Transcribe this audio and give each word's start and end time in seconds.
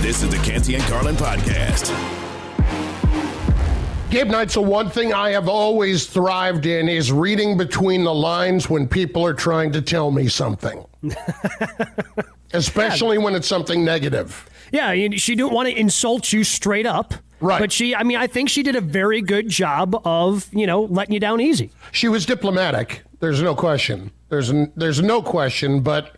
This 0.00 0.22
is 0.22 0.30
the 0.30 0.38
Canty 0.38 0.76
and 0.76 0.84
Carlin 0.84 1.16
podcast. 1.16 1.88
Gabe 4.10 4.28
Neitzel, 4.28 4.64
one 4.64 4.88
thing 4.88 5.12
I 5.12 5.30
have 5.30 5.48
always 5.48 6.06
thrived 6.06 6.66
in 6.66 6.88
is 6.88 7.10
reading 7.10 7.58
between 7.58 8.04
the 8.04 8.14
lines 8.14 8.70
when 8.70 8.86
people 8.86 9.26
are 9.26 9.34
trying 9.34 9.72
to 9.72 9.82
tell 9.82 10.12
me 10.12 10.28
something. 10.28 10.86
Especially 12.52 13.16
yeah. 13.16 13.24
when 13.24 13.34
it's 13.34 13.48
something 13.48 13.84
negative. 13.84 14.48
Yeah, 14.70 14.94
she 15.16 15.34
didn't 15.34 15.52
want 15.52 15.68
to 15.68 15.74
insult 15.74 16.32
you 16.32 16.44
straight 16.44 16.86
up. 16.86 17.14
Right. 17.40 17.58
But 17.58 17.72
she, 17.72 17.94
I 17.94 18.04
mean, 18.04 18.18
I 18.18 18.28
think 18.28 18.50
she 18.50 18.62
did 18.62 18.76
a 18.76 18.80
very 18.80 19.20
good 19.20 19.48
job 19.48 20.00
of, 20.04 20.48
you 20.52 20.66
know, 20.66 20.82
letting 20.82 21.14
you 21.14 21.20
down 21.20 21.40
easy. 21.40 21.70
She 21.90 22.08
was 22.08 22.24
diplomatic. 22.24 23.02
There's 23.18 23.42
no 23.42 23.56
question. 23.56 24.12
There's, 24.28 24.52
there's 24.76 25.02
no 25.02 25.22
question. 25.22 25.80
But 25.80 26.16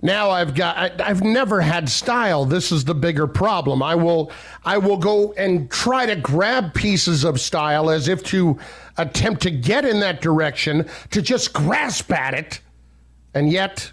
now 0.00 0.30
I've 0.30 0.54
got 0.54 1.00
I, 1.00 1.08
have 1.08 1.22
never 1.22 1.60
had 1.60 1.88
style. 1.88 2.44
This 2.44 2.70
is 2.70 2.84
the 2.84 2.94
bigger 2.94 3.26
problem. 3.26 3.82
I 3.82 3.94
will 3.94 4.30
I 4.64 4.78
will 4.78 4.96
go 4.96 5.32
and 5.32 5.70
try 5.70 6.06
to 6.06 6.14
grab 6.14 6.72
pieces 6.74 7.24
of 7.24 7.40
style 7.40 7.90
as 7.90 8.06
if 8.06 8.22
to 8.24 8.58
attempt 8.96 9.42
to 9.42 9.50
get 9.50 9.84
in 9.84 10.00
that 10.00 10.20
direction 10.20 10.88
to 11.10 11.20
just 11.20 11.52
grasp 11.52 12.12
at 12.12 12.34
it. 12.34 12.60
And 13.34 13.50
yet 13.50 13.92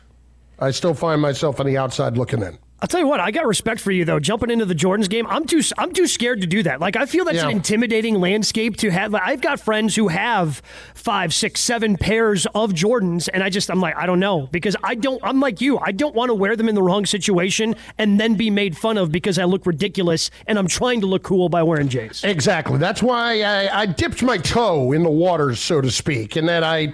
I 0.60 0.72
still 0.72 0.94
find 0.94 1.22
myself 1.22 1.60
on 1.60 1.66
the 1.66 1.78
outside 1.78 2.18
looking 2.18 2.42
in. 2.42 2.58
I'll 2.82 2.90
tell 2.90 3.00
you 3.00 3.08
what, 3.08 3.22
I 3.22 3.32
got 3.32 3.48
respect 3.48 3.80
for 3.80 3.92
you 3.92 4.04
though. 4.04 4.20
Jumping 4.20 4.52
into 4.52 4.66
the 4.66 4.76
Jordans 4.76 5.10
game, 5.10 5.26
I'm 5.28 5.46
too 5.46 5.62
I'm 5.78 5.94
too 5.94 6.08
scared 6.08 6.42
to 6.42 6.48
do 6.48 6.62
that. 6.64 6.82
Like 6.82 6.98
I 6.98 7.06
feel 7.06 7.24
that's 7.24 7.38
yeah. 7.38 7.46
an 7.46 7.52
intimidating 7.52 8.16
landscape 8.16 8.76
to 8.78 8.90
have. 8.90 9.14
Like, 9.14 9.24
I've 9.26 9.40
got 9.40 9.62
friends 9.62 9.96
who 9.96 10.10
have 10.10 10.62
five, 10.94 11.34
six, 11.34 11.62
seven 11.62 11.96
pairs 11.96 12.46
of 12.54 12.74
Jordans, 12.74 13.30
and 13.34 13.42
I 13.42 13.50
just 13.50 13.72
I'm 13.72 13.80
like 13.80 13.96
I 13.96 14.06
don't 14.06 14.20
know 14.20 14.48
because 14.52 14.76
I 14.84 14.96
don't. 14.96 15.22
I'm 15.24 15.40
like 15.40 15.62
you. 15.62 15.80
I 15.80 15.94
don't 15.94 16.14
want 16.14 16.30
to 16.30 16.34
wear 16.34 16.58
them 16.58 16.68
in 16.68 16.76
the 16.76 16.84
wrong 16.84 17.06
situation 17.06 17.76
and 17.98 18.20
then 18.20 18.36
be 18.36 18.50
made 18.50 18.78
fun 18.78 18.98
of 18.98 19.10
because 19.10 19.40
I 19.40 19.46
look 19.46 19.66
ridiculous 19.66 20.30
and 20.46 20.60
I'm 20.60 20.68
trying 20.68 21.00
to 21.00 21.08
look 21.08 21.24
cool 21.24 21.48
by 21.48 21.64
wearing 21.64 21.88
J's. 21.88 22.26
Exactly. 22.26 22.78
That's 22.78 23.02
why 23.02 23.42
I, 23.42 23.82
I 23.82 23.86
dipped 23.86 24.22
my 24.22 24.38
toe 24.38 24.92
in 24.92 25.02
the 25.02 25.10
water, 25.10 25.56
so 25.56 25.80
to 25.80 25.90
speak, 25.90 26.36
and 26.36 26.50
that 26.50 26.64
I 26.66 26.94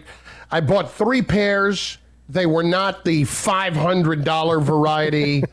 I 0.51 0.61
bought 0.61 0.93
three 0.93 1.23
pairs. 1.23 1.97
They 2.29 2.45
were 2.45 2.63
not 2.63 3.03
the 3.03 3.23
five 3.23 3.75
hundred 3.75 4.23
dollar 4.23 4.59
variety. 4.59 5.43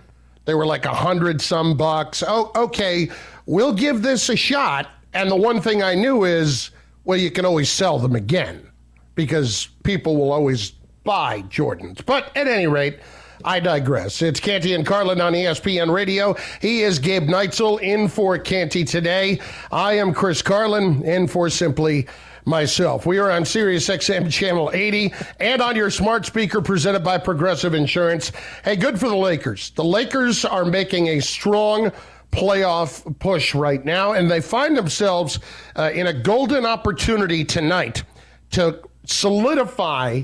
They 0.49 0.55
were 0.55 0.65
like 0.65 0.87
a 0.87 0.95
hundred 0.95 1.43
some 1.43 1.77
bucks. 1.77 2.25
Oh, 2.27 2.51
okay, 2.57 3.11
we'll 3.45 3.75
give 3.75 4.01
this 4.01 4.31
a 4.31 4.37
shot. 4.37 4.89
And 5.13 5.31
the 5.31 5.37
one 5.37 5.61
thing 5.61 5.83
I 5.83 5.95
knew 5.95 6.25
is, 6.25 6.71
well, 7.05 7.19
you 7.19 7.31
can 7.31 7.45
always 7.45 7.69
sell 7.69 7.99
them 7.99 8.17
again 8.17 8.67
because 9.15 9.69
people 9.83 10.17
will 10.17 10.33
always 10.33 10.71
buy 11.05 11.43
Jordans. 11.51 12.03
But 12.03 12.35
at 12.35 12.49
any 12.49 12.67
rate, 12.67 13.01
I 13.45 13.61
digress. 13.61 14.23
It's 14.23 14.41
Canty 14.41 14.73
and 14.73 14.87
Carlin 14.87 15.21
on 15.21 15.35
ESPN 15.35 15.93
Radio. 15.93 16.35
He 16.63 16.81
is 16.81 16.99
Gabe 16.99 17.25
Neitzel 17.25 17.83
in 17.83 18.09
for 18.09 18.39
Canty 18.39 18.87
today. 18.87 19.41
I 19.71 19.99
am 19.99 20.15
Chris 20.15 20.41
Carlin 20.41 21.05
in 21.05 21.29
for 21.29 21.51
Simply 21.51 22.07
myself. 22.49 23.07
We 23.07 23.19
are 23.19 23.31
on 23.31 23.45
Sirius 23.45 23.89
XM 23.89 24.31
Channel 24.33 24.71
80 24.73 25.13
and 25.39 25.63
on 25.63 25.77
your 25.77 25.91
smart 25.91 26.27
speaker 26.27 26.61
presented 26.61 27.05
by 27.05 27.19
Progressive 27.19 27.75
Insurance. 27.75 28.33
Hey, 28.65 28.75
good 28.75 28.99
for 28.99 29.09
the 29.09 29.17
Lakers. 29.17 29.71
The 29.71 29.85
Lakers 29.85 30.45
are 30.45 30.65
making 30.65 31.09
a 31.09 31.21
strong 31.21 31.93
playoff 32.33 33.19
push 33.21 33.55
right 33.55 33.85
now, 33.85 34.13
and 34.13 34.31
they 34.31 34.41
find 34.41 34.77
themselves 34.77 35.39
uh, 35.77 35.91
in 35.95 36.07
a 36.07 36.13
golden 36.13 36.67
opportunity 36.67 37.45
tonight 37.45 38.03
to 38.51 38.81
solidify 39.05 40.23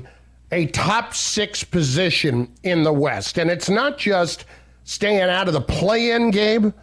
a 0.51 0.67
top 0.67 1.13
six 1.13 1.63
position 1.63 2.51
in 2.63 2.83
the 2.83 2.93
West. 2.93 3.37
And 3.37 3.49
it's 3.49 3.69
not 3.69 3.97
just 3.97 4.45
staying 4.83 5.21
out 5.21 5.47
of 5.47 5.53
the 5.53 5.61
play 5.61 6.11
in 6.11 6.31
game, 6.31 6.73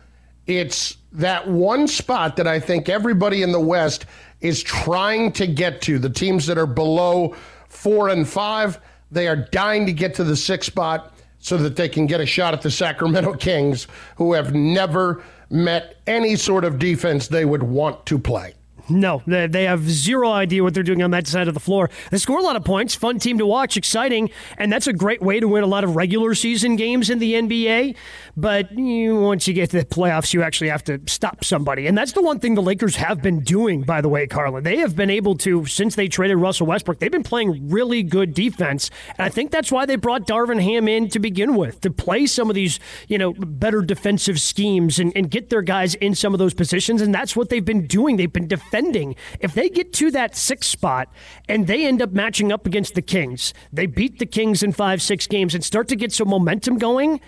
it's 0.46 0.96
that 1.12 1.48
one 1.48 1.86
spot 1.86 2.36
that 2.36 2.46
I 2.46 2.58
think 2.58 2.88
everybody 2.88 3.42
in 3.42 3.52
the 3.52 3.60
West 3.60 4.06
is 4.42 4.62
trying 4.62 5.32
to 5.32 5.46
get 5.46 5.80
to. 5.82 5.98
The 5.98 6.10
teams 6.10 6.46
that 6.46 6.58
are 6.58 6.66
below 6.66 7.34
four 7.68 8.08
and 8.08 8.28
five, 8.28 8.78
they 9.10 9.28
are 9.28 9.36
dying 9.36 9.86
to 9.86 9.92
get 9.92 10.14
to 10.16 10.24
the 10.24 10.36
sixth 10.36 10.70
spot 10.70 11.14
so 11.38 11.56
that 11.56 11.76
they 11.76 11.88
can 11.88 12.06
get 12.06 12.20
a 12.20 12.26
shot 12.26 12.54
at 12.54 12.62
the 12.62 12.70
Sacramento 12.70 13.34
Kings, 13.38 13.88
who 14.16 14.32
have 14.32 14.54
never 14.54 15.22
met 15.50 15.96
any 16.06 16.36
sort 16.36 16.64
of 16.64 16.78
defense 16.78 17.28
they 17.28 17.44
would 17.44 17.62
want 17.62 18.04
to 18.06 18.18
play. 18.18 18.54
No, 18.92 19.22
they 19.26 19.64
have 19.64 19.88
zero 19.88 20.30
idea 20.30 20.62
what 20.62 20.74
they're 20.74 20.82
doing 20.82 21.02
on 21.02 21.10
that 21.12 21.26
side 21.26 21.48
of 21.48 21.54
the 21.54 21.60
floor. 21.60 21.90
They 22.10 22.18
score 22.18 22.38
a 22.38 22.42
lot 22.42 22.56
of 22.56 22.64
points, 22.64 22.94
fun 22.94 23.18
team 23.18 23.38
to 23.38 23.46
watch, 23.46 23.76
exciting, 23.76 24.30
and 24.58 24.72
that's 24.72 24.86
a 24.86 24.92
great 24.92 25.22
way 25.22 25.40
to 25.40 25.48
win 25.48 25.64
a 25.64 25.66
lot 25.66 25.84
of 25.84 25.96
regular 25.96 26.34
season 26.34 26.76
games 26.76 27.08
in 27.08 27.18
the 27.18 27.34
NBA. 27.34 27.96
But 28.36 28.72
you, 28.76 29.16
once 29.16 29.48
you 29.48 29.54
get 29.54 29.70
to 29.70 29.78
the 29.78 29.84
playoffs, 29.84 30.34
you 30.34 30.42
actually 30.42 30.68
have 30.68 30.84
to 30.84 31.00
stop 31.06 31.44
somebody. 31.44 31.86
And 31.86 31.96
that's 31.96 32.12
the 32.12 32.22
one 32.22 32.38
thing 32.38 32.54
the 32.54 32.62
Lakers 32.62 32.96
have 32.96 33.22
been 33.22 33.40
doing, 33.40 33.82
by 33.82 34.00
the 34.00 34.08
way, 34.08 34.26
Carlin. 34.26 34.62
They 34.62 34.78
have 34.78 34.94
been 34.94 35.10
able 35.10 35.36
to, 35.38 35.64
since 35.66 35.94
they 35.94 36.08
traded 36.08 36.36
Russell 36.38 36.66
Westbrook, 36.66 36.98
they've 36.98 37.10
been 37.10 37.22
playing 37.22 37.70
really 37.70 38.02
good 38.02 38.34
defense. 38.34 38.90
And 39.18 39.24
I 39.24 39.28
think 39.28 39.50
that's 39.50 39.72
why 39.72 39.86
they 39.86 39.96
brought 39.96 40.26
Darvin 40.26 40.62
Ham 40.62 40.88
in 40.88 41.08
to 41.10 41.18
begin 41.18 41.56
with, 41.56 41.80
to 41.80 41.90
play 41.90 42.26
some 42.26 42.50
of 42.50 42.54
these, 42.54 42.78
you 43.08 43.18
know, 43.18 43.32
better 43.32 43.80
defensive 43.80 44.40
schemes 44.40 44.98
and, 44.98 45.12
and 45.16 45.30
get 45.30 45.50
their 45.50 45.62
guys 45.62 45.94
in 45.96 46.14
some 46.14 46.34
of 46.34 46.38
those 46.38 46.54
positions. 46.54 47.00
And 47.00 47.14
that's 47.14 47.34
what 47.34 47.48
they've 47.48 47.64
been 47.64 47.86
doing. 47.86 48.16
They've 48.16 48.32
been 48.32 48.48
defending 48.48 48.81
defending. 48.82 49.16
If 49.40 49.54
they 49.54 49.68
get 49.68 49.92
to 49.94 50.10
that 50.12 50.36
sixth 50.36 50.70
spot 50.70 51.08
and 51.48 51.66
they 51.66 51.86
end 51.86 52.02
up 52.02 52.12
matching 52.12 52.52
up 52.52 52.66
against 52.66 52.94
the 52.94 53.02
Kings, 53.02 53.54
they 53.72 53.86
beat 53.86 54.18
the 54.18 54.26
Kings 54.26 54.62
in 54.62 54.72
five, 54.72 55.00
six 55.00 55.26
games 55.26 55.54
and 55.54 55.64
start 55.64 55.88
to 55.88 55.96
get 55.96 56.12
some 56.12 56.28
momentum 56.28 56.78
going. 56.78 57.20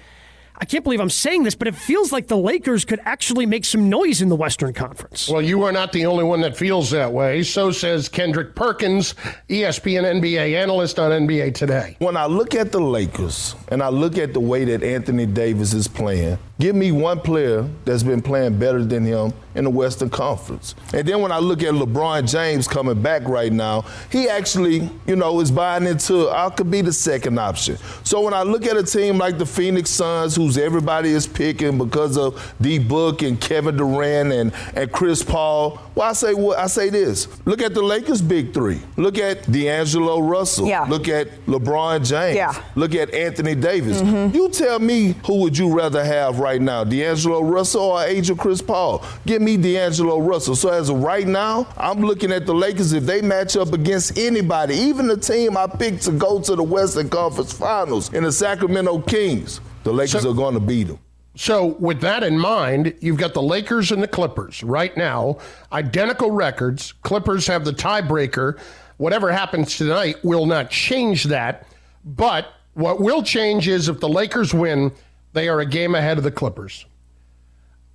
I 0.57 0.67
can't 0.67 0.85
believe 0.85 1.01
I'm 1.01 1.11
saying 1.11 1.43
this, 1.43 1.57
but 1.57 1.67
it 1.67 1.75
feels 1.75 2.13
like 2.13 2.29
the 2.29 2.37
Lakers 2.37 2.85
could 2.85 3.01
actually 3.05 3.45
make 3.45 3.65
some 3.65 3.89
noise 3.89 4.23
in 4.23 4.29
the 4.29 4.37
Western 4.37 4.73
Conference. 4.73 5.29
Well, 5.29 5.43
you 5.43 5.65
are 5.65 5.73
not 5.73 5.91
the 5.91 6.07
only 6.07 6.23
one 6.23 6.43
that 6.43 6.57
feels 6.57 6.93
that 6.93 7.13
way. 7.13 7.43
So 7.43 7.73
says 7.73 8.09
Kendrick 8.09 8.55
Perkins, 8.55 9.15
ESPN 9.49 10.21
NBA 10.21 10.55
analyst 10.55 11.01
on 11.01 11.11
NBA 11.11 11.55
Today. 11.57 11.97
When 11.99 12.17
I 12.17 12.27
look 12.27 12.55
at 12.55 12.71
the 12.71 12.81
Lakers 12.81 13.57
and 13.69 13.83
I 13.83 13.89
look 13.89 14.17
at 14.17 14.33
the 14.33 14.39
way 14.39 14.65
that 14.67 14.85
Anthony 14.85 15.27
Davis 15.27 15.75
is 15.75 15.89
playing, 15.89 16.39
give 16.59 16.77
me 16.77 16.93
one 16.93 17.21
player 17.21 17.69
that's 17.85 18.03
been 18.03 18.23
playing 18.23 18.59
better 18.59 18.85
than 18.85 19.05
him 19.05 19.33
in 19.55 19.65
the 19.65 19.71
Western 19.71 20.11
Conference. 20.11 20.75
And 20.93 21.07
then 21.07 21.21
when 21.21 21.33
I 21.33 21.39
look 21.39 21.63
at 21.63 21.75
LeBron 21.75 22.29
James 22.29 22.67
coming 22.67 23.01
back 23.01 23.23
right 23.25 23.53
now, 23.53 23.85
he 24.11 24.29
actually, 24.29 24.89
you 25.07 25.17
know, 25.17 25.41
is 25.41 25.51
buying 25.51 25.87
into 25.87 26.29
I 26.29 26.51
could 26.51 26.71
be 26.71 26.81
the 26.81 26.93
second 26.93 27.39
option. 27.39 27.77
So 28.03 28.21
when 28.21 28.35
I 28.35 28.43
look 28.43 28.67
at 28.67 28.77
a 28.77 28.83
team 28.83 29.19
like 29.19 29.39
the 29.39 29.47
Phoenix 29.47 29.91
Suns, 29.91 30.35
who's 30.35 30.59
everybody 30.59 31.11
is 31.11 31.27
picking 31.27 31.79
because 31.79 32.17
of 32.17 32.55
D 32.61 32.79
Book 32.79 33.23
and 33.23 33.41
Kevin 33.41 33.77
Durant 33.77 34.33
and, 34.33 34.53
and 34.75 34.91
Chris 34.91 35.23
Paul, 35.23 35.81
well, 35.95 36.11
I 36.11 36.13
say 36.13 36.35
well, 36.35 36.59
I 36.59 36.67
say 36.67 36.91
this. 36.91 37.29
Look 37.47 37.63
at 37.63 37.75
the 37.75 37.83
Lakers 37.83 38.21
big 38.21 38.53
three. 38.53 38.81
Look 38.97 39.19
at 39.19 39.51
D'Angelo 39.51 40.21
Russell. 40.21 40.67
Yeah. 40.67 40.87
Look 40.89 41.09
at 41.09 41.29
LeBron 41.47 42.05
James. 42.05 42.37
Yeah. 42.37 42.61
Look 42.75 42.95
at 42.95 43.15
Anthony 43.15 43.55
Davis. 43.55 44.03
Mm-hmm. 44.03 44.35
You 44.35 44.49
tell 44.49 44.81
me 44.81 45.15
who 45.27 45.41
would 45.43 45.57
you 45.57 45.73
rather 45.73 46.05
have 46.05 46.41
right 46.44 46.60
now, 46.60 46.84
D'Angelo 46.84 47.43
Russell 47.43 47.81
or 47.81 48.05
Angel 48.05 48.37
Chris 48.37 48.61
Paul? 48.61 49.02
Give 49.25 49.41
me 49.41 49.56
D'Angelo 49.56 50.20
Russell. 50.20 50.55
So 50.55 50.69
as 50.69 50.91
of 50.91 51.02
right 51.02 51.26
now, 51.26 51.67
I'm 51.79 52.00
looking 52.00 52.31
at 52.31 52.44
the 52.44 52.55
Lakers. 52.55 52.93
If 52.93 53.05
they 53.05 53.23
match 53.23 53.56
up 53.56 53.73
against 53.73 54.19
anybody, 54.19 54.75
even 54.75 55.06
the 55.06 55.17
team 55.17 55.56
I 55.56 55.67
picked 55.67 56.02
to 56.02 56.12
go 56.12 56.41
to 56.43 56.55
the 56.55 56.62
Western 56.62 57.08
Conference 57.08 57.55
Finals 57.55 58.12
in 58.12 58.25
the 58.25 58.31
Sacramento 58.31 59.00
Kings, 59.00 59.62
the 59.85 59.93
Lakers 59.93 60.23
so, 60.23 60.32
are 60.32 60.35
going 60.35 60.52
to 60.52 60.61
beat 60.61 60.85
them. 60.85 60.99
So, 61.35 61.64
with 61.81 62.02
that 62.02 62.23
in 62.23 62.38
mind, 62.38 62.94
you've 63.00 63.17
got 63.17 63.32
the 63.32 63.43
Lakers 63.43 63.90
and 63.90 64.02
the 64.02 64.08
Clippers 64.08 64.62
right 64.62 64.94
now, 64.99 65.38
identical 65.73 66.31
records. 66.31 66.93
Clippers 67.02 67.47
have 67.47 67.64
the 67.64 67.73
tiebreaker. 67.73 68.58
Whatever 68.99 69.32
happens 69.32 69.79
tonight 69.79 70.23
will 70.23 70.44
not 70.44 70.70
change 70.70 71.25
that. 71.25 71.67
But 72.05 72.49
what 72.75 73.00
will 73.00 73.23
change 73.23 73.67
is 73.67 73.88
if 73.88 73.99
the 73.99 74.08
Lakers 74.08 74.52
win, 74.52 74.93
they 75.35 75.49
are 75.49 75.61
a 75.61 75.67
game 75.67 75.95
ahead 75.95 76.17
of 76.17 76.25
the 76.25 76.31
Clippers. 76.31 76.87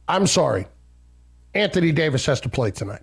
I'm 0.07 0.27
sorry. 0.27 0.67
Anthony 1.55 1.91
Davis 1.91 2.25
has 2.25 2.39
to 2.41 2.49
play 2.49 2.69
tonight. 2.69 3.01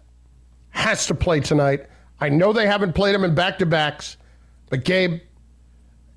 Has 0.70 1.06
to 1.06 1.14
play 1.14 1.40
tonight. 1.40 1.86
I 2.20 2.28
know 2.28 2.52
they 2.52 2.66
haven't 2.66 2.92
played 2.92 3.14
him 3.14 3.24
in 3.24 3.34
back 3.34 3.58
to 3.58 3.66
backs, 3.66 4.18
but 4.68 4.84
Gabe, 4.84 5.20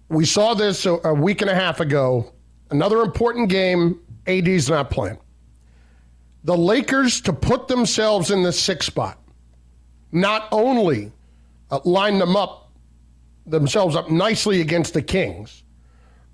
we 0.09 0.25
saw 0.25 0.53
this 0.53 0.85
a, 0.85 1.13
week 1.13 1.41
and 1.41 1.49
a 1.49 1.55
half 1.55 1.79
ago. 1.79 2.33
Another 2.71 3.01
important 3.01 3.49
game 3.49 3.99
AD's 4.27 4.69
not 4.69 4.91
playing. 4.91 5.17
The 6.43 6.57
Lakers 6.57 7.21
to 7.21 7.33
put 7.33 7.67
themselves 7.67 8.31
in 8.31 8.43
the 8.43 8.51
sixth 8.51 8.87
spot, 8.87 9.17
not 10.11 10.47
only 10.51 11.11
uh, 11.71 11.79
line 11.85 12.17
them 12.17 12.35
up 12.35 12.71
themselves 13.45 13.95
up 13.95 14.09
nicely 14.09 14.61
against 14.61 14.93
the 14.93 15.01
Kings, 15.01 15.63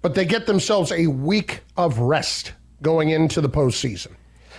but 0.06 0.13
they 0.13 0.24
get 0.24 0.46
themselves 0.46 0.92
a 0.92 1.07
week 1.07 1.62
of 1.78 1.98
rest 1.98 2.54
going 2.84 3.10
into 3.10 3.42
the 3.42 3.50
postseason. 3.50 4.12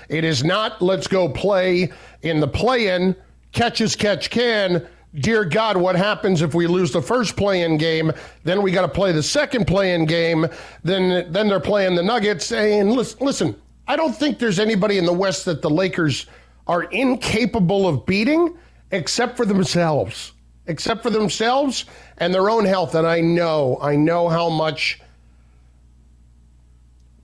It 0.08 0.25
is 0.25 0.43
not 0.43 0.82
let's 0.82 1.06
go 1.06 1.28
play 1.28 1.93
in 2.22 2.40
the 2.40 2.48
play-in, 2.48 3.14
catch 3.52 3.81
as 3.81 3.94
catch 3.94 4.28
can. 4.28 4.84
Dear 5.14 5.44
God, 5.44 5.76
what 5.76 5.94
happens 5.94 6.43
if 6.43 6.52
we 6.52 6.66
lose 6.66 6.90
the 6.90 7.00
first 7.00 7.37
play-in 7.37 7.76
game? 7.76 8.10
Then 8.43 8.60
we 8.60 8.72
got 8.72 8.82
to 8.82 8.88
play 8.88 9.12
the 9.12 9.22
second 9.22 9.69
play-in 9.69 10.06
game. 10.06 10.48
Then 10.82 11.31
then 11.31 11.46
they're 11.46 11.60
playing 11.60 11.94
the 11.94 12.02
Nuggets. 12.02 12.50
And 12.50 12.90
listen, 12.90 13.25
listen, 13.25 13.62
I 13.87 13.94
don't 13.94 14.16
think 14.16 14.40
there's 14.40 14.58
anybody 14.58 14.99
in 14.99 15.06
the 15.06 15.12
West 15.12 15.44
that 15.44 15.62
the 15.62 15.70
Lakers 15.70 16.26
are 16.66 16.82
incapable 16.82 17.87
of 17.87 18.04
beating, 18.04 18.58
except 18.90 19.37
for 19.37 19.46
themselves, 19.46 20.32
except 20.66 21.04
for 21.04 21.10
themselves 21.10 21.84
and 22.19 22.34
their 22.34 22.50
own 22.50 22.64
health. 22.64 22.96
And 22.96 23.06
I 23.06 23.20
know, 23.20 23.78
I 23.81 23.94
know 23.94 24.28
how 24.28 24.49
much 24.49 24.99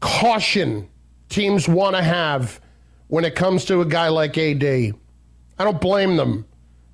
caution 0.03 0.89
teams 1.31 1.67
want 1.67 1.97
to 1.97 2.03
have 2.03 2.61
when 3.07 3.25
it 3.25 3.35
comes 3.35 3.65
to 3.65 3.81
a 3.81 3.87
guy 3.87 4.09
like 4.09 4.37
AD. 4.37 4.63
I 4.65 5.65
don't 5.65 5.81
blame 5.81 6.17
them. 6.17 6.45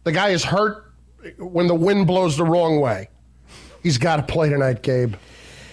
The 0.05 0.13
guy 0.13 0.29
is 0.29 0.45
hurt 0.45 0.93
when 1.39 1.67
the 1.67 1.75
wind 1.75 2.07
blows 2.07 2.37
the 2.37 2.45
wrong 2.45 2.81
way. 2.81 3.09
He's 3.83 3.99
got 3.99 4.17
to 4.17 4.23
play 4.23 4.51
tonight, 4.51 4.83
Gabe. 4.83 5.15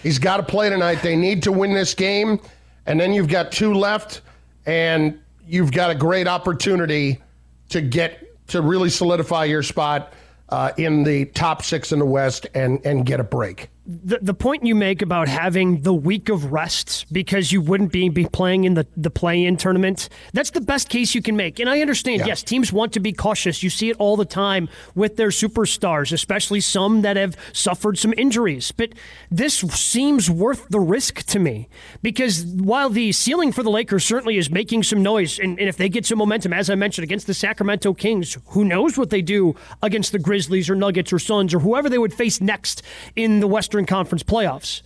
He's 0.02 0.18
got 0.18 0.38
to 0.38 0.42
play 0.42 0.70
tonight. 0.70 0.96
They 1.02 1.14
need 1.14 1.42
to 1.44 1.52
win 1.52 1.74
this 1.74 1.94
game, 1.94 2.40
and 2.86 2.98
then 2.98 3.12
you've 3.12 3.28
got 3.28 3.52
two 3.52 3.74
left, 3.74 4.22
and 4.64 5.20
you've 5.46 5.72
got 5.72 5.90
a 5.90 5.94
great 5.94 6.26
opportunity 6.26 7.20
to 7.68 7.80
get 7.80 8.22
to 8.48 8.62
really 8.62 8.88
solidify 8.88 9.44
your 9.44 9.62
spot 9.62 10.12
uh, 10.48 10.72
in 10.76 11.02
the 11.02 11.26
top 11.26 11.62
six 11.62 11.92
in 11.92 11.98
the 11.98 12.06
West 12.06 12.46
and 12.54 12.84
and 12.86 13.04
get 13.04 13.20
a 13.20 13.24
break 13.24 13.68
the, 13.86 14.18
the 14.20 14.34
point 14.34 14.66
you 14.66 14.74
make 14.74 15.00
about 15.00 15.28
having 15.28 15.82
the 15.82 15.94
week 15.94 16.28
of 16.28 16.52
rests 16.52 17.04
because 17.04 17.52
you 17.52 17.60
wouldn't 17.60 17.92
be, 17.92 18.08
be 18.08 18.26
playing 18.26 18.64
in 18.64 18.74
the, 18.74 18.86
the 18.96 19.10
play 19.10 19.44
in 19.44 19.56
tournament, 19.56 20.08
that's 20.32 20.50
the 20.50 20.60
best 20.60 20.88
case 20.88 21.14
you 21.14 21.22
can 21.22 21.36
make. 21.36 21.60
And 21.60 21.70
I 21.70 21.80
understand, 21.80 22.20
yeah. 22.20 22.26
yes, 22.26 22.42
teams 22.42 22.72
want 22.72 22.92
to 22.94 23.00
be 23.00 23.12
cautious. 23.12 23.62
You 23.62 23.70
see 23.70 23.90
it 23.90 23.96
all 23.98 24.16
the 24.16 24.24
time 24.24 24.68
with 24.96 25.16
their 25.16 25.28
superstars, 25.28 26.12
especially 26.12 26.60
some 26.60 27.02
that 27.02 27.16
have 27.16 27.36
suffered 27.52 27.96
some 27.96 28.12
injuries. 28.16 28.72
But 28.72 28.90
this 29.30 29.58
seems 29.58 30.28
worth 30.28 30.68
the 30.68 30.80
risk 30.80 31.22
to 31.26 31.38
me 31.38 31.68
because 32.02 32.44
while 32.44 32.90
the 32.90 33.12
ceiling 33.12 33.52
for 33.52 33.62
the 33.62 33.70
Lakers 33.70 34.04
certainly 34.04 34.36
is 34.36 34.50
making 34.50 34.82
some 34.82 35.02
noise, 35.02 35.38
and, 35.38 35.58
and 35.60 35.68
if 35.68 35.76
they 35.76 35.88
get 35.88 36.04
some 36.04 36.18
momentum, 36.18 36.52
as 36.52 36.70
I 36.70 36.74
mentioned, 36.74 37.04
against 37.04 37.28
the 37.28 37.34
Sacramento 37.34 37.94
Kings, 37.94 38.36
who 38.46 38.64
knows 38.64 38.98
what 38.98 39.10
they 39.10 39.22
do 39.22 39.54
against 39.80 40.10
the 40.10 40.18
Grizzlies 40.18 40.68
or 40.68 40.74
Nuggets 40.74 41.12
or 41.12 41.20
Suns 41.20 41.54
or 41.54 41.60
whoever 41.60 41.88
they 41.88 41.98
would 41.98 42.12
face 42.12 42.40
next 42.40 42.82
in 43.14 43.38
the 43.38 43.46
Western 43.46 43.75
Western 43.76 43.86
Conference 43.86 44.22
playoffs. 44.22 44.80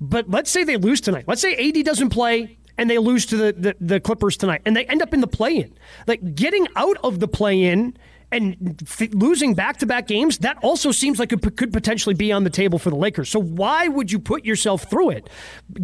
But 0.00 0.28
let's 0.28 0.50
say 0.50 0.62
they 0.64 0.76
lose 0.76 1.00
tonight. 1.00 1.24
Let's 1.26 1.40
say 1.40 1.54
AD 1.54 1.84
doesn't 1.84 2.10
play 2.10 2.58
and 2.76 2.90
they 2.90 2.98
lose 2.98 3.24
to 3.26 3.36
the, 3.36 3.52
the, 3.52 3.76
the 3.80 4.00
Clippers 4.00 4.36
tonight 4.36 4.60
and 4.66 4.76
they 4.76 4.84
end 4.84 5.00
up 5.00 5.14
in 5.14 5.20
the 5.20 5.26
play 5.26 5.56
in. 5.56 5.74
Like 6.06 6.34
getting 6.34 6.68
out 6.76 6.98
of 7.02 7.20
the 7.20 7.28
play 7.28 7.62
in 7.64 7.96
and 8.30 8.82
f- 8.82 9.12
losing 9.12 9.54
back 9.54 9.78
to 9.78 9.86
back 9.86 10.06
games, 10.06 10.38
that 10.38 10.58
also 10.62 10.92
seems 10.92 11.18
like 11.18 11.32
it 11.32 11.42
p- 11.42 11.50
could 11.50 11.72
potentially 11.72 12.14
be 12.14 12.30
on 12.32 12.44
the 12.44 12.50
table 12.50 12.78
for 12.78 12.90
the 12.90 12.96
Lakers. 12.96 13.28
So 13.30 13.40
why 13.40 13.88
would 13.88 14.12
you 14.12 14.18
put 14.18 14.44
yourself 14.44 14.84
through 14.90 15.10
it? 15.10 15.30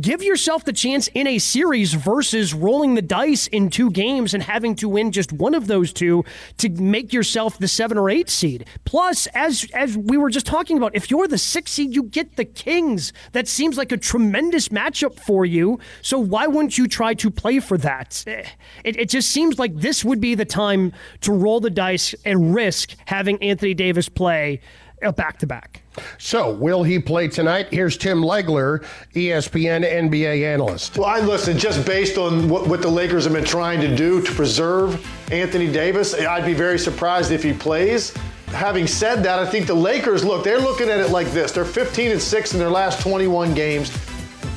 Give 0.00 0.22
yourself 0.22 0.64
the 0.64 0.72
chance 0.72 1.08
in 1.08 1.26
a 1.26 1.38
series 1.38 1.94
versus 1.94 2.52
rolling 2.52 2.94
the 2.94 3.02
dice 3.02 3.46
in 3.46 3.70
two 3.70 3.90
games 3.90 4.34
and 4.34 4.42
having 4.42 4.74
to 4.76 4.88
win 4.88 5.12
just 5.12 5.32
one 5.32 5.54
of 5.54 5.66
those 5.66 5.92
two 5.92 6.24
to 6.58 6.68
make 6.68 7.12
yourself 7.12 7.58
the 7.58 7.68
seven 7.68 7.96
or 7.96 8.10
eight 8.10 8.28
seed. 8.28 8.66
Plus, 8.84 9.26
as 9.28 9.66
as 9.74 9.96
we 9.96 10.16
were 10.16 10.30
just 10.30 10.46
talking 10.46 10.76
about, 10.76 10.94
if 10.94 11.10
you're 11.10 11.28
the 11.28 11.38
six 11.38 11.72
seed, 11.72 11.94
you 11.94 12.02
get 12.02 12.36
the 12.36 12.44
Kings. 12.44 13.12
That 13.32 13.48
seems 13.48 13.76
like 13.76 13.92
a 13.92 13.96
tremendous 13.96 14.68
matchup 14.68 15.18
for 15.18 15.44
you. 15.44 15.78
So 16.02 16.18
why 16.18 16.46
wouldn't 16.46 16.78
you 16.78 16.88
try 16.88 17.14
to 17.14 17.30
play 17.30 17.60
for 17.60 17.78
that? 17.78 18.22
Eh, 18.26 18.44
it, 18.84 18.96
it 18.98 19.08
just 19.08 19.30
seems 19.30 19.58
like 19.58 19.74
this 19.76 20.04
would 20.04 20.20
be 20.20 20.34
the 20.34 20.44
time 20.44 20.92
to 21.22 21.32
roll 21.32 21.60
the 21.60 21.70
dice 21.70 22.14
and 22.24 22.33
and 22.34 22.54
risk 22.54 22.96
having 23.06 23.42
Anthony 23.42 23.74
Davis 23.74 24.08
play 24.08 24.60
a 25.02 25.12
back 25.12 25.38
to 25.38 25.46
back. 25.46 25.82
So, 26.18 26.50
will 26.50 26.82
he 26.82 26.98
play 26.98 27.28
tonight? 27.28 27.68
Here's 27.70 27.96
Tim 27.96 28.22
Legler, 28.22 28.84
ESPN 29.14 29.84
NBA 29.84 30.44
analyst. 30.44 30.98
Well, 30.98 31.06
I 31.06 31.20
listen, 31.20 31.58
just 31.58 31.84
based 31.86 32.18
on 32.18 32.48
what, 32.48 32.66
what, 32.66 32.80
the 32.80 32.88
Lakers 32.88 33.24
have 33.24 33.32
been 33.32 33.44
trying 33.44 33.80
to 33.80 33.94
do 33.94 34.22
to 34.22 34.32
preserve 34.32 35.04
Anthony 35.30 35.70
Davis, 35.70 36.14
I'd 36.14 36.46
be 36.46 36.54
very 36.54 36.78
surprised 36.78 37.32
if 37.32 37.42
he 37.42 37.52
plays. 37.52 38.14
Having 38.48 38.86
said 38.86 39.22
that, 39.24 39.38
I 39.38 39.46
think 39.46 39.66
the 39.66 39.74
Lakers 39.74 40.24
look, 40.24 40.44
they're 40.44 40.60
looking 40.60 40.88
at 40.88 41.00
it 41.00 41.10
like 41.10 41.30
this. 41.32 41.52
They're 41.52 41.64
15 41.64 42.12
and 42.12 42.22
6 42.22 42.52
in 42.52 42.58
their 42.58 42.70
last 42.70 43.00
21 43.02 43.52
games. 43.54 43.96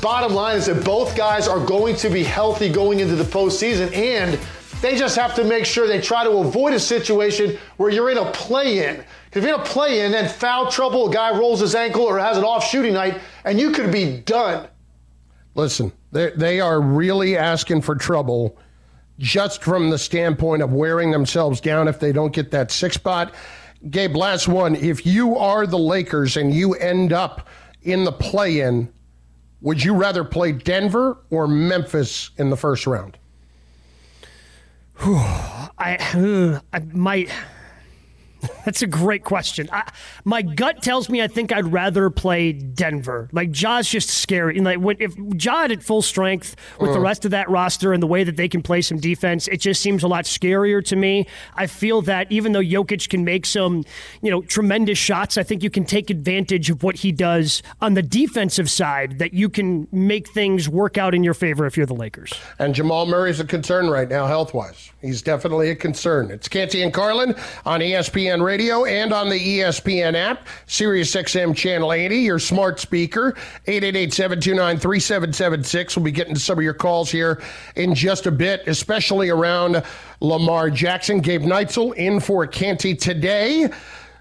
Bottom 0.01 0.33
line 0.33 0.57
is 0.57 0.67
that 0.67 0.85
both 0.85 1.17
guys 1.17 1.47
are 1.47 1.63
going 1.63 1.95
to 1.97 2.09
be 2.09 2.23
healthy 2.23 2.69
going 2.69 2.99
into 2.99 3.15
the 3.15 3.23
postseason 3.23 3.93
and 3.95 4.39
they 4.81 4.95
just 4.95 5.15
have 5.15 5.35
to 5.35 5.43
make 5.43 5.65
sure 5.65 5.87
they 5.87 6.01
try 6.01 6.23
to 6.23 6.31
avoid 6.31 6.73
a 6.73 6.79
situation 6.79 7.57
where 7.77 7.89
you're 7.89 8.09
in 8.09 8.17
a 8.17 8.31
play 8.31 8.87
in. 8.87 9.03
Because 9.25 9.43
if 9.43 9.49
you're 9.49 9.55
in 9.55 9.61
a 9.61 9.65
play 9.65 10.05
in, 10.05 10.11
then 10.11 10.29
foul 10.29 10.69
trouble, 10.69 11.09
a 11.09 11.13
guy 11.13 11.37
rolls 11.37 11.59
his 11.59 11.75
ankle 11.75 12.03
or 12.03 12.19
has 12.19 12.37
an 12.37 12.43
off 12.43 12.63
shooting 12.63 12.93
night, 12.93 13.19
and 13.43 13.59
you 13.59 13.71
could 13.71 13.91
be 13.91 14.19
done. 14.19 14.67
Listen, 15.55 15.91
they, 16.11 16.31
they 16.31 16.59
are 16.59 16.79
really 16.79 17.35
asking 17.35 17.81
for 17.81 17.95
trouble 17.95 18.57
just 19.17 19.63
from 19.63 19.89
the 19.89 19.97
standpoint 19.97 20.61
of 20.61 20.71
wearing 20.71 21.09
themselves 21.09 21.59
down 21.59 21.87
if 21.87 21.99
they 21.99 22.11
don't 22.11 22.33
get 22.33 22.51
that 22.51 22.69
six 22.71 22.95
spot. 22.95 23.33
Gabe, 23.89 24.15
last 24.15 24.47
one. 24.47 24.75
If 24.75 25.05
you 25.05 25.37
are 25.37 25.65
the 25.65 25.79
Lakers 25.79 26.37
and 26.37 26.53
you 26.53 26.73
end 26.75 27.13
up 27.13 27.47
in 27.81 28.03
the 28.03 28.11
play 28.11 28.59
in, 28.59 28.91
would 29.61 29.83
you 29.83 29.95
rather 29.95 30.23
play 30.23 30.51
Denver 30.51 31.17
or 31.31 31.47
Memphis 31.47 32.29
in 32.37 32.51
the 32.51 32.57
first 32.57 32.85
round? 32.85 33.17
Whew, 34.99 35.15
I, 35.77 35.97
uh, 36.15 36.59
I 36.73 36.79
might. 36.79 37.29
That's 38.65 38.81
a 38.81 38.87
great 38.87 39.23
question. 39.23 39.69
I, 39.71 39.89
my 40.25 40.41
gut 40.41 40.81
tells 40.81 41.09
me 41.09 41.21
I 41.21 41.27
think 41.27 41.51
I'd 41.51 41.71
rather 41.71 42.09
play 42.09 42.51
Denver. 42.51 43.29
Like 43.31 43.51
Ja's 43.51 43.89
just 43.89 44.09
scary. 44.09 44.57
And 44.57 44.65
like 44.65 44.79
when, 44.79 44.97
if 44.99 45.15
Ja 45.41 45.63
at 45.63 45.83
full 45.83 46.01
strength 46.01 46.55
with 46.79 46.91
uh. 46.91 46.93
the 46.93 46.99
rest 46.99 47.25
of 47.25 47.31
that 47.31 47.49
roster 47.49 47.93
and 47.93 48.01
the 48.01 48.07
way 48.07 48.23
that 48.23 48.35
they 48.35 48.47
can 48.47 48.61
play 48.61 48.81
some 48.81 48.99
defense, 48.99 49.47
it 49.47 49.57
just 49.57 49.81
seems 49.81 50.03
a 50.03 50.07
lot 50.07 50.25
scarier 50.25 50.83
to 50.85 50.95
me. 50.95 51.27
I 51.55 51.67
feel 51.67 52.01
that 52.03 52.31
even 52.31 52.51
though 52.51 52.61
Jokic 52.61 53.09
can 53.09 53.23
make 53.23 53.45
some, 53.45 53.83
you 54.21 54.29
know, 54.29 54.41
tremendous 54.41 54.97
shots, 54.97 55.37
I 55.37 55.43
think 55.43 55.63
you 55.63 55.69
can 55.69 55.85
take 55.85 56.09
advantage 56.09 56.69
of 56.69 56.83
what 56.83 56.97
he 56.97 57.11
does 57.11 57.63
on 57.81 57.93
the 57.93 58.03
defensive 58.03 58.69
side. 58.69 59.19
That 59.19 59.33
you 59.33 59.49
can 59.49 59.87
make 59.91 60.29
things 60.29 60.69
work 60.69 60.97
out 60.97 61.15
in 61.15 61.23
your 61.23 61.33
favor 61.33 61.65
if 61.65 61.77
you're 61.77 61.85
the 61.85 61.95
Lakers. 61.95 62.33
And 62.59 62.75
Jamal 62.75 63.05
Murray's 63.05 63.39
a 63.39 63.45
concern 63.45 63.89
right 63.89 64.09
now, 64.09 64.27
health 64.27 64.53
wise. 64.53 64.91
He's 65.01 65.21
definitely 65.21 65.69
a 65.69 65.75
concern. 65.75 66.31
It's 66.31 66.47
Canty 66.47 66.83
and 66.83 66.93
Carlin 66.93 67.35
on 67.65 67.79
ESPN 67.79 68.26
Radio 68.43 68.85
and 68.85 69.13
on 69.13 69.29
the 69.29 69.39
ESPN 69.39 70.15
app, 70.15 70.47
Sirius 70.65 71.15
XM 71.15 71.55
Channel 71.55 71.93
80, 71.93 72.17
your 72.17 72.39
smart 72.39 72.79
speaker, 72.79 73.35
888-729-3776. 73.67 75.95
We'll 75.95 76.05
be 76.05 76.11
getting 76.11 76.33
to 76.33 76.39
some 76.39 76.57
of 76.57 76.63
your 76.63 76.73
calls 76.73 77.09
here 77.09 77.41
in 77.75 77.95
just 77.95 78.25
a 78.25 78.31
bit, 78.31 78.67
especially 78.67 79.29
around 79.29 79.81
Lamar 80.19 80.69
Jackson. 80.69 81.19
Gabe 81.19 81.43
Neitzel 81.43 81.95
in 81.95 82.19
for 82.19 82.45
Canty 82.45 82.93
today. 82.95 83.69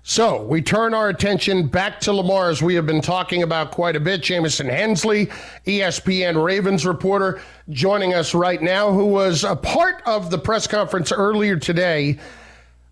So 0.08 0.44
we 0.44 0.62
turn 0.62 0.94
our 0.94 1.08
attention 1.08 1.66
back 1.66 1.98
to 2.02 2.12
Lamar 2.12 2.48
as 2.48 2.62
we 2.62 2.76
have 2.76 2.86
been 2.86 3.00
talking 3.00 3.42
about 3.42 3.72
quite 3.72 3.96
a 3.96 4.00
bit. 4.00 4.22
Jamison 4.22 4.68
Hensley, 4.68 5.26
ESPN 5.66 6.44
Ravens 6.44 6.86
reporter, 6.86 7.40
joining 7.70 8.14
us 8.14 8.32
right 8.32 8.62
now, 8.62 8.92
who 8.92 9.06
was 9.06 9.42
a 9.42 9.56
part 9.56 10.04
of 10.06 10.30
the 10.30 10.38
press 10.38 10.68
conference 10.68 11.10
earlier 11.10 11.56
today 11.56 12.20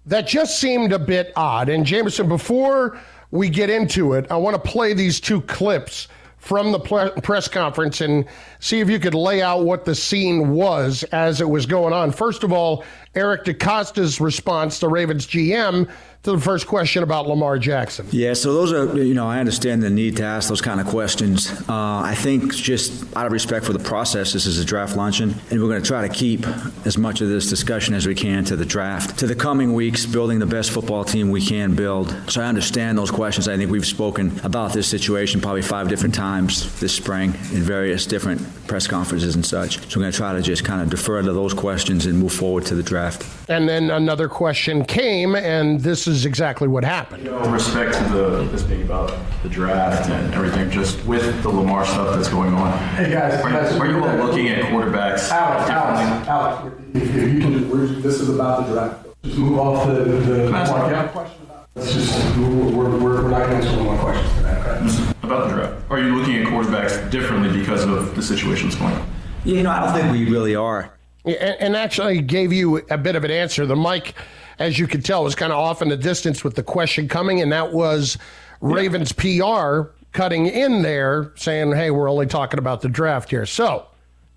that 0.06 0.26
just 0.26 0.58
seemed 0.58 0.92
a 0.92 0.98
bit 0.98 1.32
odd. 1.36 1.68
And 1.68 1.84
Jamison, 1.84 2.28
before 2.28 2.98
we 3.30 3.48
get 3.48 3.70
into 3.70 4.12
it, 4.12 4.26
I 4.30 4.36
want 4.36 4.54
to 4.62 4.70
play 4.70 4.94
these 4.94 5.20
two 5.20 5.40
clips 5.42 6.08
from 6.38 6.72
the 6.72 6.78
press 7.22 7.48
conference 7.48 8.02
and 8.02 8.26
see 8.60 8.80
if 8.80 8.90
you 8.90 8.98
could 8.98 9.14
lay 9.14 9.40
out 9.40 9.64
what 9.64 9.86
the 9.86 9.94
scene 9.94 10.50
was 10.50 11.02
as 11.04 11.40
it 11.40 11.48
was 11.48 11.64
going 11.64 11.94
on. 11.94 12.12
First 12.12 12.44
of 12.44 12.52
all, 12.52 12.84
Eric 13.14 13.44
DeCosta's 13.44 14.20
response, 14.20 14.78
the 14.78 14.88
Ravens 14.88 15.26
GM, 15.26 15.90
to 16.24 16.32
the 16.32 16.40
first 16.40 16.66
question 16.66 17.02
about 17.02 17.28
Lamar 17.28 17.58
Jackson. 17.58 18.06
Yeah, 18.10 18.32
so 18.32 18.54
those 18.54 18.72
are, 18.72 18.96
you 18.96 19.12
know, 19.12 19.26
I 19.26 19.40
understand 19.40 19.82
the 19.82 19.90
need 19.90 20.16
to 20.16 20.24
ask 20.24 20.48
those 20.48 20.62
kind 20.62 20.80
of 20.80 20.86
questions. 20.86 21.50
Uh, 21.68 22.00
I 22.00 22.14
think 22.16 22.54
just 22.54 23.14
out 23.14 23.26
of 23.26 23.32
respect 23.32 23.66
for 23.66 23.74
the 23.74 23.78
process, 23.78 24.32
this 24.32 24.46
is 24.46 24.58
a 24.58 24.64
draft 24.64 24.96
luncheon, 24.96 25.34
and 25.50 25.60
we're 25.60 25.68
going 25.68 25.82
to 25.82 25.86
try 25.86 26.08
to 26.08 26.12
keep 26.12 26.46
as 26.86 26.96
much 26.96 27.20
of 27.20 27.28
this 27.28 27.50
discussion 27.50 27.92
as 27.92 28.06
we 28.06 28.14
can 28.14 28.42
to 28.46 28.56
the 28.56 28.64
draft, 28.64 29.18
to 29.18 29.26
the 29.26 29.34
coming 29.34 29.74
weeks, 29.74 30.06
building 30.06 30.38
the 30.38 30.46
best 30.46 30.70
football 30.70 31.04
team 31.04 31.30
we 31.30 31.44
can 31.44 31.74
build. 31.74 32.16
So 32.30 32.40
I 32.40 32.46
understand 32.46 32.96
those 32.96 33.10
questions. 33.10 33.46
I 33.46 33.58
think 33.58 33.70
we've 33.70 33.86
spoken 33.86 34.40
about 34.44 34.72
this 34.72 34.88
situation 34.88 35.42
probably 35.42 35.62
five 35.62 35.88
different 35.88 36.14
times 36.14 36.80
this 36.80 36.94
spring 36.94 37.34
in 37.52 37.62
various 37.62 38.06
different 38.06 38.40
press 38.66 38.86
conferences 38.86 39.34
and 39.34 39.44
such. 39.44 39.78
So 39.90 40.00
we're 40.00 40.04
going 40.04 40.12
to 40.12 40.16
try 40.16 40.32
to 40.32 40.40
just 40.40 40.64
kind 40.64 40.80
of 40.80 40.88
defer 40.88 41.20
to 41.20 41.32
those 41.34 41.52
questions 41.52 42.06
and 42.06 42.18
move 42.18 42.32
forward 42.32 42.64
to 42.66 42.74
the 42.74 42.82
draft. 42.82 43.26
And 43.50 43.68
then 43.68 43.90
another 43.90 44.26
question 44.26 44.86
came, 44.86 45.36
and 45.36 45.80
this 45.80 46.06
is 46.06 46.13
exactly 46.22 46.68
what 46.68 46.84
happened. 46.84 47.24
You 47.24 47.32
know, 47.32 47.50
respect 47.50 47.94
to 47.94 48.04
the 48.04 48.48
this 48.52 48.62
being 48.62 48.82
about 48.82 49.12
the 49.42 49.48
draft 49.48 50.08
and 50.08 50.32
everything, 50.32 50.70
just 50.70 51.04
with 51.04 51.42
the 51.42 51.48
Lamar 51.48 51.84
stuff 51.84 52.14
that's 52.14 52.28
going 52.28 52.54
on. 52.54 52.78
Hey 52.94 53.10
guys, 53.10 53.42
are, 53.42 53.50
you, 53.50 53.80
are 53.80 53.90
you 53.90 54.04
all 54.04 54.26
looking 54.26 54.48
at 54.48 54.64
quarterbacks? 54.66 55.30
Alex, 55.30 55.70
Alex, 55.70 56.28
Alex, 56.28 56.76
if, 56.94 57.14
if 57.16 57.34
you 57.34 57.40
can, 57.40 58.02
this 58.02 58.20
is 58.20 58.28
about 58.28 58.66
the 58.66 58.72
draft. 58.72 59.06
Just 59.24 59.38
move 59.38 59.58
off 59.58 59.86
the 59.88 59.94
the. 59.94 60.50
Mark, 60.50 61.12
question 61.12 61.42
about. 61.42 61.68
Let's 61.74 61.92
just 61.92 62.36
we're, 62.36 62.70
we're, 62.70 63.02
we're 63.02 63.28
not 63.30 63.50
answering 63.50 63.84
one 63.84 63.98
questions 63.98 64.32
today. 64.34 64.50
Okay? 64.50 65.12
About 65.24 65.48
the 65.48 65.54
draft, 65.56 65.90
are 65.90 65.98
you 65.98 66.16
looking 66.16 66.36
at 66.36 66.46
quarterbacks 66.46 67.10
differently 67.10 67.58
because 67.58 67.84
of 67.84 68.14
the 68.14 68.22
situations 68.22 68.76
going 68.76 68.94
on? 68.94 69.10
Yeah, 69.44 69.56
you 69.56 69.62
know, 69.62 69.70
I 69.70 69.80
don't 69.80 69.92
think 69.92 70.12
we 70.12 70.30
really 70.30 70.54
are. 70.54 70.94
And 71.24 71.74
actually 71.74 72.20
gave 72.20 72.52
you 72.52 72.82
a 72.90 72.98
bit 72.98 73.16
of 73.16 73.24
an 73.24 73.30
answer. 73.30 73.64
The 73.64 73.76
mic, 73.76 74.14
as 74.58 74.78
you 74.78 74.86
could 74.86 75.04
tell, 75.04 75.24
was 75.24 75.34
kind 75.34 75.52
of 75.52 75.58
off 75.58 75.82
in 75.82 75.88
the 75.88 75.96
distance 75.96 76.44
with 76.44 76.54
the 76.54 76.62
question 76.62 77.08
coming, 77.08 77.40
and 77.40 77.52
that 77.52 77.72
was 77.72 78.18
Ravens 78.60 79.12
PR 79.12 79.90
cutting 80.12 80.46
in 80.46 80.82
there 80.82 81.32
saying, 81.36 81.72
hey, 81.72 81.90
we're 81.90 82.10
only 82.10 82.26
talking 82.26 82.58
about 82.58 82.80
the 82.80 82.88
draft 82.88 83.30
here. 83.30 83.46
So, 83.46 83.86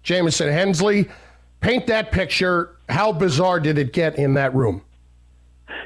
Jamison 0.04 0.52
Hensley, 0.52 1.08
paint 1.62 1.88
that 1.88 2.12
picture. 2.12 2.76
How 2.90 3.12
bizarre 3.12 3.60
did 3.60 3.78
it 3.78 3.94
get 3.94 4.18
in 4.18 4.34
that 4.34 4.54
room? 4.54 4.82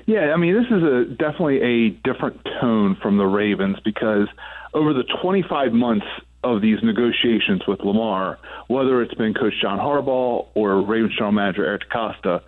Yeah, 0.06 0.34
I 0.34 0.38
mean, 0.38 0.54
this 0.54 0.66
is 0.72 0.84
a 0.84 1.06
definitely 1.06 1.62
a 1.62 1.90
different 1.90 2.42
tone 2.60 2.98
from 3.02 3.18
the 3.18 3.26
Ravens 3.26 3.78
because 3.84 4.28
over 4.74 4.94
the 4.94 5.04
25 5.22 5.74
months 5.74 6.06
of 6.44 6.62
these 6.62 6.82
negotiations 6.82 7.62
with 7.68 7.82
Lamar, 7.82 8.40
whether 8.68 9.02
it's 9.02 9.14
been 9.14 9.34
Coach 9.34 9.54
John 9.62 9.78
Harbaugh 9.78 10.48
or 10.56 10.82
Ravens 10.82 11.14
general 11.14 11.32
manager 11.32 11.66
Eric 11.66 11.90
DeCosta, 11.90 12.42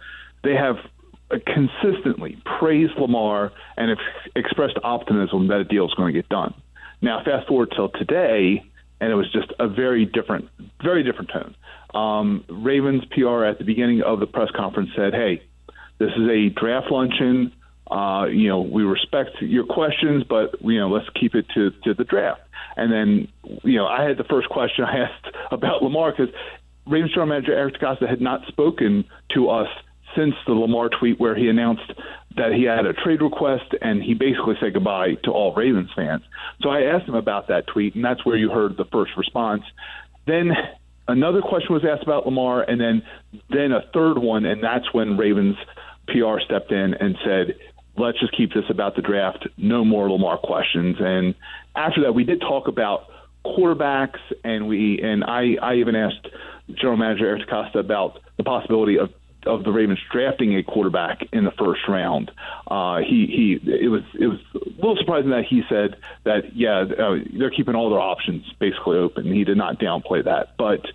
they 0.44 0.56
have 0.56 0.78
consistently 1.40 2.38
praised 2.60 2.94
Lamar 2.98 3.52
and 3.78 3.90
have 3.90 4.00
expressed 4.36 4.78
optimism 4.84 5.48
that 5.48 5.60
a 5.60 5.64
deal 5.64 5.86
is 5.86 5.94
going 5.94 6.14
to 6.14 6.20
get 6.20 6.30
done. 6.30 6.54
Now, 7.02 7.24
fast 7.24 7.48
forward 7.48 7.74
till 7.76 7.90
today, 7.90 8.64
and 9.02 9.12
it 9.12 9.16
was 9.16 9.32
just 9.32 9.52
a 9.60 9.68
very 9.68 10.06
different, 10.06 10.50
very 10.82 11.04
different 11.04 11.32
tone. 11.32 11.56
Um, 11.94 12.46
Ravens 12.48 13.04
PR 13.12 13.44
at 13.44 13.58
the 13.58 13.66
beginning 13.66 14.02
of 14.02 14.20
the 14.20 14.26
press 14.26 14.50
conference 14.56 14.90
said, 14.96 15.14
"Hey, 15.14 15.44
this 16.00 16.12
is 16.16 16.30
a 16.30 16.50
draft 16.50 16.90
luncheon. 16.92 17.52
Uh, 17.92 18.28
you 18.32 18.48
know, 18.48 18.62
we 18.62 18.84
respect 18.84 19.42
your 19.42 19.66
questions, 19.66 20.24
but 20.24 20.62
you 20.62 20.80
know, 20.80 20.90
let's 20.90 21.10
keep 21.10 21.36
it 21.36 21.46
to 21.56 21.72
to 21.84 21.94
the 21.94 22.04
draft." 22.04 22.42
And 22.76 22.92
then, 22.92 23.28
you 23.64 23.78
know, 23.78 23.86
I 23.86 24.04
had 24.04 24.18
the 24.18 24.24
first 24.24 24.50
question 24.50 24.86
I 24.88 25.00
asked 25.00 25.36
about 25.52 25.84
Lamar 25.84 26.12
because 26.12 26.34
Ravens 26.88 27.12
general 27.12 27.28
manager 27.28 27.54
Eric 27.54 27.76
DeCosta 27.76 28.10
had 28.10 28.22
not 28.22 28.48
spoken 28.48 29.06
to 29.34 29.50
us 29.50 29.68
since 30.16 30.36
the 30.46 30.54
Lamar 30.54 30.90
tweet 30.90 31.20
where 31.20 31.36
he 31.36 31.48
announced 31.48 31.92
that 32.36 32.54
he 32.54 32.64
had 32.64 32.86
a 32.86 32.94
trade 32.94 33.22
request 33.22 33.76
and 33.82 34.02
he 34.02 34.14
basically 34.14 34.56
said 34.60 34.74
goodbye 34.74 35.16
to 35.24 35.32
all 35.32 35.54
Ravens 35.54 35.90
fans. 35.96 36.24
So 36.62 36.70
I 36.70 36.84
asked 36.84 37.08
him 37.08 37.16
about 37.16 37.48
that 37.48 37.68
tweet, 37.68 37.96
and 37.96 38.04
that's 38.04 38.26
where 38.26 38.36
you 38.36 38.50
heard 38.50 38.78
the 38.78 38.86
first 38.86 39.12
response. 39.18 39.64
Then 40.26 40.52
another 41.08 41.42
question 41.42 41.74
was 41.74 41.84
asked 41.86 42.04
about 42.04 42.26
Lamar, 42.26 42.62
and 42.64 42.80
then 42.80 43.04
then 43.50 43.72
a 43.72 43.82
third 43.94 44.18
one, 44.18 44.46
and 44.46 44.64
that's 44.64 44.92
when 44.94 45.18
Ravens 45.18 45.58
PR 46.08 46.40
stepped 46.44 46.72
in 46.72 46.94
and 46.94 47.18
said, 47.24 47.56
"Let's 47.98 48.20
just 48.20 48.36
keep 48.36 48.54
this 48.54 48.70
about 48.70 48.96
the 48.96 49.02
draft. 49.02 49.48
No 49.58 49.86
more 49.86 50.10
Lamar 50.10 50.38
questions." 50.38 50.98
And 51.00 51.36
after 51.76 52.02
that, 52.02 52.14
we 52.14 52.24
did 52.24 52.42
talk 52.42 52.68
about 52.68 53.06
quarterbacks, 53.46 54.20
and 54.44 54.68
we 54.68 55.02
and 55.02 55.24
I 55.24 55.58
I 55.62 55.76
even 55.76 55.96
asked 55.96 56.28
General 56.74 56.98
Manager 56.98 57.28
Eric 57.28 57.48
DeCosta 57.48 57.80
about 57.80 58.20
the 58.38 58.44
possibility 58.44 58.98
of 58.98 59.10
of 59.46 59.64
the 59.64 59.72
Ravens 59.72 60.00
drafting 60.12 60.56
a 60.56 60.64
quarterback 60.64 61.28
in 61.32 61.44
the 61.44 61.52
first 61.52 61.88
round. 61.88 62.32
Uh, 62.68 63.00
he 63.00 63.28
he 63.28 63.72
it 63.72 63.90
was 63.90 64.04
it 64.20 64.28
was 64.28 64.40
a 64.56 64.70
little 64.76 64.98
surprising 64.98 65.32
that 65.32 65.46
he 65.46 65.64
said 65.70 65.96
that 66.24 66.56
yeah 66.56 66.80
uh, 66.82 67.18
they're 67.34 67.50
keeping 67.50 67.76
all 67.76 67.90
their 67.90 68.00
options 68.00 68.46
basically 68.60 68.98
open. 68.98 69.32
He 69.32 69.44
did 69.44 69.58
not 69.58 69.80
downplay 69.80 70.24
that, 70.26 70.56
but 70.58 70.86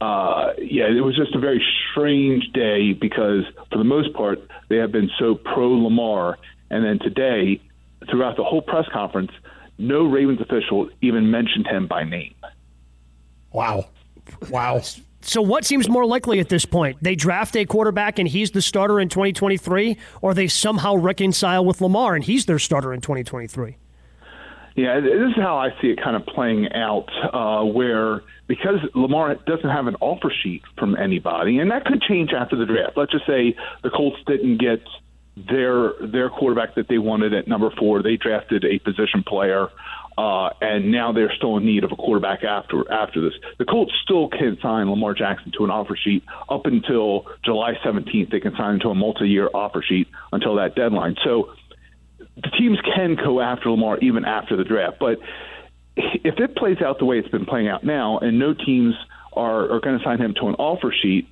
uh, 0.00 0.52
yeah, 0.58 0.86
it 0.86 1.02
was 1.02 1.16
just 1.16 1.34
a 1.34 1.38
very 1.40 1.62
strange 1.90 2.52
day 2.52 2.92
because 2.92 3.44
for 3.70 3.78
the 3.78 3.84
most 3.84 4.12
part 4.14 4.38
they 4.68 4.76
have 4.76 4.92
been 4.92 5.10
so 5.18 5.34
pro 5.34 5.68
Lamar, 5.68 6.38
and 6.70 6.84
then 6.84 6.98
today 6.98 7.60
throughout 8.10 8.36
the 8.36 8.44
whole 8.44 8.62
press 8.62 8.86
conference, 8.92 9.32
no 9.76 10.04
Ravens 10.04 10.40
official 10.40 10.88
even 11.00 11.30
mentioned 11.30 11.66
him 11.66 11.86
by 11.86 12.04
name. 12.04 12.34
Wow. 13.52 13.88
Wow. 14.50 14.82
So, 15.20 15.42
what 15.42 15.64
seems 15.64 15.88
more 15.88 16.06
likely 16.06 16.38
at 16.38 16.48
this 16.48 16.64
point? 16.64 16.98
They 17.02 17.14
draft 17.14 17.56
a 17.56 17.64
quarterback 17.64 18.18
and 18.18 18.28
he's 18.28 18.52
the 18.52 18.62
starter 18.62 19.00
in 19.00 19.08
2023, 19.08 19.96
or 20.22 20.32
they 20.32 20.46
somehow 20.46 20.94
reconcile 20.94 21.64
with 21.64 21.80
Lamar 21.80 22.14
and 22.14 22.24
he's 22.24 22.46
their 22.46 22.58
starter 22.58 22.92
in 22.92 23.00
2023? 23.00 23.76
Yeah, 24.76 25.00
this 25.00 25.12
is 25.12 25.34
how 25.34 25.58
I 25.58 25.70
see 25.80 25.88
it 25.88 26.00
kind 26.00 26.14
of 26.14 26.24
playing 26.24 26.72
out, 26.72 27.08
uh, 27.32 27.64
where 27.64 28.22
because 28.46 28.78
Lamar 28.94 29.34
doesn't 29.34 29.68
have 29.68 29.88
an 29.88 29.96
offer 30.00 30.32
sheet 30.42 30.62
from 30.78 30.96
anybody, 30.96 31.58
and 31.58 31.72
that 31.72 31.84
could 31.84 32.00
change 32.00 32.30
after 32.32 32.54
the 32.54 32.64
draft. 32.64 32.96
Let's 32.96 33.10
just 33.10 33.26
say 33.26 33.56
the 33.82 33.90
Colts 33.90 34.18
didn't 34.26 34.58
get 34.58 34.80
their 35.50 35.94
their 36.00 36.30
quarterback 36.30 36.76
that 36.76 36.88
they 36.88 36.98
wanted 36.98 37.34
at 37.34 37.48
number 37.48 37.70
four. 37.76 38.02
They 38.02 38.16
drafted 38.16 38.64
a 38.64 38.78
position 38.78 39.24
player 39.26 39.68
uh, 40.18 40.50
and 40.60 40.90
now 40.90 41.12
they're 41.12 41.32
still 41.36 41.56
in 41.58 41.64
need 41.64 41.84
of 41.84 41.92
a 41.92 41.96
quarterback 41.96 42.42
after 42.42 42.90
after 42.90 43.20
this. 43.20 43.34
The 43.58 43.64
Colts 43.64 43.92
still 44.02 44.28
can 44.28 44.58
sign 44.60 44.90
Lamar 44.90 45.14
Jackson 45.14 45.52
to 45.56 45.64
an 45.64 45.70
offer 45.70 45.96
sheet 45.96 46.24
up 46.48 46.66
until 46.66 47.26
July 47.44 47.74
17th. 47.84 48.28
They 48.28 48.40
can 48.40 48.52
sign 48.56 48.74
him 48.74 48.80
to 48.80 48.88
a 48.88 48.96
multi-year 48.96 49.48
offer 49.54 49.80
sheet 49.80 50.08
until 50.32 50.56
that 50.56 50.74
deadline. 50.74 51.14
So 51.24 51.54
the 52.18 52.50
teams 52.58 52.78
can 52.96 53.14
go 53.14 53.40
after 53.40 53.70
Lamar 53.70 53.98
even 53.98 54.24
after 54.24 54.56
the 54.56 54.64
draft. 54.64 54.96
But 54.98 55.20
if 55.96 56.40
it 56.40 56.56
plays 56.56 56.82
out 56.84 56.98
the 56.98 57.04
way 57.04 57.20
it's 57.20 57.28
been 57.28 57.46
playing 57.46 57.68
out 57.68 57.84
now, 57.84 58.18
and 58.18 58.40
no 58.40 58.54
teams 58.54 58.96
are, 59.34 59.70
are 59.70 59.78
going 59.78 59.98
to 59.98 60.04
sign 60.04 60.20
him 60.20 60.34
to 60.40 60.48
an 60.48 60.56
offer 60.56 60.92
sheet, 61.00 61.28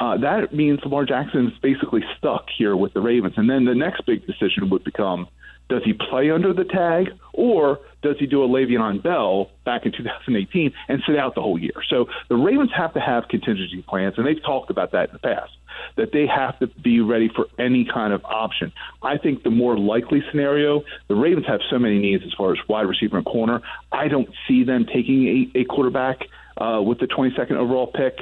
uh, 0.00 0.16
that 0.18 0.54
means 0.54 0.80
Lamar 0.82 1.04
Jackson 1.04 1.48
is 1.48 1.58
basically 1.58 2.02
stuck 2.18 2.46
here 2.56 2.74
with 2.74 2.94
the 2.94 3.00
Ravens. 3.00 3.34
And 3.36 3.48
then 3.48 3.66
the 3.66 3.74
next 3.74 4.06
big 4.06 4.26
decision 4.26 4.70
would 4.70 4.84
become– 4.84 5.28
does 5.70 5.82
he 5.84 5.92
play 5.92 6.30
under 6.30 6.52
the 6.52 6.64
tag, 6.64 7.10
or 7.32 7.78
does 8.02 8.16
he 8.18 8.26
do 8.26 8.42
a 8.42 8.48
Le'Veon 8.48 9.02
Bell 9.02 9.50
back 9.64 9.86
in 9.86 9.92
2018 9.92 10.72
and 10.88 11.02
sit 11.06 11.16
out 11.16 11.36
the 11.36 11.40
whole 11.40 11.58
year? 11.58 11.80
So 11.88 12.06
the 12.28 12.34
Ravens 12.34 12.70
have 12.76 12.92
to 12.94 13.00
have 13.00 13.28
contingency 13.28 13.82
plans, 13.88 14.14
and 14.18 14.26
they've 14.26 14.42
talked 14.42 14.70
about 14.70 14.90
that 14.92 15.10
in 15.10 15.12
the 15.12 15.20
past. 15.20 15.52
That 15.96 16.12
they 16.12 16.26
have 16.26 16.58
to 16.58 16.66
be 16.66 17.00
ready 17.00 17.30
for 17.34 17.46
any 17.58 17.84
kind 17.84 18.12
of 18.12 18.24
option. 18.24 18.72
I 19.02 19.16
think 19.16 19.44
the 19.44 19.50
more 19.50 19.78
likely 19.78 20.22
scenario, 20.30 20.82
the 21.08 21.14
Ravens 21.14 21.46
have 21.46 21.60
so 21.70 21.78
many 21.78 22.00
needs 22.00 22.24
as 22.26 22.34
far 22.36 22.52
as 22.52 22.58
wide 22.68 22.86
receiver 22.86 23.16
and 23.16 23.24
corner. 23.24 23.62
I 23.92 24.08
don't 24.08 24.28
see 24.48 24.64
them 24.64 24.86
taking 24.92 25.50
a, 25.54 25.60
a 25.60 25.64
quarterback 25.64 26.26
uh, 26.58 26.82
with 26.82 26.98
the 26.98 27.06
22nd 27.06 27.52
overall 27.52 27.86
pick. 27.86 28.18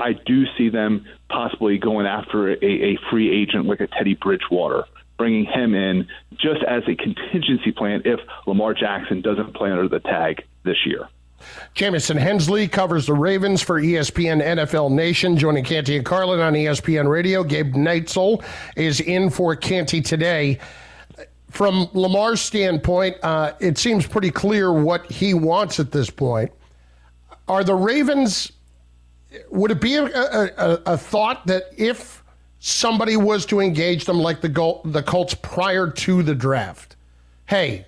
I 0.00 0.14
do 0.14 0.44
see 0.56 0.70
them 0.70 1.06
possibly 1.28 1.78
going 1.78 2.06
after 2.06 2.50
a, 2.50 2.64
a 2.64 2.98
free 3.10 3.30
agent 3.42 3.66
like 3.66 3.80
a 3.80 3.86
Teddy 3.86 4.14
Bridgewater 4.14 4.84
bringing 5.18 5.44
him 5.44 5.74
in 5.74 6.08
just 6.38 6.62
as 6.66 6.82
a 6.88 6.94
contingency 6.94 7.72
plan 7.72 8.00
if 8.06 8.18
Lamar 8.46 8.72
Jackson 8.72 9.20
doesn't 9.20 9.54
play 9.54 9.70
under 9.70 9.86
the 9.86 10.00
tag 10.00 10.42
this 10.64 10.78
year. 10.86 11.08
Jamison 11.74 12.16
Hensley 12.16 12.66
covers 12.66 13.04
the 13.06 13.12
Ravens 13.12 13.60
for 13.60 13.80
ESPN 13.80 14.42
NFL 14.42 14.90
Nation, 14.92 15.36
joining 15.36 15.62
Canty 15.62 15.96
and 15.96 16.06
Carlin 16.06 16.40
on 16.40 16.54
ESPN 16.54 17.08
Radio. 17.08 17.44
Gabe 17.44 17.74
Neitzel 17.74 18.42
is 18.76 19.00
in 19.00 19.28
for 19.28 19.54
Canty 19.56 20.00
today. 20.00 20.58
From 21.50 21.88
Lamar's 21.92 22.40
standpoint, 22.40 23.16
uh, 23.22 23.52
it 23.60 23.76
seems 23.76 24.06
pretty 24.06 24.30
clear 24.30 24.72
what 24.72 25.10
he 25.10 25.34
wants 25.34 25.80
at 25.80 25.90
this 25.92 26.08
point. 26.08 26.50
Are 27.46 27.62
the 27.62 27.74
Ravens? 27.74 28.52
Would 29.50 29.70
it 29.70 29.80
be 29.80 29.94
a, 29.94 30.04
a, 30.06 30.82
a 30.86 30.98
thought 30.98 31.46
that 31.46 31.64
if 31.76 32.20
somebody 32.60 33.16
was 33.16 33.44
to 33.46 33.58
engage 33.58 34.04
them 34.04 34.18
like 34.18 34.40
the 34.40 34.48
Gol- 34.48 34.82
the 34.84 35.02
Colts 35.02 35.34
prior 35.34 35.90
to 35.90 36.22
the 36.22 36.34
draft. 36.34 36.94
Hey, 37.46 37.86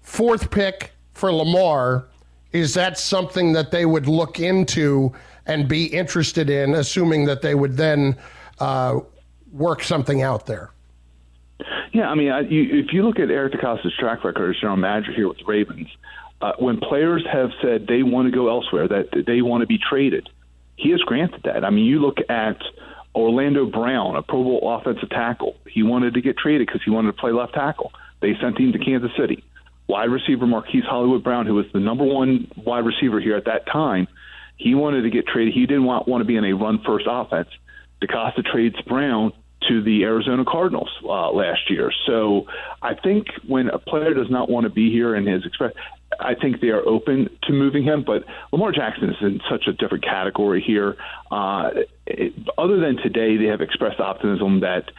fourth 0.00 0.50
pick 0.50 0.92
for 1.12 1.30
Lamar, 1.30 2.06
is 2.52 2.74
that 2.74 2.96
something 2.96 3.52
that 3.52 3.70
they 3.70 3.84
would 3.84 4.06
look 4.06 4.40
into 4.40 5.12
and 5.46 5.68
be 5.68 5.86
interested 5.86 6.48
in, 6.48 6.74
assuming 6.74 7.26
that 7.26 7.42
they 7.42 7.54
would 7.54 7.76
then 7.76 8.16
uh, 8.60 9.00
work 9.52 9.82
something 9.82 10.22
out 10.22 10.46
there? 10.46 10.70
Yeah, 11.92 12.08
I 12.08 12.14
mean, 12.14 12.30
I, 12.30 12.40
you, 12.40 12.80
if 12.84 12.92
you 12.92 13.04
look 13.04 13.18
at 13.18 13.30
Eric 13.30 13.54
DeCosta's 13.54 13.94
track 13.98 14.24
record 14.24 14.54
as 14.54 14.60
general 14.60 14.76
manager 14.76 15.12
here 15.12 15.28
with 15.28 15.38
the 15.38 15.44
Ravens, 15.44 15.88
uh, 16.40 16.52
when 16.58 16.78
players 16.80 17.24
have 17.30 17.50
said 17.62 17.86
they 17.86 18.02
want 18.02 18.26
to 18.26 18.36
go 18.36 18.48
elsewhere, 18.48 18.88
that 18.88 19.24
they 19.26 19.42
want 19.42 19.62
to 19.62 19.66
be 19.66 19.78
traded, 19.78 20.28
he 20.76 20.90
has 20.90 21.00
granted 21.00 21.42
that. 21.44 21.64
I 21.64 21.70
mean, 21.70 21.84
you 21.84 22.00
look 22.00 22.18
at 22.28 22.58
Orlando 23.14 23.66
Brown, 23.66 24.16
a 24.16 24.22
Pro 24.22 24.42
Bowl 24.42 24.76
offensive 24.78 25.10
tackle. 25.10 25.56
He 25.68 25.82
wanted 25.82 26.14
to 26.14 26.20
get 26.20 26.36
traded 26.36 26.66
because 26.66 26.82
he 26.84 26.90
wanted 26.90 27.12
to 27.12 27.18
play 27.18 27.32
left 27.32 27.54
tackle. 27.54 27.92
They 28.20 28.34
sent 28.40 28.58
him 28.58 28.72
to 28.72 28.78
Kansas 28.78 29.10
City. 29.18 29.44
Wide 29.86 30.10
receiver 30.10 30.46
Marquise 30.46 30.84
Hollywood 30.84 31.22
Brown, 31.22 31.46
who 31.46 31.54
was 31.54 31.66
the 31.72 31.80
number 31.80 32.04
one 32.04 32.50
wide 32.56 32.86
receiver 32.86 33.20
here 33.20 33.36
at 33.36 33.44
that 33.44 33.66
time, 33.66 34.08
he 34.56 34.74
wanted 34.74 35.02
to 35.02 35.10
get 35.10 35.26
traded. 35.26 35.52
He 35.52 35.66
didn't 35.66 35.84
want, 35.84 36.08
want 36.08 36.22
to 36.22 36.24
be 36.24 36.36
in 36.36 36.44
a 36.44 36.54
run 36.54 36.80
first 36.84 37.06
offense. 37.08 37.48
DeCosta 38.02 38.44
trades 38.44 38.80
Brown 38.86 39.32
to 39.68 39.82
the 39.82 40.04
Arizona 40.04 40.44
Cardinals 40.44 40.90
uh, 41.04 41.30
last 41.30 41.70
year. 41.70 41.92
So 42.06 42.46
I 42.82 42.94
think 42.94 43.26
when 43.46 43.68
a 43.68 43.78
player 43.78 44.14
does 44.14 44.30
not 44.30 44.48
want 44.48 44.64
to 44.64 44.70
be 44.70 44.90
here 44.90 45.14
and 45.14 45.26
has 45.28 45.44
expressed, 45.44 45.76
I 46.20 46.34
think 46.34 46.60
they 46.60 46.68
are 46.68 46.86
open 46.86 47.28
to 47.44 47.52
moving 47.52 47.84
him. 47.84 48.04
But 48.04 48.24
Lamar 48.52 48.72
Jackson 48.72 49.10
is 49.10 49.16
in 49.20 49.40
such 49.50 49.66
a 49.66 49.72
different 49.72 50.04
category 50.04 50.62
here. 50.64 50.96
Uh, 51.30 51.70
it, 52.06 52.34
other 52.58 52.80
than 52.80 52.96
today, 52.96 53.36
they 53.36 53.46
have 53.46 53.60
expressed 53.60 54.00
optimism 54.00 54.60
that 54.60 54.90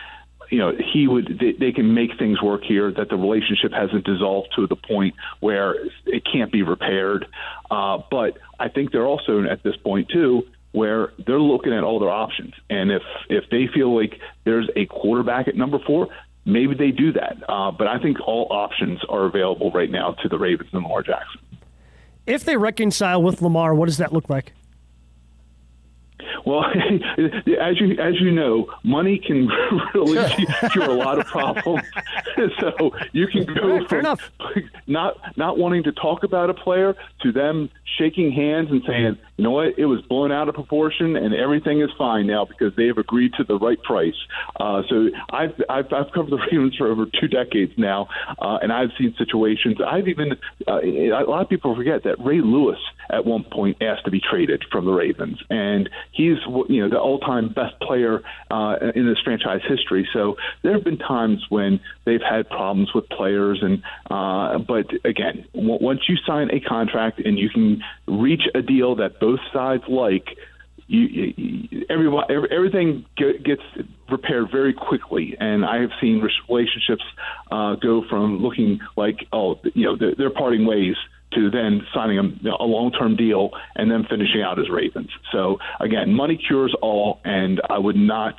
you 0.50 0.60
know 0.60 0.74
he 0.94 1.08
would 1.08 1.40
they, 1.40 1.54
they 1.54 1.72
can 1.72 1.94
make 1.94 2.18
things 2.20 2.42
work 2.42 2.64
here 2.64 2.92
that 2.92 3.10
the 3.10 3.16
relationship 3.16 3.72
hasn't 3.72 4.06
dissolved 4.06 4.50
to 4.56 4.68
the 4.68 4.76
point 4.76 5.16
where 5.40 5.76
it 6.06 6.24
can't 6.32 6.52
be 6.52 6.62
repaired 6.62 7.26
uh, 7.72 7.98
but 8.12 8.38
i 8.60 8.70
think 8.70 8.92
they're 8.92 9.08
also 9.08 9.44
at 9.44 9.64
this 9.64 9.76
point 9.78 10.08
too 10.10 10.44
where 10.76 11.14
they're 11.26 11.40
looking 11.40 11.74
at 11.74 11.84
all 11.84 12.00
their 12.00 12.10
options. 12.10 12.54
And 12.70 12.92
if 12.92 13.02
if 13.30 13.50
they 13.50 13.68
feel 13.74 13.96
like 13.96 14.20
there's 14.44 14.70
a 14.76 14.86
quarterback 14.86 15.48
at 15.48 15.56
number 15.56 15.80
four, 15.80 16.10
maybe 16.46 16.76
they 16.76 16.92
do 16.92 17.12
that. 17.14 17.38
Uh, 17.48 17.72
but 17.72 17.88
I 17.88 18.00
think 18.00 18.18
all 18.26 18.48
options 18.52 19.00
are 19.10 19.26
available 19.26 19.72
right 19.72 19.90
now 19.90 20.16
to 20.24 20.30
the 20.30 20.38
Ravens 20.38 20.70
and 20.72 20.84
Lamar 20.84 21.04
Jackson. 21.04 21.42
If 22.26 22.44
they 22.44 22.58
reconcile 22.58 23.22
with 23.22 23.42
Lamar, 23.42 23.76
what 23.76 23.86
does 23.86 23.98
that 23.98 24.14
look 24.14 24.30
like? 24.30 24.54
Well, 26.46 26.64
as 27.18 27.80
you 27.80 27.98
as 28.00 28.20
you 28.20 28.32
know, 28.32 28.68
money 28.84 29.20
can 29.26 29.48
really 29.94 30.36
cure 30.72 30.90
a 30.90 30.94
lot 30.94 31.20
of 31.20 31.26
problems. 31.26 31.84
so 32.60 32.92
you 33.12 33.28
can 33.28 33.46
go 33.46 33.78
right, 33.78 33.90
from 33.90 34.18
not 34.88 35.18
not 35.38 35.58
wanting 35.58 35.84
to 35.84 35.92
talk 35.92 36.24
about 36.24 36.50
a 36.50 36.54
player 36.54 36.96
to 37.22 37.32
them 37.32 37.70
shaking 37.98 38.32
hands 38.32 38.70
and 38.72 38.82
saying, 38.86 39.18
you 39.38 39.44
know 39.44 39.52
what, 39.52 39.78
it 39.78 39.86
was 39.86 40.02
blown 40.02 40.32
out 40.32 40.50
of 40.50 40.56
proportion 40.56 41.16
and 41.16 41.34
everything 41.34 41.82
is 41.82 41.90
fine 41.98 42.28
now 42.28 42.46
because 42.46 42.76
they 42.76 42.88
have 42.88 42.98
agreed 42.98 43.34
to 43.38 43.44
the 43.44 43.58
right 43.58 43.82
price. 43.84 44.16
Uh, 44.60 44.82
so 44.90 45.10
I've, 45.30 45.54
I've 45.70 45.92
I've 45.94 46.12
covered 46.14 46.32
the 46.32 46.38
Ravens 46.52 46.76
for 46.78 46.88
over 46.88 47.06
two 47.06 47.28
decades 47.28 47.74
now, 47.78 48.08
uh, 48.40 48.60
and 48.62 48.72
I've 48.72 48.90
seen 48.98 49.14
situations. 49.18 49.78
I've 49.86 50.08
even 50.08 50.34
uh, 50.68 50.82
a 50.82 51.26
lot 51.28 51.42
of 51.42 51.50
people 51.50 51.76
forget 51.76 52.04
that 52.04 52.24
Ray 52.24 52.42
Lewis 52.42 52.80
at 53.10 53.26
one 53.26 53.44
point 53.44 53.78
asked 53.82 54.06
to 54.06 54.12
be 54.12 54.20
traded 54.20 54.64
from 54.72 54.86
the 54.86 54.92
Ravens, 54.92 55.42
and 55.50 55.90
he's 56.16 56.38
you 56.70 56.82
know 56.82 56.90
the 56.90 57.00
all-time 57.00 57.50
best 57.50 57.80
player 57.82 58.22
uh, 58.50 58.78
in 58.96 59.06
this 59.06 59.20
franchise 59.24 59.62
history. 59.68 60.08
So 60.14 60.38
there 60.64 60.74
have 60.74 60.84
been 60.84 60.98
times 60.98 61.46
when 61.50 61.80
they've 62.06 62.22
had 62.22 62.50
problems 62.50 62.94
with 62.96 63.08
players, 63.10 63.60
and 63.62 63.84
uh, 64.10 64.58
but 64.60 64.88
again, 65.04 65.46
w- 65.54 65.78
once 65.80 66.02
you 66.08 66.16
sign 66.26 66.50
a 66.52 66.60
contract 66.60 67.20
and 67.20 67.38
you 67.38 67.50
can 67.50 67.84
reach 68.08 68.44
a 68.56 68.62
deal 68.62 68.96
that 68.96 69.20
both 69.20 69.40
sides 69.54 69.84
like. 69.88 70.26
You, 70.88 71.02
you, 71.02 71.86
everyone, 71.90 72.26
every, 72.30 72.48
everything 72.52 73.06
gets 73.18 73.64
repaired 74.08 74.52
very 74.52 74.72
quickly, 74.72 75.36
and 75.40 75.66
I 75.66 75.82
have 75.82 75.90
seen 76.00 76.22
relationships 76.48 77.02
uh, 77.50 77.74
go 77.74 78.04
from 78.08 78.38
looking 78.38 78.80
like, 78.96 79.26
oh, 79.34 79.60
you 79.74 79.86
know, 79.86 79.96
they're, 79.98 80.14
they're 80.16 80.30
parting 80.30 80.64
ways 80.68 80.96
to 81.36 81.50
then 81.50 81.86
signing 81.94 82.18
a, 82.20 82.50
a 82.50 82.66
long-term 82.66 83.16
deal 83.16 83.52
and 83.76 83.92
then 83.92 84.06
finishing 84.10 84.42
out 84.42 84.60
as 84.60 84.70
Ravens. 84.70 85.10
So 85.32 85.60
again, 85.80 86.14
money 86.14 86.38
cures 86.38 86.76
all, 86.82 87.20
and 87.24 87.62
I 87.70 87.78
would 87.78 87.96
not. 87.96 88.36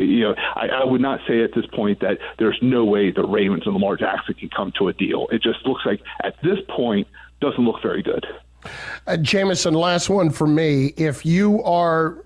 You 0.00 0.22
know, 0.22 0.34
I, 0.36 0.66
I 0.82 0.84
would 0.84 1.00
not 1.00 1.20
say 1.28 1.44
at 1.44 1.54
this 1.54 1.66
point 1.66 2.00
that 2.00 2.18
there's 2.38 2.58
no 2.60 2.84
way 2.84 3.12
the 3.12 3.24
Ravens 3.24 3.62
and 3.64 3.74
Lamar 3.74 3.96
Jackson 3.96 4.34
can 4.34 4.48
come 4.48 4.72
to 4.78 4.88
a 4.88 4.92
deal. 4.92 5.28
It 5.30 5.40
just 5.40 5.64
looks 5.64 5.82
like 5.86 6.00
at 6.24 6.34
this 6.42 6.58
point 6.68 7.06
doesn't 7.40 7.64
look 7.64 7.80
very 7.80 8.02
good. 8.02 8.26
Uh, 9.06 9.16
Jamison, 9.18 9.74
last 9.74 10.10
one 10.10 10.30
for 10.30 10.48
me. 10.48 10.94
If 10.96 11.24
you 11.24 11.62
are 11.62 12.24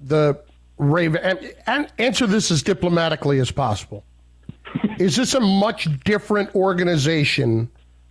the 0.00 0.40
Raven, 0.80 1.20
and, 1.22 1.54
and 1.66 1.92
answer 1.98 2.26
this 2.26 2.50
as 2.50 2.62
diplomatically 2.62 3.38
as 3.38 3.50
possible. 3.50 4.02
Is 4.98 5.16
this 5.16 5.34
a 5.34 5.40
much 5.40 5.88
different 6.04 6.54
organization 6.54 7.70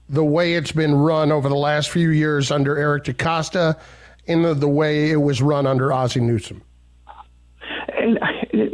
the 0.10 0.26
way 0.26 0.56
it's 0.56 0.72
been 0.72 0.96
run 0.96 1.32
over 1.32 1.48
the 1.48 1.56
last 1.56 1.90
few 1.92 2.10
years 2.10 2.52
under 2.52 2.78
Eric 2.78 3.06
DeCosta 3.06 3.80
in 4.26 4.42
the, 4.42 4.54
the 4.54 4.68
way 4.68 5.12
it 5.12 5.18
was 5.22 5.42
run 5.42 5.68
under 5.68 5.94
Ozzie 5.94 6.20
Newsome? 6.20 6.64
And 7.88 8.20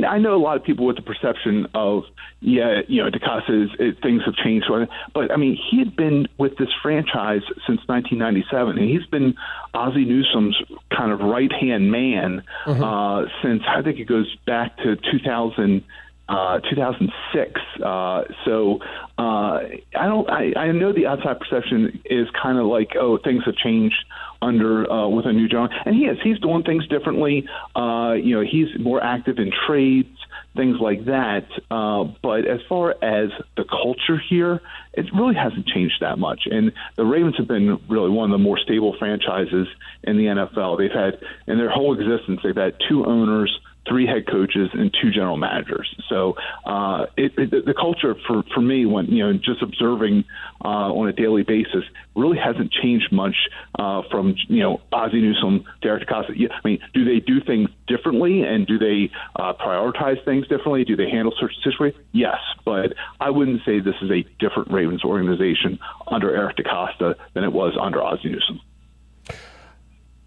I 0.06 0.17
know 0.17 0.36
a 0.36 0.41
lot 0.41 0.56
of 0.56 0.63
people 0.63 0.86
with 0.86 0.95
the 0.95 1.02
perception 1.02 1.67
of, 1.74 2.04
yeah, 2.39 2.82
you 2.88 3.04
know, 3.04 3.10
DeCosta 3.10 3.65
is, 3.80 3.98
things 4.02 4.21
have 4.26 4.36
changed. 4.36 4.67
But 5.13 5.32
I 5.32 5.36
mean, 5.36 5.58
he 5.69 5.80
had 5.80 5.95
been 5.95 6.28
with 6.38 6.58
this 6.58 6.69
franchise 6.82 7.41
since 7.67 7.82
1997, 7.88 8.78
and 8.78 8.89
he's 8.89 9.06
been 9.08 9.36
Ozzie 9.74 10.06
Newsome's 10.06 10.58
kind 10.95 11.12
of 11.12 11.19
right 11.19 11.52
hand 11.52 11.91
man 11.91 12.43
mm-hmm. 12.65 12.84
uh, 12.84 13.26
since 13.41 13.63
I 13.67 13.82
think 13.82 14.00
it 14.00 14.06
goes 14.06 14.34
back 14.45 14.78
to 14.78 14.95
2000 14.95 15.84
uh, 16.28 16.60
2006. 16.60 17.62
Uh, 17.84 18.24
so 18.46 18.80
uh, 19.18 19.22
I 19.22 20.06
don't. 20.08 20.30
I, 20.30 20.54
I 20.56 20.72
know 20.72 20.92
the 20.92 21.06
outside 21.08 21.40
perception 21.40 22.02
is 22.06 22.28
kind 22.42 22.58
of 22.58 22.66
like, 22.66 22.96
oh, 23.00 23.18
things 23.18 23.44
have 23.46 23.56
changed 23.56 24.04
under 24.42 24.92
uh, 24.92 25.08
with 25.08 25.26
a 25.26 25.34
new 25.34 25.48
John, 25.48 25.70
and 25.86 25.96
he 25.96 26.06
is. 26.06 26.18
He's 26.24 26.40
doing 26.40 26.64
things 26.64 26.88
differently. 26.88 27.48
Uh, 27.76 28.14
you 28.14 28.36
know, 28.36 28.42
he's 28.42 28.68
more 28.80 29.04
active 29.04 29.38
in 29.38 29.52
trades, 29.68 30.18
things 30.56 30.78
like 30.80 31.06
that. 31.06 31.48
Uh, 31.70 32.06
but 32.22 32.48
as 32.48 32.60
far 32.68 32.92
as 33.04 33.30
the 33.56 33.64
culture 33.64 34.18
here, 34.30 34.62
it 34.94 35.06
really 35.14 35.36
hasn't 35.36 35.68
changed 35.68 35.98
that 36.02 36.18
much. 36.18 36.48
And 36.50 36.72
the 36.96 37.06
Ravens 37.06 37.36
have 37.38 37.48
been 37.48 37.80
really 37.88 38.10
one 38.10 38.32
of 38.32 38.38
the 38.38 38.44
more 38.44 38.58
stable 38.58 38.96
franchises 38.98 39.68
in 40.04 40.18
the 40.18 40.26
NFL. 40.26 40.78
They've 40.78 40.92
had 40.92 41.20
in 41.48 41.58
their 41.58 41.70
whole 41.70 41.94
existence, 41.94 42.42
they've 42.44 42.56
had 42.56 42.76
two 42.90 43.06
owners 43.06 43.60
three 43.88 44.06
head 44.06 44.28
coaches 44.28 44.69
and 44.74 44.93
two 45.02 45.12
general 45.12 45.38
managers. 45.38 45.93
So 46.10 46.36
uh, 46.65 47.06
it, 47.17 47.34
it, 47.38 47.65
the 47.65 47.74
culture 47.74 48.15
for, 48.28 48.43
for 48.54 48.62
me, 48.62 48.86
when 48.86 49.08
you 49.08 49.26
know, 49.26 49.34
just 49.34 49.62
observing 49.62 50.26
uh, 50.63 50.91
on 50.93 51.08
a 51.08 51.13
daily 51.13 51.43
basis, 51.43 51.84
really 52.15 52.38
hasn't 52.38 52.71
changed 52.71 53.12
much 53.12 53.36
uh, 53.78 54.02
from 54.10 54.36
you 54.48 54.62
know 54.62 54.82
Ozzie 54.91 55.21
Newsome, 55.21 55.65
Derek 55.82 56.08
DeCosta. 56.08 56.32
I 56.32 56.67
mean, 56.67 56.80
do 56.93 57.06
they 57.06 57.19
do 57.19 57.41
things 57.41 57.69
differently, 57.88 58.41
and 58.41 58.65
do 58.65 58.78
they 58.78 59.12
uh, 59.36 59.54
prioritize 59.54 60.24
things 60.26 60.48
differently? 60.48 60.84
Do 60.86 60.95
they 60.95 61.10
handle 61.10 61.34
certain 61.39 61.58
situations? 61.63 62.04
Yes, 62.12 62.39
but 62.63 62.93
I 63.19 63.30
wouldn't 63.30 63.62
say 63.65 63.80
this 63.80 63.95
is 64.02 64.12
a 64.12 64.24
different 64.39 64.71
Ravens 64.71 65.04
organization 65.04 65.80
under 66.08 66.36
Eric 66.36 66.58
DeCosta 66.58 67.15
than 67.34 67.43
it 67.43 67.54
was 67.54 67.78
under 67.80 68.02
Ozzie 68.02 68.30
Newsome. 68.30 68.62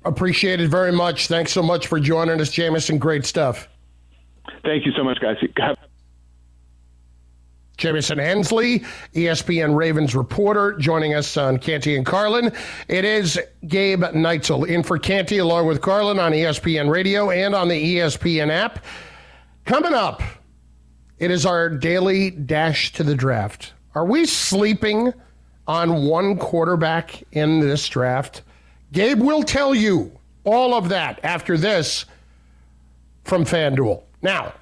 Appreciate 0.05 0.61
it 0.61 0.69
very 0.69 0.93
much. 0.93 1.27
Thanks 1.27 1.53
so 1.53 1.63
much 1.63 1.87
for 1.87 1.99
joining 2.01 2.41
us, 2.41 2.51
Jamison. 2.51 2.99
Great 2.99 3.27
stuff. 3.27 3.69
Thank 4.65 4.87
you 4.87 4.93
so 4.93 5.05
much, 5.05 5.21
guys. 5.21 5.37
Jamison 7.79 8.19
Hensley, 8.19 8.81
ESPN 9.15 9.77
Ravens 9.77 10.17
reporter, 10.17 10.73
joining 10.79 11.15
us 11.15 11.37
on 11.37 11.59
Canty 11.59 11.97
and 11.97 12.05
Carlin. 12.05 12.53
It 12.89 13.05
is 13.05 13.41
Gabe 13.69 14.03
Neitzel 14.03 14.67
in 14.67 14.83
for 14.83 14.99
Canty 14.99 15.39
along 15.39 15.67
with 15.67 15.81
Carlin 15.81 16.19
on 16.19 16.33
ESPN 16.33 16.91
Radio 16.91 17.31
and 17.31 17.55
on 17.55 17.69
the 17.69 17.97
ESPN 17.97 18.51
app. 18.51 18.85
Coming 19.65 19.95
up, 19.95 20.23
it 21.19 21.31
is 21.31 21.47
our 21.47 21.69
daily 21.69 22.31
dash 22.31 22.93
to 22.95 23.05
the 23.05 23.15
draft. 23.15 23.75
Are 23.95 24.05
we 24.05 24.27
sleeping 24.27 25.13
on 25.69 26.05
one 26.05 26.37
quarterback 26.37 27.23
in 27.31 27.61
this 27.61 27.89
draft? 27.89 28.43
Gabe 28.93 29.21
will 29.21 29.43
tell 29.43 29.75
you 29.75 30.13
all 30.45 30.75
of 30.75 30.89
that 30.89 31.21
after 31.23 31.57
this 31.57 32.07
from 33.25 33.45
FanDuel. 33.45 34.03
Now, 34.23 34.55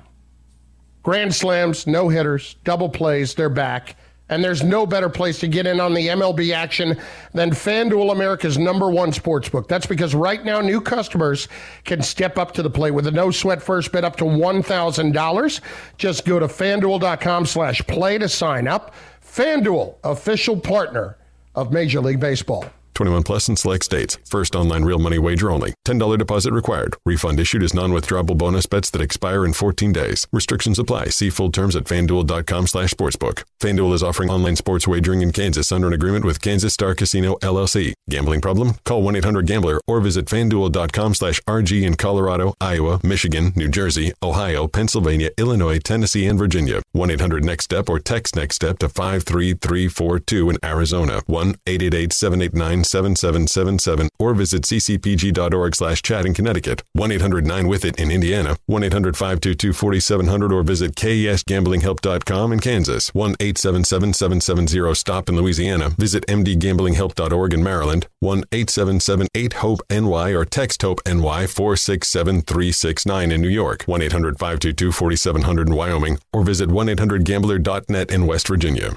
grand 1.02 1.34
slams, 1.34 1.86
no 1.86 2.08
hitters, 2.08 2.56
double 2.64 2.88
plays, 2.88 3.34
they're 3.34 3.48
back. 3.48 3.96
And 4.28 4.42
there's 4.42 4.64
no 4.64 4.86
better 4.86 5.08
place 5.08 5.38
to 5.38 5.46
get 5.46 5.68
in 5.68 5.78
on 5.78 5.94
the 5.94 6.08
MLB 6.08 6.52
action 6.52 6.98
than 7.32 7.52
FanDuel, 7.52 8.10
America's 8.10 8.58
number 8.58 8.90
one 8.90 9.12
sports 9.12 9.48
book. 9.48 9.68
That's 9.68 9.86
because 9.86 10.16
right 10.16 10.44
now, 10.44 10.60
new 10.60 10.80
customers 10.80 11.46
can 11.84 12.02
step 12.02 12.36
up 12.36 12.50
to 12.54 12.62
the 12.64 12.70
plate 12.70 12.90
with 12.90 13.06
a 13.06 13.12
no 13.12 13.30
sweat 13.30 13.62
first 13.62 13.92
bet 13.92 14.02
up 14.02 14.16
to 14.16 14.24
$1,000. 14.24 15.60
Just 15.96 16.24
go 16.24 16.40
to 16.40 16.48
fanduel.com 16.48 17.46
slash 17.46 17.86
play 17.86 18.18
to 18.18 18.28
sign 18.28 18.66
up. 18.66 18.94
FanDuel, 19.24 19.94
official 20.02 20.58
partner 20.58 21.18
of 21.54 21.70
Major 21.72 22.00
League 22.00 22.18
Baseball. 22.18 22.68
21 22.96 23.22
plus 23.22 23.48
in 23.48 23.56
select 23.56 23.84
states. 23.84 24.18
First 24.24 24.56
online 24.56 24.82
real 24.84 24.98
money 24.98 25.18
wager 25.18 25.50
only. 25.50 25.74
$10 25.86 26.18
deposit 26.18 26.52
required. 26.52 26.96
Refund 27.04 27.38
issued 27.38 27.62
as 27.62 27.74
non-withdrawable 27.74 28.36
bonus 28.36 28.66
bets 28.66 28.90
that 28.90 29.02
expire 29.02 29.44
in 29.44 29.52
14 29.52 29.92
days. 29.92 30.26
Restrictions 30.32 30.78
apply. 30.78 31.06
See 31.06 31.30
full 31.30 31.52
terms 31.52 31.76
at 31.76 31.84
fanduel.com 31.84 32.66
slash 32.66 32.92
sportsbook. 32.94 33.44
FanDuel 33.60 33.94
is 33.94 34.02
offering 34.02 34.30
online 34.30 34.56
sports 34.56 34.88
wagering 34.88 35.20
in 35.20 35.30
Kansas 35.30 35.70
under 35.70 35.86
an 35.86 35.92
agreement 35.92 36.24
with 36.24 36.40
Kansas 36.40 36.72
Star 36.72 36.94
Casino 36.94 37.36
LLC. 37.42 37.92
Gambling 38.08 38.40
problem? 38.40 38.74
Call 38.84 39.02
1-800-GAMBLER 39.02 39.80
or 39.86 40.00
visit 40.00 40.26
fanduel.com 40.26 41.14
slash 41.14 41.40
RG 41.42 41.82
in 41.82 41.94
Colorado, 41.96 42.54
Iowa, 42.60 42.98
Michigan, 43.02 43.52
New 43.56 43.68
Jersey, 43.68 44.14
Ohio, 44.22 44.66
Pennsylvania, 44.66 45.30
Illinois, 45.36 45.78
Tennessee, 45.78 46.26
and 46.26 46.38
Virginia. 46.38 46.80
1-800-NEXT-STEP 46.96 47.88
or 47.90 47.98
text 47.98 48.34
NEXT 48.36 48.56
STEP 48.56 48.78
to 48.78 48.88
53342 48.88 50.50
in 50.50 50.56
Arizona. 50.64 51.20
1-888-789-7777 52.86 54.08
or 54.18 54.34
visit 54.34 54.62
ccpg.org 54.62 55.74
slash 55.74 56.02
chat 56.02 56.26
in 56.26 56.34
Connecticut. 56.34 56.82
1-800-9-WITH-IT 56.96 57.98
in 57.98 58.10
Indiana. 58.10 58.56
1-800-522-4700 58.70 60.52
or 60.52 60.62
visit 60.62 60.94
kesgamblinghelp.com 60.94 62.52
in 62.52 62.60
Kansas. 62.60 63.10
1-877-770-STOP 63.10 65.28
in 65.28 65.36
Louisiana. 65.36 65.90
Visit 65.90 66.26
mdgamblinghelp.org 66.26 67.54
in 67.54 67.62
Maryland. 67.62 68.08
1-877-8-HOPE-NY 68.22 70.34
or 70.34 70.44
text 70.44 70.82
HOPE-NY 70.82 71.46
467369 71.46 73.32
in 73.32 73.40
New 73.40 73.48
York. 73.48 73.84
1-800-522-4700 73.84 75.66
in 75.66 75.74
Wyoming 75.74 76.18
or 76.32 76.42
visit 76.42 76.68
1-800-GAMBLER.net 76.68 78.10
in 78.10 78.26
West 78.26 78.48
Virginia. 78.48 78.96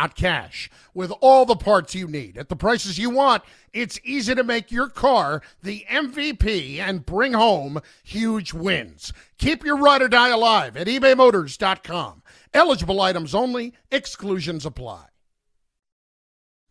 cash. 0.09 0.69
With 0.93 1.11
all 1.21 1.45
the 1.45 1.55
parts 1.55 1.95
you 1.95 2.07
need 2.07 2.37
at 2.37 2.49
the 2.49 2.55
prices 2.55 2.97
you 2.97 3.09
want, 3.09 3.43
it's 3.73 3.99
easy 4.03 4.35
to 4.35 4.43
make 4.43 4.71
your 4.71 4.89
car 4.89 5.41
the 5.63 5.85
MVP 5.89 6.79
and 6.79 7.05
bring 7.05 7.33
home 7.33 7.79
huge 8.03 8.53
wins. 8.53 9.13
Keep 9.37 9.63
your 9.63 9.77
ride 9.77 10.01
or 10.01 10.07
die 10.07 10.29
alive 10.29 10.75
at 10.75 10.87
ebaymotors.com. 10.87 12.23
Eligible 12.53 13.01
items 13.01 13.33
only, 13.33 13.73
exclusions 13.91 14.65
apply. 14.65 15.05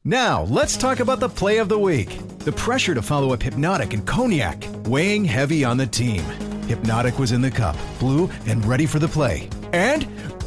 Now, 0.05 0.45
let's 0.45 0.79
talk 0.79 1.01
about 1.01 1.21
the 1.21 1.29
play 1.29 1.59
of 1.59 1.69
the 1.69 1.79
week. 1.79 2.09
The 2.39 2.53
pressure 2.53 2.95
to 2.95 3.03
follow 3.03 3.35
up 3.35 3.41
Hpnotiq 3.41 3.93
and 3.93 4.07
Cognac, 4.07 4.65
weighing 4.87 5.27
heavy 5.27 5.63
on 5.63 5.77
the 5.77 5.87
team. 5.87 6.23
Hpnotiq 6.69 7.19
was 7.19 7.33
in 7.33 7.43
the 7.43 7.51
cup, 7.51 7.77
blue, 7.99 8.31
and 8.47 8.65
ready 8.65 8.87
for 8.87 8.99
the 8.99 9.09
play. 9.09 9.51
And 9.75 10.09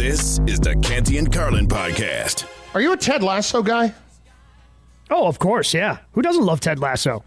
This 0.00 0.40
is 0.46 0.58
the 0.58 0.74
Canty 0.76 1.18
and 1.18 1.30
Carlin 1.30 1.68
podcast. 1.68 2.46
Are 2.72 2.80
you 2.80 2.94
a 2.94 2.96
Ted 2.96 3.22
Lasso 3.22 3.62
guy? 3.62 3.92
Oh, 5.10 5.26
of 5.26 5.38
course, 5.38 5.74
yeah. 5.74 5.98
Who 6.12 6.22
doesn't 6.22 6.42
love 6.42 6.58
Ted 6.58 6.78
Lasso? 6.78 7.22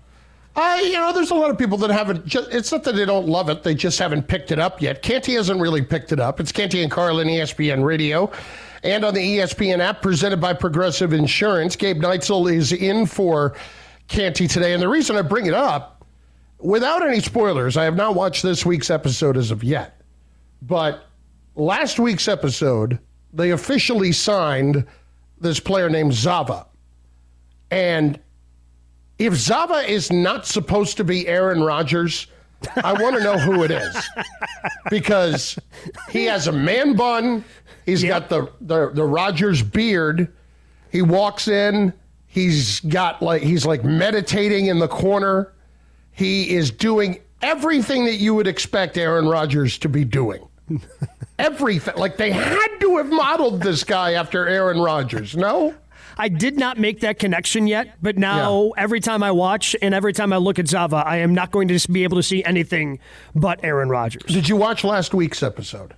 I, 0.56 0.82
you 0.82 0.94
know, 0.94 1.14
there's 1.14 1.30
a 1.30 1.36
lot 1.36 1.52
of 1.52 1.60
people 1.60 1.78
that 1.78 1.92
haven't. 1.92 2.26
Just, 2.26 2.52
it's 2.52 2.72
not 2.72 2.84
that 2.86 2.96
they 2.96 3.06
don't 3.06 3.28
love 3.28 3.48
it; 3.50 3.62
they 3.62 3.76
just 3.76 4.00
haven't 4.00 4.28
picked 4.28 4.52
it 4.52 4.58
up 4.58 4.82
yet. 4.82 5.04
Canty 5.04 5.36
hasn't 5.36 5.62
really 5.62 5.84
picked 5.84 6.12
it 6.12 6.20
up. 6.20 6.40
It's 6.40 6.52
Canty 6.52 6.82
and 6.82 6.92
Carlin, 6.92 7.28
ESPN 7.28 7.84
Radio, 7.86 8.32
and 8.82 9.06
on 9.06 9.14
the 9.14 9.38
ESPN 9.38 9.78
app, 9.78 10.02
presented 10.02 10.42
by 10.42 10.54
Progressive 10.54 11.14
Insurance. 11.14 11.76
Gabe 11.76 12.02
Neitzel 12.02 12.52
is 12.52 12.74
in 12.74 13.06
for 13.06 13.56
Canty 14.08 14.48
today, 14.48 14.74
and 14.74 14.82
the 14.82 14.90
reason 14.90 15.16
I 15.16 15.22
bring 15.22 15.46
it 15.46 15.54
up, 15.54 16.04
without 16.58 17.08
any 17.08 17.20
spoilers, 17.20 17.78
I 17.78 17.84
have 17.84 17.96
not 17.96 18.16
watched 18.16 18.42
this 18.42 18.66
week's 18.66 18.90
episode 18.90 19.38
as 19.38 19.52
of 19.52 19.64
yet, 19.64 20.02
but 20.64 21.08
last 21.56 22.00
week's 22.00 22.28
episode, 22.28 23.00
they 23.32 23.52
officially 23.52 24.12
signed 24.12 24.86
this 25.39 25.60
player 25.60 25.89
named 25.89 26.13
Zava, 26.13 26.68
and 27.72 28.20
if 29.20 29.34
Zava 29.34 29.89
is 29.89 30.12
not 30.12 30.46
supposed 30.46 30.98
to 30.98 31.04
be 31.04 31.28
Aaron 31.28 31.63
Rodgers, 31.63 32.28
I 32.84 32.94
want 32.94 33.16
to 33.16 33.24
know 33.24 33.38
who 33.38 33.63
it 33.63 33.72
is 33.72 33.96
because 34.89 35.58
he 36.10 36.26
has 36.26 36.48
a 36.48 36.52
man 36.52 36.96
bun. 36.96 37.44
He's 37.86 38.04
got 38.04 38.30
the, 38.30 38.50
the 38.62 38.92
the 38.92 39.04
Rodgers 39.04 39.62
beard. 39.62 40.34
He 40.92 41.02
walks 41.02 41.48
in. 41.48 41.94
He's 42.28 42.80
got 42.82 43.22
like 43.22 43.42
he's 43.42 43.66
like 43.66 43.84
meditating 43.84 44.68
in 44.68 44.80
the 44.80 44.88
corner. 44.88 45.54
He 46.12 46.56
is 46.56 46.72
doing 46.72 47.20
everything 47.42 48.06
that 48.06 48.16
you 48.16 48.34
would 48.36 48.48
expect 48.48 48.98
Aaron 48.98 49.28
Rodgers 49.28 49.78
to 49.80 49.89
be 49.89 50.06
doing. 50.06 50.48
Everything. 51.39 51.95
Like 51.95 52.17
they 52.17 52.32
had 52.32 52.78
to 52.80 52.97
have 52.97 53.10
modeled 53.10 53.62
this 53.62 53.84
guy 53.84 54.13
after 54.13 54.47
Aaron 54.47 54.80
Rodgers. 54.80 55.36
No. 55.36 55.76
I 56.17 56.30
did 56.30 56.58
not 56.58 56.78
make 56.78 56.99
that 56.99 57.17
connection 57.17 57.65
yet, 57.65 57.95
but 58.02 58.17
now 58.17 58.65
yeah. 58.65 58.84
every 58.84 58.99
time 58.99 59.23
I 59.23 59.32
watch 59.32 59.76
and 59.82 59.95
every 59.95 60.13
time 60.13 60.32
I 60.32 60.38
look 60.38 60.60
at 60.60 60.67
Zava, 60.67 60.97
I 60.97 61.17
am 61.17 61.34
not 61.34 61.52
going 61.52 61.67
to 61.69 61.91
be 61.91 62.04
able 62.04 62.17
to 62.17 62.23
see 62.23 62.43
anything 62.43 62.99
but 63.34 63.63
Aaron 63.63 63.89
Rodgers. 63.89 64.21
Did 64.23 64.47
you 64.47 64.56
watch 64.56 64.84
last 64.84 65.13
week's 65.13 65.41
episode? 65.41 65.95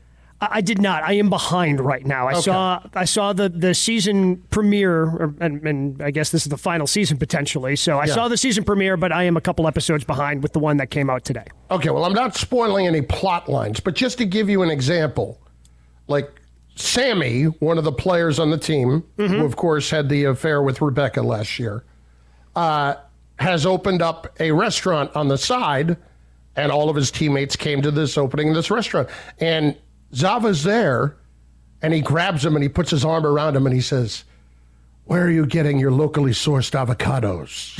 I 0.51 0.61
did 0.61 0.81
not. 0.81 1.03
I 1.03 1.13
am 1.13 1.29
behind 1.29 1.79
right 1.79 2.05
now. 2.05 2.27
I 2.27 2.33
okay. 2.33 2.41
saw 2.41 2.81
I 2.93 3.05
saw 3.05 3.33
the, 3.33 3.49
the 3.49 3.73
season 3.73 4.37
premiere, 4.49 5.03
or, 5.03 5.35
and, 5.39 5.65
and, 5.65 6.01
I 6.01 6.11
guess 6.11 6.31
this 6.31 6.43
is 6.43 6.49
the 6.49 6.57
final 6.57 6.87
season 6.87 7.17
potentially. 7.17 7.75
So 7.75 7.99
I 7.99 8.05
yeah. 8.05 8.13
saw 8.13 8.27
the 8.27 8.37
season 8.37 8.63
premiere, 8.63 8.97
but 8.97 9.11
I 9.11 9.23
am 9.23 9.37
a 9.37 9.41
couple 9.41 9.67
episodes 9.67 10.03
behind 10.03 10.43
with 10.43 10.53
the 10.53 10.59
one 10.59 10.77
that 10.77 10.89
came 10.89 11.09
out 11.09 11.25
today. 11.25 11.45
Okay, 11.71 11.89
well, 11.89 12.05
I'm 12.05 12.13
not 12.13 12.35
spoiling 12.35 12.87
any 12.87 13.01
plot 13.01 13.49
lines, 13.49 13.79
but 13.79 13.95
just 13.95 14.17
to 14.19 14.25
give 14.25 14.49
you 14.49 14.61
an 14.61 14.69
example, 14.69 15.41
like 16.07 16.41
Sammy, 16.75 17.43
one 17.43 17.77
of 17.77 17.83
the 17.83 17.91
players 17.91 18.39
on 18.39 18.51
the 18.51 18.57
team, 18.57 19.03
mm-hmm. 19.17 19.33
who 19.33 19.45
of 19.45 19.55
course 19.55 19.89
had 19.89 20.09
the 20.09 20.25
affair 20.25 20.61
with 20.61 20.81
Rebecca 20.81 21.21
last 21.21 21.57
year, 21.57 21.83
uh, 22.55 22.95
has 23.39 23.65
opened 23.65 24.01
up 24.01 24.35
a 24.39 24.51
restaurant 24.51 25.15
on 25.15 25.27
the 25.27 25.37
side, 25.37 25.97
and 26.55 26.71
all 26.71 26.89
of 26.89 26.95
his 26.95 27.11
teammates 27.11 27.55
came 27.55 27.81
to 27.81 27.91
this 27.91 28.17
opening 28.17 28.49
of 28.49 28.55
this 28.55 28.71
restaurant. 28.71 29.09
And 29.39 29.75
Zava's 30.15 30.63
there, 30.63 31.17
and 31.81 31.93
he 31.93 32.01
grabs 32.01 32.43
him 32.43 32.55
and 32.55 32.63
he 32.63 32.69
puts 32.69 32.89
his 32.89 33.05
arm 33.05 33.25
around 33.25 33.55
him 33.55 33.65
and 33.65 33.75
he 33.75 33.81
says, 33.81 34.23
Where 35.05 35.25
are 35.25 35.29
you 35.29 35.45
getting 35.45 35.77
your 35.77 35.91
locally 35.91 36.31
sourced 36.31 36.71
avocados? 36.71 37.75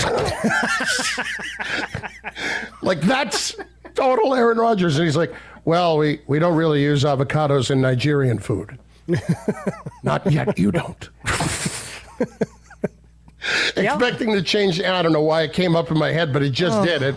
like 2.81 3.01
that's 3.01 3.55
total 3.95 4.35
Aaron 4.35 4.57
Rodgers. 4.57 4.97
And 4.97 5.05
he's 5.05 5.17
like, 5.17 5.33
Well, 5.63 5.97
we, 5.97 6.21
we 6.27 6.39
don't 6.39 6.55
really 6.55 6.83
use 6.83 7.03
avocados 7.03 7.71
in 7.71 7.81
Nigerian 7.81 8.37
food. 8.37 8.77
Not 10.03 10.29
yet. 10.31 10.59
You 10.59 10.71
don't. 10.71 11.09
Expecting 13.77 14.31
to 14.33 14.41
change. 14.41 14.81
I 14.81 15.01
don't 15.01 15.13
know 15.13 15.21
why 15.21 15.43
it 15.43 15.53
came 15.53 15.75
up 15.75 15.91
in 15.91 15.97
my 15.97 16.11
head, 16.11 16.33
but 16.33 16.41
it 16.41 16.51
just 16.51 16.77
oh. 16.77 16.85
did. 16.85 17.01
It. 17.01 17.15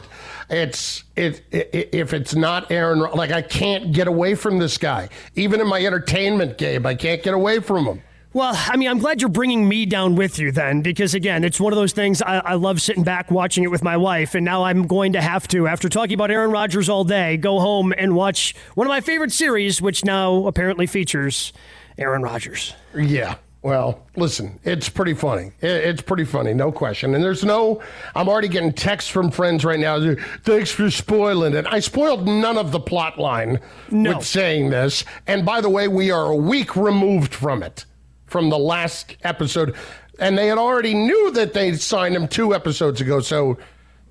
It's 0.51 1.05
it, 1.17 1.43
it, 1.51 1.91
If 1.93 2.13
it's 2.13 2.35
not 2.35 2.71
Aaron, 2.71 3.01
like 3.01 3.31
I 3.31 3.43
can't 3.43 3.93
get 3.93 4.09
away 4.09 4.35
from 4.35 4.59
this 4.59 4.79
guy. 4.79 5.09
Even 5.35 5.61
in 5.61 5.67
my 5.67 5.85
entertainment 5.85 6.59
game, 6.59 6.87
I 6.87 6.95
can't 6.95 7.23
get 7.23 7.35
away 7.35 7.61
from 7.61 7.85
him. 7.85 8.03
Well, 8.35 8.53
I 8.55 8.77
mean, 8.77 8.91
I'm 8.91 8.99
glad 8.99 9.23
you're 9.23 9.31
bringing 9.31 9.67
me 9.67 9.87
down 9.87 10.15
with 10.15 10.39
you 10.39 10.53
then, 10.53 10.83
because 10.83 11.15
again, 11.15 11.45
it's 11.45 11.59
one 11.59 11.73
of 11.73 11.79
those 11.79 11.93
things 11.93 12.21
I, 12.21 12.39
I, 12.39 12.55
love 12.55 12.81
sitting 12.81 13.03
back 13.03 13.31
watching 13.31 13.65
it 13.65 13.71
with 13.71 13.83
my 13.83 13.97
wife, 13.97 14.35
and 14.35 14.45
now 14.45 14.65
I'm 14.65 14.87
going 14.87 15.15
to 15.15 15.21
have 15.23 15.49
to, 15.49 15.67
after 15.67 15.89
talking 15.89 16.13
about 16.13 16.31
Aaron 16.31 16.51
Rodgers 16.51 16.91
all 16.91 17.05
day, 17.05 17.39
go 17.39 17.59
home 17.59 17.95
and 17.97 18.15
watch 18.15 18.55
one 18.75 18.87
of 18.87 18.91
my 18.91 19.01
favorite 19.01 19.33
series, 19.33 19.81
which 19.81 20.05
now 20.05 20.47
apparently 20.47 20.87
features 20.87 21.55
Aaron 21.97 22.23
Rodgers. 22.23 22.75
Yeah. 22.95 23.37
Well, 23.61 24.07
listen, 24.15 24.61
it's 24.63 24.89
pretty 24.89 25.15
funny. 25.15 25.51
It's 25.61 26.01
pretty 26.01 26.25
funny, 26.25 26.55
no 26.55 26.71
question. 26.71 27.15
And 27.15 27.25
there's 27.25 27.45
no, 27.45 27.83
I'm 28.15 28.29
already 28.29 28.47
getting 28.47 28.73
texts 28.73 29.11
from 29.11 29.33
friends 29.33 29.65
right 29.65 29.81
now. 29.81 30.15
Thanks 30.45 30.71
for 30.71 30.91
spoiling 30.91 31.55
it. 31.55 31.67
I 31.67 31.81
spoiled 31.81 32.27
none 32.29 32.57
of 32.57 32.71
the 32.71 32.79
plot 32.79 33.19
line 33.19 33.59
no. 33.91 34.17
with 34.17 34.25
saying 34.25 34.71
this. 34.71 35.05
And 35.27 35.45
by 35.45 35.61
the 35.61 35.69
way, 35.69 35.89
we 35.89 36.13
are 36.13 36.27
a 36.27 36.37
week 36.37 36.77
removed 36.77 37.35
from 37.35 37.65
it, 37.65 37.85
from 38.27 38.49
the 38.49 38.59
last 38.59 39.17
episode. 39.23 39.75
And 40.21 40.39
they 40.39 40.47
had 40.47 40.59
already 40.59 40.95
knew 40.95 41.33
that 41.33 41.53
they 41.53 41.75
signed 41.75 42.15
him 42.15 42.29
two 42.29 42.55
episodes 42.55 43.01
ago. 43.01 43.19
So 43.21 43.59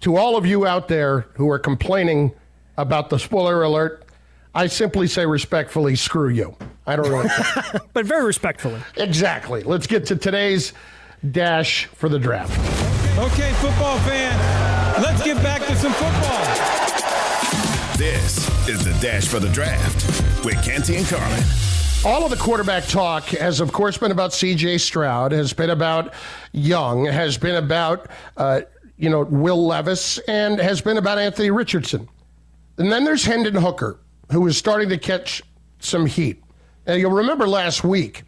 to 0.01 0.17
all 0.17 0.35
of 0.35 0.45
you 0.45 0.65
out 0.65 0.89
there 0.89 1.21
who 1.35 1.49
are 1.49 1.59
complaining 1.59 2.33
about 2.75 3.09
the 3.09 3.17
spoiler 3.17 3.63
alert, 3.63 4.03
I 4.57 4.65
simply 4.65 5.05
say 5.05 5.23
respectfully, 5.23 5.95
screw 5.95 6.29
you. 6.29 6.57
I 6.87 6.95
don't 6.95 7.11
know. 7.11 7.29
but 7.93 8.07
very 8.07 8.25
respectfully. 8.25 8.81
Exactly. 8.95 9.61
Let's 9.61 9.85
get 9.85 10.07
to 10.07 10.15
today's 10.15 10.73
dash 11.29 11.85
for 11.85 12.09
the 12.09 12.17
draft. 12.17 12.57
Okay, 13.19 13.53
football 13.53 13.99
fan, 13.99 14.35
let's 15.03 15.23
get 15.23 15.43
back 15.43 15.61
to 15.67 15.75
some 15.75 15.93
football. 15.93 16.43
This 17.99 18.67
is 18.67 18.83
the 18.83 18.97
dash 18.99 19.27
for 19.27 19.39
the 19.39 19.49
draft 19.49 20.43
with 20.43 20.55
Canty 20.65 20.95
and 20.95 21.05
Carlin. 21.05 21.43
All 22.03 22.23
of 22.23 22.31
the 22.31 22.37
quarterback 22.37 22.87
talk 22.87 23.25
has, 23.25 23.59
of 23.59 23.71
course, 23.71 23.99
been 23.99 24.11
about 24.11 24.33
C.J. 24.33 24.79
Stroud, 24.79 25.33
has 25.33 25.53
been 25.53 25.69
about 25.69 26.15
Young, 26.51 27.05
has 27.05 27.37
been 27.37 27.63
about 27.63 28.09
uh, 28.37 28.61
you 28.97 29.11
know 29.11 29.21
Will 29.21 29.67
Levis, 29.67 30.17
and 30.27 30.59
has 30.59 30.81
been 30.81 30.97
about 30.97 31.19
Anthony 31.19 31.51
Richardson. 31.51 32.09
And 32.79 32.91
then 32.91 33.03
there's 33.03 33.23
Hendon 33.23 33.53
Hooker, 33.53 33.99
who 34.31 34.45
is 34.47 34.57
starting 34.57 34.89
to 34.89 34.97
catch 34.97 35.41
some 35.79 36.05
heat. 36.05 36.43
Now, 36.85 36.93
you'll 36.93 37.11
remember 37.11 37.47
last 37.47 37.83
week, 37.83 38.23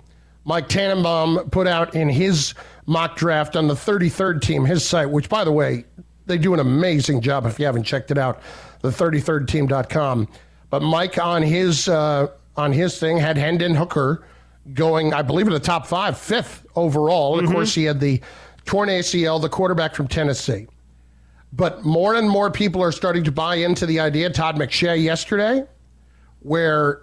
Mike 0.45 0.67
Tannenbaum 0.67 1.49
put 1.51 1.67
out 1.67 1.95
in 1.95 2.09
his 2.09 2.53
mock 2.85 3.15
draft 3.15 3.55
on 3.55 3.67
the 3.67 3.73
33rd 3.73 4.41
team, 4.41 4.65
his 4.65 4.85
site, 4.85 5.09
which, 5.09 5.29
by 5.29 5.43
the 5.43 5.51
way, 5.51 5.85
they 6.25 6.37
do 6.37 6.53
an 6.53 6.59
amazing 6.59 7.21
job 7.21 7.45
if 7.45 7.59
you 7.59 7.65
haven't 7.65 7.83
checked 7.83 8.11
it 8.11 8.17
out, 8.17 8.41
the 8.81 8.89
33rdteam.com. 8.89 10.27
But 10.69 10.81
Mike 10.81 11.17
on 11.17 11.41
his 11.41 11.89
uh, 11.89 12.27
on 12.55 12.71
his 12.71 12.99
thing 12.99 13.17
had 13.17 13.37
Hendon 13.37 13.73
Hooker 13.73 14.25
going, 14.73 15.13
I 15.13 15.21
believe, 15.21 15.47
in 15.47 15.53
the 15.53 15.59
top 15.59 15.87
five, 15.87 16.17
fifth 16.17 16.65
overall. 16.75 17.37
Mm-hmm. 17.37 17.47
Of 17.47 17.51
course, 17.51 17.73
he 17.73 17.85
had 17.85 17.99
the 17.99 18.21
torn 18.65 18.89
ACL, 18.89 19.41
the 19.41 19.49
quarterback 19.49 19.95
from 19.95 20.07
Tennessee. 20.07 20.67
But 21.51 21.83
more 21.83 22.13
and 22.13 22.29
more 22.29 22.51
people 22.51 22.83
are 22.83 22.91
starting 22.91 23.23
to 23.23 23.31
buy 23.31 23.55
into 23.55 23.87
the 23.87 23.99
idea. 23.99 24.29
Todd 24.29 24.57
McShay 24.57 25.01
yesterday, 25.01 25.63
where 26.41 27.01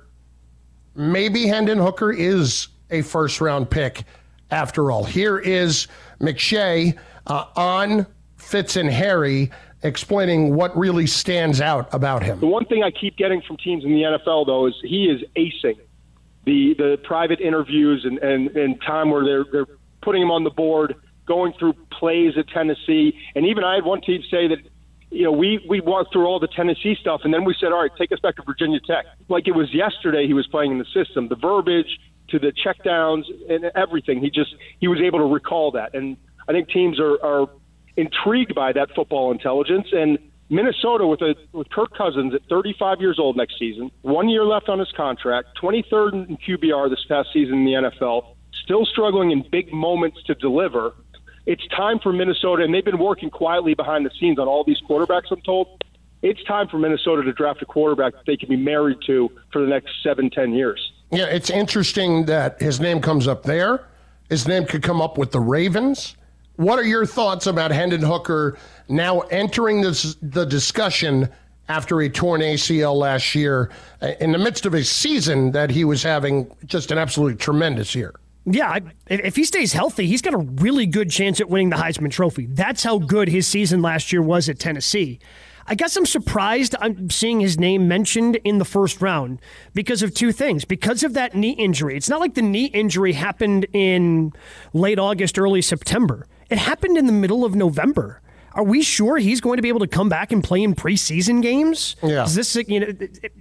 maybe 0.95 1.47
Hendon 1.47 1.79
Hooker 1.79 2.13
is 2.13 2.69
a 2.91 3.03
first 3.03 3.41
round 3.41 3.71
pick 3.71 4.05
after 4.51 4.91
all. 4.91 5.05
Here 5.05 5.39
is 5.39 5.89
McShay 6.21 6.97
uh, 7.27 7.45
on 7.57 8.07
Fitz 8.37 8.77
and 8.77 8.91
Harry 8.91 9.51
explaining 9.83 10.55
what 10.55 10.77
really 10.77 11.07
stands 11.07 11.61
out 11.61 11.93
about 11.93 12.23
him. 12.23 12.41
The 12.41 12.47
one 12.47 12.65
thing 12.65 12.83
I 12.83 12.91
keep 12.91 13.17
getting 13.17 13.43
from 13.43 13.57
teams 13.59 13.85
in 13.85 13.91
the 13.91 14.03
NFL, 14.03 14.47
though, 14.47 14.67
is 14.67 14.75
he 14.83 15.07
is 15.07 15.23
acing 15.37 15.79
the 16.45 16.75
the 16.79 16.99
private 17.05 17.41
interviews 17.41 18.05
and, 18.05 18.19
and, 18.19 18.57
and 18.57 18.81
time 18.81 19.11
where 19.11 19.25
they're, 19.25 19.45
they're 19.53 19.77
putting 20.01 20.23
him 20.23 20.31
on 20.31 20.45
the 20.45 20.51
board, 20.51 20.95
going 21.27 21.53
through 21.59 21.75
plays 21.91 22.35
at 22.39 22.49
Tennessee. 22.49 23.19
And 23.35 23.45
even 23.47 23.65
I 23.65 23.75
had 23.75 23.85
one 23.85 24.01
team 24.01 24.23
say 24.31 24.49
that 24.49 24.59
you 25.11 25.25
know, 25.25 25.33
we 25.33 25.65
we 25.69 25.81
walked 25.81 26.13
through 26.13 26.27
all 26.27 26.41
the 26.41 26.49
Tennessee 26.49 26.97
stuff, 27.01 27.23
and 27.25 27.33
then 27.33 27.45
we 27.45 27.55
said, 27.59 27.73
all 27.73 27.83
right, 27.83 27.91
take 27.99 28.13
us 28.13 28.21
back 28.21 28.37
to 28.37 28.43
Virginia 28.43 28.81
Tech. 28.87 29.07
Like 29.29 29.47
it 29.47 29.55
was 29.55 29.73
yesterday, 29.73 30.27
he 30.27 30.35
was 30.35 30.47
playing 30.49 30.73
in 30.73 30.79
the 30.79 30.87
system, 30.93 31.29
the 31.29 31.37
verbiage 31.37 31.99
to 32.29 32.39
the 32.39 32.53
checkdowns 32.53 33.25
and 33.49 33.67
everything. 33.77 34.21
He 34.21 34.31
just 34.31 34.55
he 34.81 34.89
was 34.89 35.01
able 35.01 35.21
to 35.21 35.27
recall 35.27 35.71
that, 35.73 35.95
and 35.95 36.17
I 36.49 36.53
think 36.53 36.69
teams 36.69 36.99
are 36.99 37.23
are 37.25 37.49
intrigued 37.97 38.55
by 38.55 38.73
that 38.73 38.89
football 38.95 39.31
intelligence. 39.33 39.89
And 39.93 40.19
Minnesota 40.49 41.07
with 41.07 41.23
a 41.23 41.35
with 41.53 41.71
Kirk 41.71 41.97
Cousins 41.97 42.35
at 42.35 42.43
35 42.49 43.01
years 43.01 43.19
old 43.19 43.37
next 43.37 43.59
season, 43.59 43.91
one 44.03 44.29
year 44.29 44.45
left 44.45 44.69
on 44.69 44.79
his 44.79 44.91
contract, 44.97 45.49
23rd 45.63 46.29
in 46.29 46.37
QBR 46.37 46.91
this 46.91 47.05
past 47.09 47.29
season 47.33 47.59
in 47.59 47.65
the 47.65 47.91
NFL, 47.91 48.35
still 48.65 48.85
struggling 48.85 49.31
in 49.31 49.45
big 49.51 49.73
moments 49.73 50.23
to 50.25 50.35
deliver 50.35 50.95
it's 51.47 51.67
time 51.69 52.01
for 52.01 52.13
Minnesota, 52.13 52.65
and 52.65 52.75
they've 52.75 52.85
been 52.85 52.99
working 52.99 53.31
quietly 53.31 53.75
behind 53.75 54.05
the 54.05 54.11
scenes 54.19 54.39
on 54.39 54.49
all 54.49 54.65
these 54.65 54.81
quarterbacks, 54.89 55.31
I'm 55.31 55.41
told. 55.43 55.83
It's 56.23 56.43
time 56.45 56.67
for 56.69 56.79
Minnesota 56.79 57.23
to 57.23 57.33
draft 57.33 57.63
a 57.63 57.67
quarterback 57.67 58.15
that 58.15 58.27
they 58.27 58.37
can 58.37 58.49
be 58.49 58.57
married 58.57 58.99
to 59.07 59.31
for 59.53 59.61
the 59.61 59.69
next 59.69 59.91
seven, 60.03 60.29
ten 60.29 60.53
years. 60.53 60.93
Yeah, 61.13 61.27
it's 61.27 61.51
interesting 61.51 62.27
that 62.27 62.61
his 62.61 62.81
name 62.81 63.01
comes 63.01 63.29
up 63.29 63.45
there. 63.45 63.87
His 64.29 64.49
name 64.49 64.67
could 64.67 64.83
come 64.83 65.01
up 65.01 65.19
with 65.19 65.31
the 65.31 65.39
Ravens. 65.41 66.17
What 66.57 66.79
are 66.79 66.85
your 66.85 67.07
thoughts 67.07 67.47
about 67.47 67.71
Hendon 67.71 68.01
Hooker 68.01 68.59
now 68.89 69.21
entering 69.21 69.83
this, 69.83 70.17
the 70.21 70.45
discussion 70.45 71.29
after 71.69 72.01
he 72.01 72.09
torn 72.09 72.41
ACL 72.41 72.97
last 72.97 73.35
year 73.35 73.71
uh, 74.01 74.13
in 74.21 74.33
the 74.33 74.39
midst 74.39 74.67
of 74.67 74.75
a 74.75 74.83
season 74.83 75.53
that 75.53 75.71
he 75.71 75.85
was 75.85 76.03
having 76.03 76.51
just 76.65 76.91
an 76.91 76.99
absolutely 76.99 77.37
tremendous 77.37 77.95
year? 77.95 78.15
Yeah, 78.49 78.79
if 79.09 79.35
he 79.35 79.45
stays 79.45 79.73
healthy, 79.73 80.07
he's 80.07 80.23
got 80.23 80.33
a 80.33 80.39
really 80.39 80.87
good 80.87 81.11
chance 81.11 81.41
at 81.41 81.49
winning 81.49 81.71
the 81.71 81.77
Heisman 81.77 82.13
Trophy. 82.13 82.47
That's 82.47 82.85
how 82.85 82.99
good 82.99 83.29
his 83.29 83.49
season 83.49 83.83
last 83.83 84.13
year 84.13 84.23
was 84.23 84.49
at 84.49 84.61
Tennessee. 84.61 85.19
I 85.67 85.75
guess 85.75 85.97
I'm 85.97 86.07
surprised 86.07 86.77
I'm 86.81 87.11
seeing 87.11 87.41
his 87.41 87.59
name 87.59 87.89
mentioned 87.89 88.37
in 88.45 88.59
the 88.59 88.65
first 88.65 89.03
round 89.03 89.41
because 89.75 90.01
of 90.01 90.15
two 90.15 90.31
things. 90.31 90.65
Because 90.65 91.03
of 91.03 91.15
that 91.15 91.35
knee 91.35 91.51
injury. 91.51 91.97
It's 91.97 92.09
not 92.09 92.21
like 92.21 92.35
the 92.35 92.43
knee 92.43 92.67
injury 92.67 93.15
happened 93.15 93.67
in 93.73 94.33
late 94.73 95.01
August, 95.01 95.41
early 95.41 95.61
September. 95.61 96.29
It 96.49 96.59
happened 96.59 96.97
in 96.97 97.07
the 97.07 97.13
middle 97.13 97.45
of 97.45 97.57
November. 97.57 98.23
Are 98.57 98.65
we 98.65 98.83
sure 98.83 99.19
he's 99.19 99.43
going 99.43 99.57
to 99.57 99.63
be 99.63 99.69
able 99.69 99.81
to 99.81 99.87
come 99.87 100.09
back 100.09 100.33
and 100.33 100.43
play 100.43 100.63
in 100.63 100.75
preseason 100.75 101.43
games? 101.43 101.95
Yeah. 102.03 102.25
Is 102.25 102.35
this 102.35 102.57
you 102.67 102.81
know? 102.81 102.93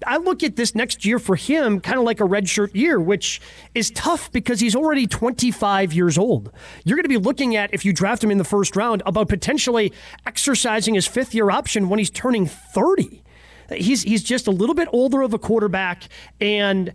I 0.06 0.17
look 0.17 0.43
at 0.43 0.58
this 0.58 0.75
next 0.75 1.06
year 1.06 1.19
for 1.19 1.38
him 1.38 1.80
kind 1.80 1.97
of 1.97 2.04
like 2.04 2.19
a 2.19 2.25
redshirt 2.25 2.75
year, 2.75 2.99
which 2.99 3.39
is 3.73 3.91
tough 3.91 4.30
because 4.34 4.60
he's 4.60 4.75
already 4.75 5.08
25 5.08 5.93
years 5.93 6.17
old. 6.17 6.51
You're 6.84 6.97
going 6.97 7.06
to 7.06 7.10
be 7.10 7.17
looking 7.17 7.56
at 7.56 7.73
if 7.73 7.86
you 7.86 7.93
draft 7.93 8.21
him 8.21 8.30
in 8.30 8.38
the 8.38 8.43
first 8.43 8.75
round 8.75 9.04
about 9.06 9.30
potentially 9.30 9.93
exercising 10.28 10.95
his 10.95 11.08
fifth 11.08 11.34
year 11.34 11.49
option 11.49 11.88
when 11.88 11.97
he's 11.97 12.10
turning 12.10 12.45
30. 12.45 13.23
He's 13.71 14.04
he's 14.04 14.21
just 14.21 14.47
a 14.47 14.51
little 14.51 14.75
bit 14.75 14.89
older 14.91 15.21
of 15.21 15.34
a 15.34 15.39
quarterback 15.39 16.04
and 16.41 16.93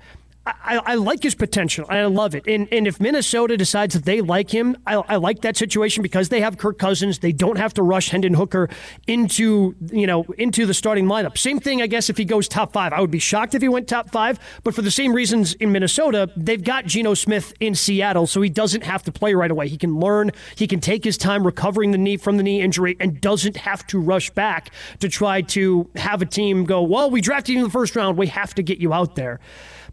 I, 0.63 0.77
I, 0.93 0.95
like 0.95 1.23
his 1.23 1.35
potential. 1.35 1.87
I 1.89 2.05
love 2.05 2.35
it. 2.35 2.47
And, 2.47 2.69
and 2.73 2.87
if 2.87 3.01
Minnesota 3.01 3.57
decides 3.57 3.95
that 3.95 4.05
they 4.05 4.21
like 4.21 4.51
him, 4.51 4.77
I, 4.87 4.95
I, 4.95 5.17
like 5.17 5.43
that 5.43 5.57
situation 5.57 6.03
because 6.03 6.29
they 6.29 6.41
have 6.41 6.59
Kirk 6.59 6.79
Cousins. 6.79 7.19
They 7.19 7.33
don't 7.33 7.57
have 7.57 7.75
to 7.75 7.83
rush 7.83 8.11
Hendon 8.11 8.35
Hooker 8.35 8.69
into 9.07 9.75
you 9.93 10.07
know 10.07 10.25
into 10.39 10.67
the 10.67 10.75
starting 10.75 11.07
lineup. 11.07 11.37
Same 11.37 11.61
thing, 11.61 11.83
I 11.83 11.87
guess, 11.87 12.09
if 12.11 12.17
he 12.17 12.25
goes 12.25 12.49
top 12.49 12.73
five. 12.73 12.93
I 12.93 13.01
would 13.01 13.11
be 13.11 13.19
shocked 13.19 13.55
if 13.55 13.63
he 13.63 13.69
went 13.69 13.89
top 13.89 14.11
five. 14.11 14.39
But 14.65 14.75
for 14.75 14.83
the 14.83 14.91
same 14.91 15.13
reasons 15.13 15.55
in 15.55 15.73
Minnesota, 15.73 16.31
they've 16.37 16.63
got 16.63 16.87
Geno 16.87 17.15
Smith 17.15 17.53
in 17.61 17.75
Seattle, 17.75 18.27
so 18.27 18.41
he 18.41 18.51
doesn't 18.51 18.83
have 18.83 19.03
to 19.05 19.13
play 19.13 19.35
right 19.35 19.51
away. 19.51 19.69
He 19.69 19.77
can 19.77 19.99
learn. 19.99 20.31
He 20.57 20.67
can 20.67 20.81
take 20.81 21.05
his 21.05 21.19
time 21.19 21.45
recovering 21.45 21.91
the 21.91 21.99
knee 21.99 22.17
from 22.17 22.37
the 22.37 22.43
knee 22.43 22.61
injury 22.61 22.97
and 23.01 23.21
doesn't 23.21 23.57
have 23.57 23.87
to 23.89 24.01
rush 24.01 24.31
back 24.31 24.71
to 25.01 25.09
try 25.09 25.43
to 25.43 25.91
have 25.97 26.23
a 26.23 26.27
team 26.27 26.65
go. 26.65 26.83
Well, 26.83 27.11
we 27.11 27.21
drafted 27.21 27.55
you 27.55 27.59
in 27.59 27.65
the 27.65 27.71
first 27.71 27.97
round. 27.97 28.17
We 28.17 28.29
have 28.29 28.55
to 28.55 28.63
get 28.63 28.79
you 28.79 28.93
out 28.93 29.15
there. 29.15 29.41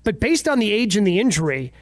But 0.07 0.21
based 0.21 0.47
on 0.47 0.59
the 0.59 0.71
age 0.71 0.95
and 0.95 1.05
the 1.05 1.19
injury, 1.19 1.73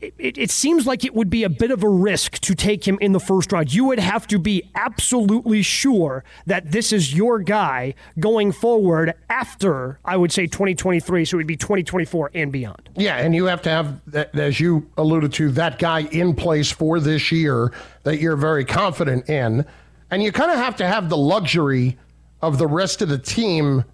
it, 0.00 0.38
it, 0.38 0.50
seems 0.50 0.86
like 0.86 1.04
it 1.04 1.14
would 1.14 1.28
be 1.28 1.44
a 1.44 1.50
bit 1.50 1.70
of 1.70 1.82
a 1.82 1.88
risk 1.88 2.38
to 2.38 2.54
take 2.54 2.88
him 2.88 2.96
in 3.02 3.12
the 3.12 3.20
first 3.20 3.52
round. 3.52 3.74
You 3.74 3.84
would 3.84 3.98
have 3.98 4.26
to 4.28 4.38
be 4.38 4.70
absolutely 4.74 5.60
sure 5.60 6.24
that 6.46 6.72
this 6.72 6.94
is 6.94 7.12
your 7.12 7.40
guy 7.40 7.94
going 8.18 8.52
forward 8.52 9.12
after, 9.28 9.98
I 10.02 10.16
would 10.16 10.32
say, 10.32 10.46
2023. 10.46 11.26
So 11.26 11.34
it 11.34 11.36
would 11.36 11.46
be 11.46 11.58
2024 11.58 12.30
and 12.32 12.50
beyond. 12.50 12.88
Yeah, 12.96 13.18
and 13.18 13.34
you 13.34 13.44
have 13.44 13.60
to 13.60 13.68
have, 13.68 14.00
as 14.32 14.58
you 14.58 14.90
alluded 14.96 15.34
to, 15.34 15.50
that 15.50 15.78
guy 15.78 16.04
in 16.04 16.34
place 16.34 16.70
for 16.72 17.00
this 17.00 17.30
year 17.30 17.70
that 18.04 18.18
you're 18.18 18.36
very 18.36 18.64
confident 18.64 19.28
in. 19.28 19.66
And 20.10 20.22
you 20.22 20.32
kind 20.32 20.50
of 20.50 20.56
have 20.56 20.76
to 20.76 20.86
have 20.86 21.10
the 21.10 21.18
luxury 21.18 21.98
of 22.40 22.56
the 22.56 22.66
rest 22.66 23.02
of 23.02 23.10
the 23.10 23.18
team 23.18 23.84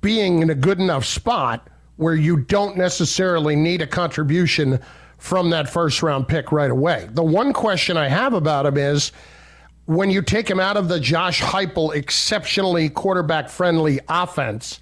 being 0.00 0.40
in 0.40 0.48
a 0.48 0.54
good 0.54 0.78
enough 0.78 1.04
spot 1.04 1.68
where 2.00 2.14
you 2.14 2.34
don't 2.34 2.78
necessarily 2.78 3.54
need 3.54 3.82
a 3.82 3.86
contribution 3.86 4.80
from 5.18 5.50
that 5.50 5.68
first 5.68 6.02
round 6.02 6.26
pick 6.26 6.50
right 6.50 6.70
away. 6.70 7.06
The 7.10 7.22
one 7.22 7.52
question 7.52 7.98
I 7.98 8.08
have 8.08 8.32
about 8.32 8.64
him 8.64 8.78
is 8.78 9.12
when 9.84 10.08
you 10.08 10.22
take 10.22 10.48
him 10.48 10.58
out 10.58 10.78
of 10.78 10.88
the 10.88 10.98
Josh 10.98 11.42
Heupel 11.42 11.94
exceptionally 11.94 12.88
quarterback 12.88 13.50
friendly 13.50 14.00
offense, 14.08 14.80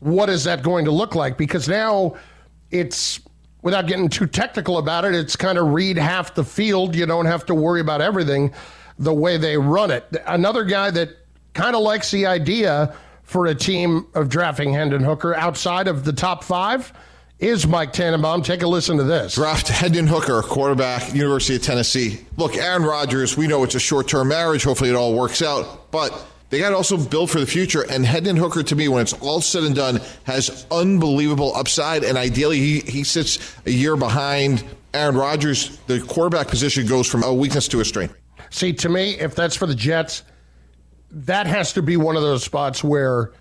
what 0.00 0.28
is 0.28 0.44
that 0.44 0.62
going 0.62 0.84
to 0.84 0.90
look 0.90 1.14
like? 1.14 1.38
Because 1.38 1.66
now 1.66 2.16
it's 2.70 3.20
without 3.62 3.86
getting 3.86 4.10
too 4.10 4.26
technical 4.26 4.76
about 4.76 5.06
it, 5.06 5.14
it's 5.14 5.36
kind 5.36 5.56
of 5.56 5.68
read 5.68 5.96
half 5.96 6.34
the 6.34 6.44
field. 6.44 6.94
You 6.94 7.06
don't 7.06 7.24
have 7.24 7.46
to 7.46 7.54
worry 7.54 7.80
about 7.80 8.02
everything 8.02 8.52
the 8.98 9.14
way 9.14 9.38
they 9.38 9.56
run 9.56 9.90
it. 9.90 10.04
Another 10.26 10.64
guy 10.64 10.90
that 10.90 11.08
kind 11.54 11.74
of 11.74 11.80
likes 11.80 12.10
the 12.10 12.26
idea 12.26 12.94
for 13.30 13.46
a 13.46 13.54
team 13.54 14.08
of 14.14 14.28
drafting 14.28 14.72
Hendon 14.72 15.04
Hooker 15.04 15.36
outside 15.36 15.86
of 15.86 16.04
the 16.04 16.12
top 16.12 16.42
five 16.42 16.92
is 17.38 17.64
Mike 17.64 17.92
Tannenbaum. 17.92 18.42
Take 18.42 18.62
a 18.62 18.66
listen 18.66 18.96
to 18.96 19.04
this. 19.04 19.36
Draft 19.36 19.68
Hendon 19.68 20.08
Hooker, 20.08 20.42
quarterback, 20.42 21.14
University 21.14 21.54
of 21.54 21.62
Tennessee. 21.62 22.26
Look, 22.36 22.56
Aaron 22.56 22.82
Rodgers, 22.82 23.36
we 23.36 23.46
know 23.46 23.62
it's 23.62 23.76
a 23.76 23.80
short 23.80 24.08
term 24.08 24.28
marriage. 24.28 24.64
Hopefully 24.64 24.90
it 24.90 24.96
all 24.96 25.14
works 25.14 25.42
out. 25.42 25.92
But 25.92 26.12
they 26.48 26.58
got 26.58 26.70
to 26.70 26.76
also 26.76 26.96
build 26.96 27.30
for 27.30 27.38
the 27.38 27.46
future. 27.46 27.82
And 27.88 28.04
Hendon 28.04 28.34
Hooker, 28.36 28.64
to 28.64 28.74
me, 28.74 28.88
when 28.88 29.00
it's 29.00 29.12
all 29.12 29.40
said 29.40 29.62
and 29.62 29.76
done, 29.76 30.00
has 30.24 30.66
unbelievable 30.72 31.54
upside. 31.54 32.02
And 32.02 32.18
ideally, 32.18 32.58
he, 32.58 32.80
he 32.80 33.04
sits 33.04 33.56
a 33.64 33.70
year 33.70 33.94
behind 33.94 34.64
Aaron 34.92 35.16
Rodgers. 35.16 35.78
The 35.86 36.00
quarterback 36.00 36.48
position 36.48 36.84
goes 36.84 37.06
from 37.06 37.22
a 37.22 37.32
weakness 37.32 37.68
to 37.68 37.78
a 37.78 37.84
strength. 37.84 38.16
See, 38.50 38.72
to 38.72 38.88
me, 38.88 39.12
if 39.20 39.36
that's 39.36 39.54
for 39.54 39.66
the 39.66 39.76
Jets, 39.76 40.24
that 41.10 41.46
has 41.46 41.72
to 41.74 41.82
be 41.82 41.96
one 41.96 42.16
of 42.16 42.22
those 42.22 42.44
spots 42.44 42.84
where 42.84 43.32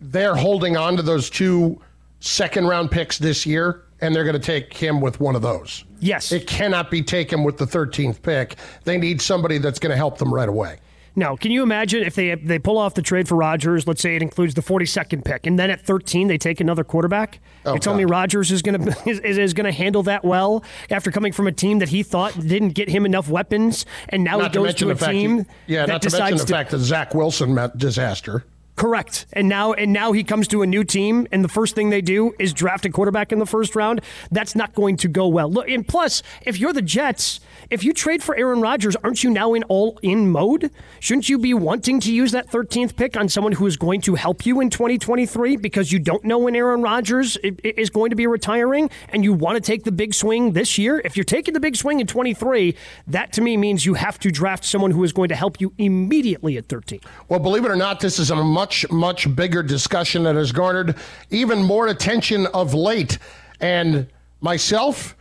they're 0.00 0.34
holding 0.34 0.76
on 0.76 0.96
to 0.96 1.02
those 1.02 1.30
two 1.30 1.80
second 2.20 2.66
round 2.66 2.90
picks 2.90 3.18
this 3.18 3.46
year, 3.46 3.84
and 4.00 4.14
they're 4.14 4.24
going 4.24 4.34
to 4.34 4.40
take 4.40 4.72
him 4.72 5.00
with 5.00 5.20
one 5.20 5.36
of 5.36 5.42
those. 5.42 5.84
Yes. 6.00 6.32
It 6.32 6.46
cannot 6.46 6.90
be 6.90 7.02
taken 7.02 7.42
with 7.44 7.58
the 7.58 7.64
13th 7.64 8.22
pick. 8.22 8.56
They 8.84 8.98
need 8.98 9.20
somebody 9.20 9.58
that's 9.58 9.78
going 9.78 9.90
to 9.90 9.96
help 9.96 10.18
them 10.18 10.32
right 10.32 10.48
away. 10.48 10.78
Now, 11.18 11.34
can 11.34 11.50
you 11.50 11.64
imagine 11.64 12.04
if 12.04 12.14
they 12.14 12.36
they 12.36 12.60
pull 12.60 12.78
off 12.78 12.94
the 12.94 13.02
trade 13.02 13.26
for 13.26 13.34
Rodgers? 13.34 13.88
Let's 13.88 14.00
say 14.00 14.14
it 14.14 14.22
includes 14.22 14.54
the 14.54 14.62
42nd 14.62 15.24
pick, 15.24 15.46
and 15.46 15.58
then 15.58 15.68
at 15.68 15.80
13 15.80 16.28
they 16.28 16.38
take 16.38 16.60
another 16.60 16.84
quarterback. 16.84 17.40
Oh, 17.66 17.74
you 17.74 17.80
tell 17.80 17.94
me 17.94 18.04
God. 18.04 18.10
Rodgers 18.10 18.52
is 18.52 18.62
going 18.62 18.80
to 18.84 19.08
is, 19.10 19.18
is 19.20 19.52
going 19.52 19.64
to 19.66 19.72
handle 19.72 20.04
that 20.04 20.24
well 20.24 20.62
after 20.90 21.10
coming 21.10 21.32
from 21.32 21.48
a 21.48 21.52
team 21.52 21.80
that 21.80 21.88
he 21.88 22.04
thought 22.04 22.38
didn't 22.38 22.70
get 22.70 22.88
him 22.88 23.04
enough 23.04 23.28
weapons, 23.28 23.84
and 24.10 24.22
now 24.22 24.38
not 24.38 24.52
he 24.52 24.54
goes 24.58 24.66
mention 24.66 24.88
to 24.88 24.94
a 24.94 25.12
team 25.12 25.38
he- 25.66 25.74
yeah, 25.74 25.86
that 25.86 25.92
not 25.94 26.02
to 26.02 26.10
mention 26.10 26.38
the 26.38 26.44
to 26.44 26.52
fact 26.52 26.70
that 26.70 26.78
Zach 26.78 27.14
Wilson 27.14 27.52
met 27.52 27.76
disaster. 27.76 28.44
Correct. 28.78 29.26
And 29.32 29.48
now 29.48 29.72
and 29.72 29.92
now 29.92 30.12
he 30.12 30.22
comes 30.22 30.46
to 30.48 30.62
a 30.62 30.66
new 30.66 30.84
team 30.84 31.26
and 31.32 31.42
the 31.42 31.48
first 31.48 31.74
thing 31.74 31.90
they 31.90 32.00
do 32.00 32.32
is 32.38 32.52
draft 32.52 32.86
a 32.86 32.90
quarterback 32.90 33.32
in 33.32 33.40
the 33.40 33.46
first 33.46 33.74
round. 33.74 34.00
That's 34.30 34.54
not 34.54 34.72
going 34.72 34.96
to 34.98 35.08
go 35.08 35.26
well. 35.26 35.50
Look, 35.50 35.68
and 35.68 35.86
plus, 35.86 36.22
if 36.42 36.60
you're 36.60 36.72
the 36.72 36.80
Jets, 36.80 37.40
if 37.70 37.84
you 37.84 37.92
trade 37.92 38.22
for 38.22 38.36
Aaron 38.36 38.60
Rodgers, 38.60 38.96
aren't 39.02 39.22
you 39.22 39.30
now 39.30 39.52
in 39.52 39.64
all 39.64 39.98
in 40.00 40.30
mode? 40.30 40.70
Shouldn't 41.00 41.28
you 41.28 41.38
be 41.38 41.52
wanting 41.52 42.00
to 42.00 42.12
use 42.12 42.32
that 42.32 42.50
13th 42.50 42.96
pick 42.96 43.16
on 43.16 43.28
someone 43.28 43.52
who 43.52 43.66
is 43.66 43.76
going 43.76 44.00
to 44.02 44.14
help 44.14 44.46
you 44.46 44.60
in 44.60 44.70
2023 44.70 45.56
because 45.56 45.92
you 45.92 45.98
don't 45.98 46.24
know 46.24 46.38
when 46.38 46.54
Aaron 46.56 46.80
Rodgers 46.80 47.36
is 47.42 47.90
going 47.90 48.10
to 48.10 48.16
be 48.16 48.26
retiring 48.26 48.88
and 49.10 49.24
you 49.24 49.32
want 49.32 49.56
to 49.56 49.60
take 49.60 49.84
the 49.84 49.92
big 49.92 50.14
swing 50.14 50.52
this 50.52 50.78
year? 50.78 51.02
If 51.04 51.16
you're 51.16 51.24
taking 51.24 51.52
the 51.52 51.60
big 51.60 51.76
swing 51.76 52.00
in 52.00 52.06
23, 52.06 52.76
that 53.08 53.32
to 53.32 53.42
me 53.42 53.56
means 53.56 53.84
you 53.84 53.94
have 53.94 54.18
to 54.20 54.30
draft 54.30 54.64
someone 54.64 54.92
who 54.92 55.02
is 55.04 55.12
going 55.12 55.28
to 55.30 55.36
help 55.36 55.60
you 55.60 55.74
immediately 55.78 56.56
at 56.56 56.68
13. 56.68 57.00
Well, 57.28 57.40
believe 57.40 57.64
it 57.64 57.70
or 57.70 57.76
not, 57.76 58.00
this 58.00 58.18
is 58.18 58.30
a 58.30 58.36
much, 58.36 58.67
much 58.68 58.90
much 58.90 59.34
bigger 59.34 59.62
discussion 59.62 60.24
that 60.24 60.34
has 60.34 60.52
garnered 60.52 60.94
even 61.30 61.62
more 61.62 61.86
attention 61.86 62.46
of 62.48 62.74
late. 62.74 63.18
And 63.60 64.06
myself, 64.42 65.16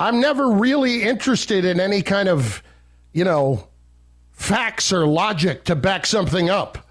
I'm 0.00 0.20
never 0.20 0.50
really 0.50 1.04
interested 1.04 1.64
in 1.64 1.78
any 1.78 2.02
kind 2.02 2.28
of, 2.28 2.60
you 3.12 3.24
know, 3.24 3.68
facts 4.32 4.92
or 4.92 5.06
logic 5.06 5.62
to 5.64 5.76
back 5.76 6.06
something 6.06 6.50
up. 6.50 6.88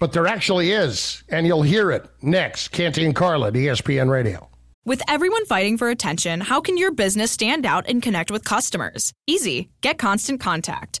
But 0.00 0.12
there 0.12 0.26
actually 0.26 0.72
is, 0.72 1.22
and 1.28 1.46
you'll 1.46 1.62
hear 1.62 1.92
it 1.92 2.08
next. 2.20 2.68
Canty 2.68 3.04
and 3.04 3.14
Carlin, 3.14 3.54
ESPN 3.54 4.10
Radio. 4.10 4.48
With 4.84 5.02
everyone 5.06 5.44
fighting 5.46 5.76
for 5.76 5.88
attention, 5.88 6.40
how 6.40 6.60
can 6.60 6.76
your 6.76 6.90
business 6.90 7.30
stand 7.30 7.64
out 7.64 7.88
and 7.88 8.02
connect 8.02 8.32
with 8.32 8.44
customers? 8.44 9.12
Easy. 9.28 9.68
Get 9.82 9.98
Constant 9.98 10.40
Contact. 10.40 11.00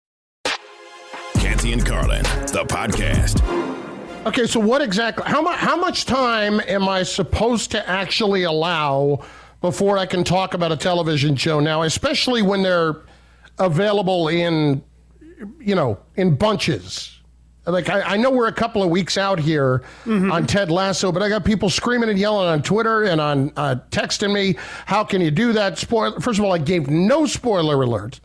Canty 1.61 1.73
and 1.73 1.85
Carlin, 1.85 2.23
the 2.47 2.65
podcast. 2.67 3.39
Okay, 4.25 4.47
so 4.47 4.59
what 4.59 4.81
exactly? 4.81 5.23
How 5.27 5.43
much? 5.43 5.59
How 5.59 5.77
much 5.77 6.05
time 6.05 6.59
am 6.61 6.89
I 6.89 7.03
supposed 7.03 7.69
to 7.69 7.87
actually 7.87 8.43
allow 8.45 9.23
before 9.61 9.99
I 9.99 10.07
can 10.07 10.23
talk 10.23 10.55
about 10.55 10.71
a 10.71 10.75
television 10.75 11.35
show 11.35 11.59
now? 11.59 11.83
Especially 11.83 12.41
when 12.41 12.63
they're 12.63 13.01
available 13.59 14.29
in, 14.29 14.83
you 15.59 15.75
know, 15.75 15.99
in 16.15 16.33
bunches. 16.33 17.19
Like 17.67 17.89
I, 17.89 18.01
I 18.01 18.17
know 18.17 18.31
we're 18.31 18.47
a 18.47 18.51
couple 18.51 18.81
of 18.81 18.89
weeks 18.89 19.15
out 19.15 19.39
here 19.39 19.83
on 20.07 20.47
Ted 20.47 20.71
Lasso, 20.71 21.11
but 21.11 21.21
I 21.21 21.29
got 21.29 21.45
people 21.45 21.69
screaming 21.69 22.09
and 22.09 22.17
yelling 22.17 22.47
on 22.47 22.63
Twitter 22.63 23.03
and 23.03 23.21
on 23.21 23.53
uh, 23.55 23.75
texting 23.91 24.33
me. 24.33 24.57
How 24.87 25.03
can 25.03 25.21
you 25.21 25.29
do 25.29 25.53
that? 25.53 25.77
Spoil. 25.77 26.19
First 26.21 26.39
of 26.39 26.45
all, 26.45 26.53
I 26.53 26.57
gave 26.57 26.87
no 26.87 27.27
spoiler 27.27 27.83
alert. 27.83 28.19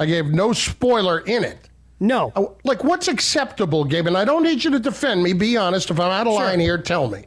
I 0.00 0.06
gave 0.06 0.26
no 0.26 0.52
spoiler 0.52 1.20
in 1.20 1.44
it. 1.44 1.69
No. 2.00 2.32
Uh, 2.34 2.46
like, 2.64 2.82
what's 2.82 3.08
acceptable, 3.08 3.84
Gabe? 3.84 4.06
And 4.06 4.16
I 4.16 4.24
don't 4.24 4.42
need 4.42 4.64
you 4.64 4.70
to 4.70 4.78
defend 4.78 5.22
me. 5.22 5.34
Be 5.34 5.56
honest. 5.56 5.90
If 5.90 6.00
I'm 6.00 6.10
out 6.10 6.26
of 6.26 6.32
line 6.32 6.58
here, 6.58 6.78
tell 6.78 7.08
me. 7.08 7.26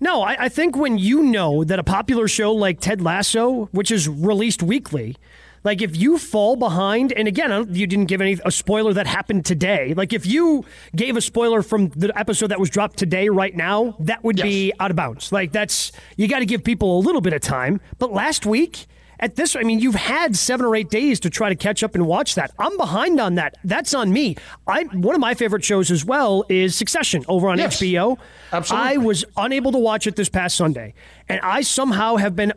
No, 0.00 0.22
I, 0.22 0.44
I 0.44 0.48
think 0.48 0.76
when 0.76 0.98
you 0.98 1.22
know 1.22 1.64
that 1.64 1.78
a 1.78 1.84
popular 1.84 2.28
show 2.28 2.52
like 2.52 2.80
Ted 2.80 3.00
Lasso, 3.00 3.66
which 3.72 3.90
is 3.90 4.08
released 4.08 4.62
weekly, 4.62 5.16
like 5.64 5.80
if 5.80 5.96
you 5.96 6.18
fall 6.18 6.56
behind, 6.56 7.12
and 7.12 7.28
again, 7.28 7.72
you 7.72 7.86
didn't 7.86 8.06
give 8.06 8.20
any 8.20 8.36
a 8.44 8.50
spoiler 8.50 8.92
that 8.94 9.06
happened 9.06 9.46
today. 9.46 9.94
Like 9.94 10.12
if 10.12 10.26
you 10.26 10.64
gave 10.96 11.16
a 11.16 11.20
spoiler 11.20 11.62
from 11.62 11.90
the 11.90 12.12
episode 12.18 12.48
that 12.48 12.58
was 12.58 12.68
dropped 12.68 12.96
today, 12.96 13.28
right 13.28 13.54
now, 13.54 13.96
that 14.00 14.24
would 14.24 14.36
be 14.36 14.72
out 14.80 14.90
of 14.90 14.96
bounds. 14.96 15.30
Like 15.30 15.52
that's 15.52 15.92
you 16.16 16.26
got 16.26 16.40
to 16.40 16.46
give 16.46 16.64
people 16.64 16.98
a 16.98 17.00
little 17.00 17.20
bit 17.20 17.32
of 17.32 17.40
time. 17.40 17.80
But 17.98 18.12
last 18.12 18.44
week. 18.44 18.86
At 19.22 19.36
this, 19.36 19.54
I 19.54 19.62
mean, 19.62 19.78
you've 19.78 19.94
had 19.94 20.34
seven 20.34 20.66
or 20.66 20.74
eight 20.74 20.90
days 20.90 21.20
to 21.20 21.30
try 21.30 21.48
to 21.48 21.54
catch 21.54 21.84
up 21.84 21.94
and 21.94 22.06
watch 22.08 22.34
that. 22.34 22.50
I'm 22.58 22.76
behind 22.76 23.20
on 23.20 23.36
that. 23.36 23.56
That's 23.62 23.94
on 23.94 24.12
me. 24.12 24.34
I 24.66 24.82
one 24.82 25.14
of 25.14 25.20
my 25.20 25.34
favorite 25.34 25.62
shows 25.64 25.92
as 25.92 26.04
well 26.04 26.44
is 26.48 26.74
Succession 26.74 27.24
over 27.28 27.48
on 27.48 27.58
Yes. 27.58 27.80
HBO. 27.80 28.18
Absolutely. 28.52 28.88
I 28.88 28.96
was 28.96 29.24
unable 29.36 29.70
to 29.70 29.78
watch 29.78 30.08
it 30.08 30.16
this 30.16 30.28
past 30.28 30.56
Sunday, 30.56 30.94
and 31.28 31.38
I 31.44 31.60
somehow 31.60 32.16
have 32.16 32.34
been 32.34 32.52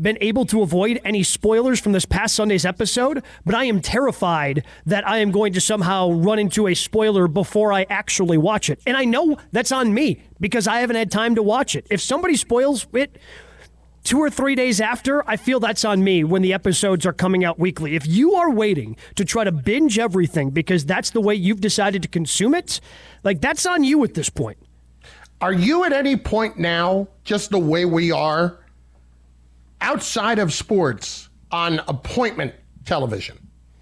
been 0.00 0.18
able 0.20 0.44
to 0.46 0.62
avoid 0.62 1.00
any 1.04 1.22
spoilers 1.22 1.78
from 1.78 1.92
this 1.92 2.04
past 2.04 2.34
Sunday's 2.34 2.64
episode. 2.66 3.22
But 3.46 3.54
I 3.54 3.64
am 3.66 3.80
terrified 3.80 4.64
that 4.86 5.06
I 5.08 5.18
am 5.18 5.30
going 5.30 5.52
to 5.52 5.60
somehow 5.60 6.10
run 6.10 6.40
into 6.40 6.66
a 6.66 6.74
spoiler 6.74 7.28
before 7.28 7.72
I 7.72 7.86
actually 7.88 8.36
watch 8.36 8.68
it, 8.68 8.80
and 8.84 8.96
I 8.96 9.04
know 9.04 9.36
that's 9.52 9.70
on 9.70 9.94
me 9.94 10.22
because 10.40 10.66
I 10.66 10.80
haven't 10.80 10.96
had 10.96 11.12
time 11.12 11.36
to 11.36 11.42
watch 11.42 11.76
it. 11.76 11.86
If 11.88 12.00
somebody 12.00 12.34
spoils 12.34 12.88
it 12.92 13.16
two 14.04 14.18
or 14.18 14.30
three 14.30 14.54
days 14.54 14.80
after, 14.80 15.28
I 15.28 15.36
feel 15.36 15.58
that's 15.58 15.84
on 15.84 16.04
me 16.04 16.22
when 16.22 16.42
the 16.42 16.52
episodes 16.52 17.04
are 17.06 17.12
coming 17.12 17.44
out 17.44 17.58
weekly. 17.58 17.96
If 17.96 18.06
you 18.06 18.34
are 18.34 18.50
waiting 18.50 18.96
to 19.16 19.24
try 19.24 19.44
to 19.44 19.52
binge 19.52 19.98
everything 19.98 20.50
because 20.50 20.84
that's 20.84 21.10
the 21.10 21.20
way 21.20 21.34
you've 21.34 21.60
decided 21.60 22.02
to 22.02 22.08
consume 22.08 22.54
it, 22.54 22.80
like 23.24 23.40
that's 23.40 23.66
on 23.66 23.82
you 23.82 24.04
at 24.04 24.14
this 24.14 24.28
point. 24.28 24.58
Are 25.40 25.52
you 25.52 25.84
at 25.84 25.92
any 25.92 26.16
point 26.16 26.58
now, 26.58 27.08
just 27.24 27.50
the 27.50 27.58
way 27.58 27.84
we 27.84 28.12
are, 28.12 28.60
outside 29.80 30.38
of 30.38 30.52
sports 30.52 31.28
on 31.50 31.80
appointment 31.88 32.54
television? 32.84 33.38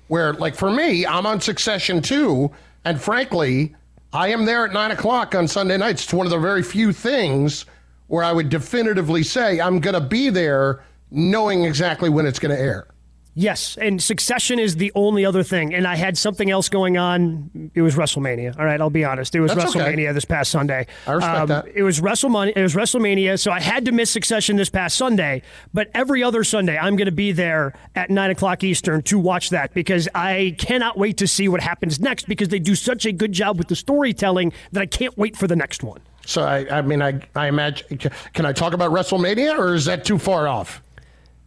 Where, 0.09 0.33
like 0.35 0.55
for 0.55 0.71
me, 0.71 1.07
I'm 1.07 1.27
on 1.27 1.41
Succession 1.41 2.01
too, 2.01 2.51
and 2.85 3.01
frankly, 3.01 3.75
I 4.13 4.29
am 4.29 4.45
there 4.45 4.67
at 4.67 4.73
nine 4.73 4.91
o'clock 4.91 5.35
on 5.35 5.49
Sunday 5.49 5.77
nights. 5.77 6.05
It's 6.05 6.13
one 6.13 6.27
of 6.27 6.31
the 6.31 6.39
very 6.39 6.63
few 6.63 6.93
things 6.93 7.65
where 8.13 8.23
I 8.23 8.31
would 8.31 8.51
definitively 8.51 9.23
say 9.23 9.59
I'm 9.59 9.81
going 9.81 9.95
to 9.95 10.01
be 10.01 10.29
there 10.29 10.85
knowing 11.11 11.65
exactly 11.65 12.11
when 12.11 12.27
it's 12.27 12.39
going 12.39 12.55
to 12.55 12.61
air. 12.63 12.87
Yes, 13.35 13.79
and 13.81 14.03
Succession 14.03 14.59
is 14.59 14.77
the 14.77 14.93
only 14.95 15.25
other 15.25 15.43
thing. 15.43 15.73
And 15.73 15.87
I 15.89 15.97
had 15.97 16.19
something 16.19 16.51
else 16.51 16.69
going 16.69 16.99
on. 16.99 17.71
It 17.75 17.81
was 17.81 17.95
WrestleMania. 17.95 18.59
All 18.59 18.67
right, 18.67 18.79
I'll 18.79 18.91
be 18.91 19.07
honest. 19.07 19.35
It 19.35 19.41
was 19.41 19.55
That's 19.55 19.75
okay. 19.75 19.79
WrestleMania 19.97 20.13
this 20.13 20.27
past 20.27 20.51
Sunday. 20.51 20.87
I 21.07 21.13
respect 21.13 21.39
Um, 21.41 21.49
that. 21.49 21.69
It 21.75 21.83
was 21.85 22.03
WrestleMania. 22.03 22.53
It 22.55 22.63
was 22.63 22.75
WrestleMania. 22.75 23.41
So 23.41 23.51
I 23.51 23.61
had 23.61 23.87
to 23.87 23.93
miss 23.93 24.11
Succession 24.11 24.57
this 24.57 24.69
past 24.69 24.99
Sunday. 24.99 25.41
But 25.73 25.89
every 25.95 26.23
other 26.23 26.45
Sunday, 26.45 26.77
I'm 26.77 26.97
going 26.97 27.07
to 27.07 27.13
be 27.13 27.33
there 27.33 27.73
at 27.95 28.11
nine 28.11 28.31
o'clock 28.31 28.63
Eastern 28.63 29.01
to 29.05 29.19
watch 29.19 29.49
that 29.49 29.73
because 29.73 30.07
I 30.15 30.55
cannot 30.59 30.99
wait 30.99 31.17
to 31.17 31.27
see 31.27 31.49
what 31.49 31.63
happens 31.63 31.99
next 31.99 32.29
because 32.29 32.49
they 32.49 32.59
do 32.59 32.75
such 32.75 33.07
a 33.07 33.13
good 33.13 33.33
job 33.33 33.57
with 33.57 33.69
the 33.69 33.77
storytelling 33.77 34.53
that 34.73 34.83
I 34.83 34.87
can't 34.87 35.17
wait 35.17 35.35
for 35.35 35.47
the 35.47 35.57
next 35.57 35.83
one. 35.83 36.03
So 36.27 36.43
I, 36.43 36.79
I 36.79 36.83
mean, 36.83 37.03
I, 37.03 37.21
I 37.35 37.49
imagine. 37.49 37.99
Can 38.33 38.47
I 38.47 38.53
talk 38.53 38.75
about 38.75 38.93
WrestleMania, 38.93 39.59
or 39.59 39.75
is 39.75 39.85
that 39.87 40.05
too 40.05 40.19
far 40.19 40.47
off? 40.49 40.83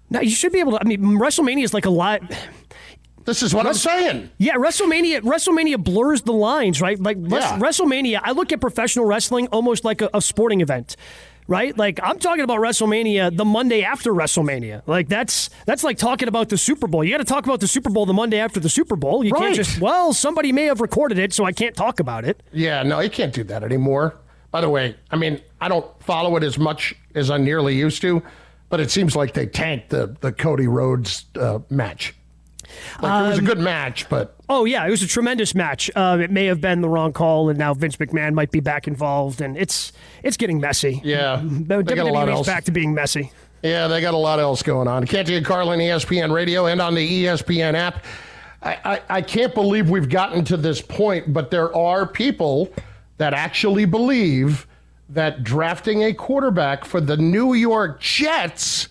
No, 0.09 0.19
you 0.21 0.29
should 0.29 0.51
be 0.51 0.59
able 0.59 0.73
to. 0.73 0.79
I 0.81 0.83
mean, 0.83 1.01
WrestleMania 1.01 1.63
is 1.63 1.73
like 1.73 1.85
a 1.85 1.89
lot. 1.89 2.21
This 3.25 3.41
is 3.41 3.55
what 3.55 3.65
I'm 3.65 3.73
saying. 3.73 4.29
Yeah, 4.37 4.53
WrestleMania. 4.55 5.21
WrestleMania 5.21 5.83
blurs 5.83 6.21
the 6.21 6.31
lines, 6.33 6.79
right? 6.79 6.99
Like 6.99 7.17
Yeah. 7.19 7.57
WrestleMania. 7.57 8.19
I 8.23 8.33
look 8.33 8.51
at 8.51 8.61
professional 8.61 9.05
wrestling 9.05 9.47
almost 9.47 9.83
like 9.83 10.01
a, 10.03 10.11
a 10.13 10.21
sporting 10.21 10.61
event, 10.61 10.95
right? 11.47 11.75
Like 11.75 11.99
I'm 12.03 12.19
talking 12.19 12.43
about 12.43 12.59
WrestleMania 12.59 13.35
the 13.35 13.43
Monday 13.45 13.81
after 13.83 14.11
WrestleMania. 14.13 14.83
Like 14.85 15.07
that's 15.07 15.49
that's 15.65 15.83
like 15.83 15.97
talking 15.97 16.27
about 16.27 16.49
the 16.49 16.57
Super 16.57 16.85
Bowl. 16.85 17.03
You 17.03 17.09
got 17.09 17.17
to 17.17 17.23
talk 17.23 17.45
about 17.45 17.61
the 17.61 17.67
Super 17.67 17.89
Bowl 17.89 18.05
the 18.05 18.13
Monday 18.13 18.37
after 18.37 18.59
the 18.59 18.69
Super 18.69 18.95
Bowl. 18.95 19.23
You 19.23 19.31
Right. 19.31 19.39
can't 19.41 19.55
just 19.55 19.81
well, 19.81 20.13
somebody 20.13 20.51
may 20.51 20.65
have 20.65 20.79
recorded 20.79 21.17
it, 21.17 21.33
so 21.33 21.45
I 21.45 21.51
can't 21.51 21.75
talk 21.75 21.99
about 21.99 22.25
it. 22.25 22.43
Yeah, 22.53 22.83
no, 22.83 22.99
you 22.99 23.09
can't 23.09 23.33
do 23.33 23.43
that 23.45 23.63
anymore. 23.63 24.13
By 24.55 24.61
the 24.61 24.69
way, 24.69 24.95
I 25.11 25.17
mean, 25.17 25.41
I 25.59 25.67
don't 25.67 25.85
follow 26.01 26.37
it 26.37 26.43
as 26.43 26.57
much 26.57 26.95
as 27.13 27.29
I 27.29 27.35
nearly 27.35 27.75
used 27.75 28.01
to, 28.03 28.23
but 28.69 28.79
it 28.79 28.89
seems 28.89 29.13
like 29.13 29.33
they 29.33 29.47
tanked 29.47 29.89
the, 29.89 30.15
the 30.21 30.31
Cody 30.31 30.65
Rhodes 30.65 31.25
uh, 31.37 31.59
match. 31.69 32.15
Like, 33.01 33.25
it 33.25 33.27
was 33.27 33.37
a 33.37 33.41
Um, 33.41 33.45
good 33.47 33.59
match, 33.59 34.07
but 34.07 34.37
Oh 34.47 34.63
yeah, 34.63 34.87
it 34.87 34.89
was 34.91 35.01
a 35.01 35.07
tremendous 35.07 35.55
match. 35.55 35.91
Uh, 35.93 36.19
it 36.21 36.31
may 36.31 36.45
have 36.45 36.61
been 36.61 36.79
the 36.79 36.87
wrong 36.87 37.11
call, 37.11 37.49
and 37.49 37.59
now 37.59 37.73
Vince 37.73 37.97
McMahon 37.97 38.33
might 38.33 38.49
be 38.49 38.61
back 38.61 38.87
involved, 38.87 39.41
and 39.41 39.57
it's 39.57 39.91
it's 40.23 40.37
getting 40.37 40.61
messy. 40.61 41.01
yeah, 41.03 41.41
WWE 41.43 41.85
they 41.85 41.93
got 41.95 42.07
a 42.07 42.13
lot 42.13 42.29
else. 42.29 42.47
back 42.47 42.63
to 42.63 42.71
being 42.71 42.93
messy. 42.93 43.33
Yeah, 43.61 43.89
they 43.89 43.99
got 43.99 44.13
a 44.13 44.17
lot 44.17 44.39
else 44.39 44.63
going 44.63 44.87
on. 44.87 45.05
Canty 45.05 45.35
and 45.35 45.45
Carlin, 45.45 45.81
ESPN 45.81 46.31
Radio, 46.33 46.67
and 46.67 46.81
on 46.81 46.95
the 46.95 47.25
ESPN 47.25 47.73
app. 47.73 48.05
I, 48.63 48.77
I, 48.85 49.01
I 49.17 49.21
can't 49.21 49.53
believe 49.53 49.89
we've 49.89 50.07
gotten 50.07 50.45
to 50.45 50.55
this 50.55 50.81
point, 50.81 51.33
but 51.33 51.51
there 51.51 51.75
are 51.75 52.07
people 52.07 52.71
that 53.17 53.33
actually 53.33 53.85
believe 53.85 54.67
that 55.09 55.43
drafting 55.43 56.03
a 56.03 56.13
quarterback 56.13 56.85
for 56.85 56.99
the 56.99 57.17
New 57.17 57.53
York 57.53 57.99
Jets 57.99 58.87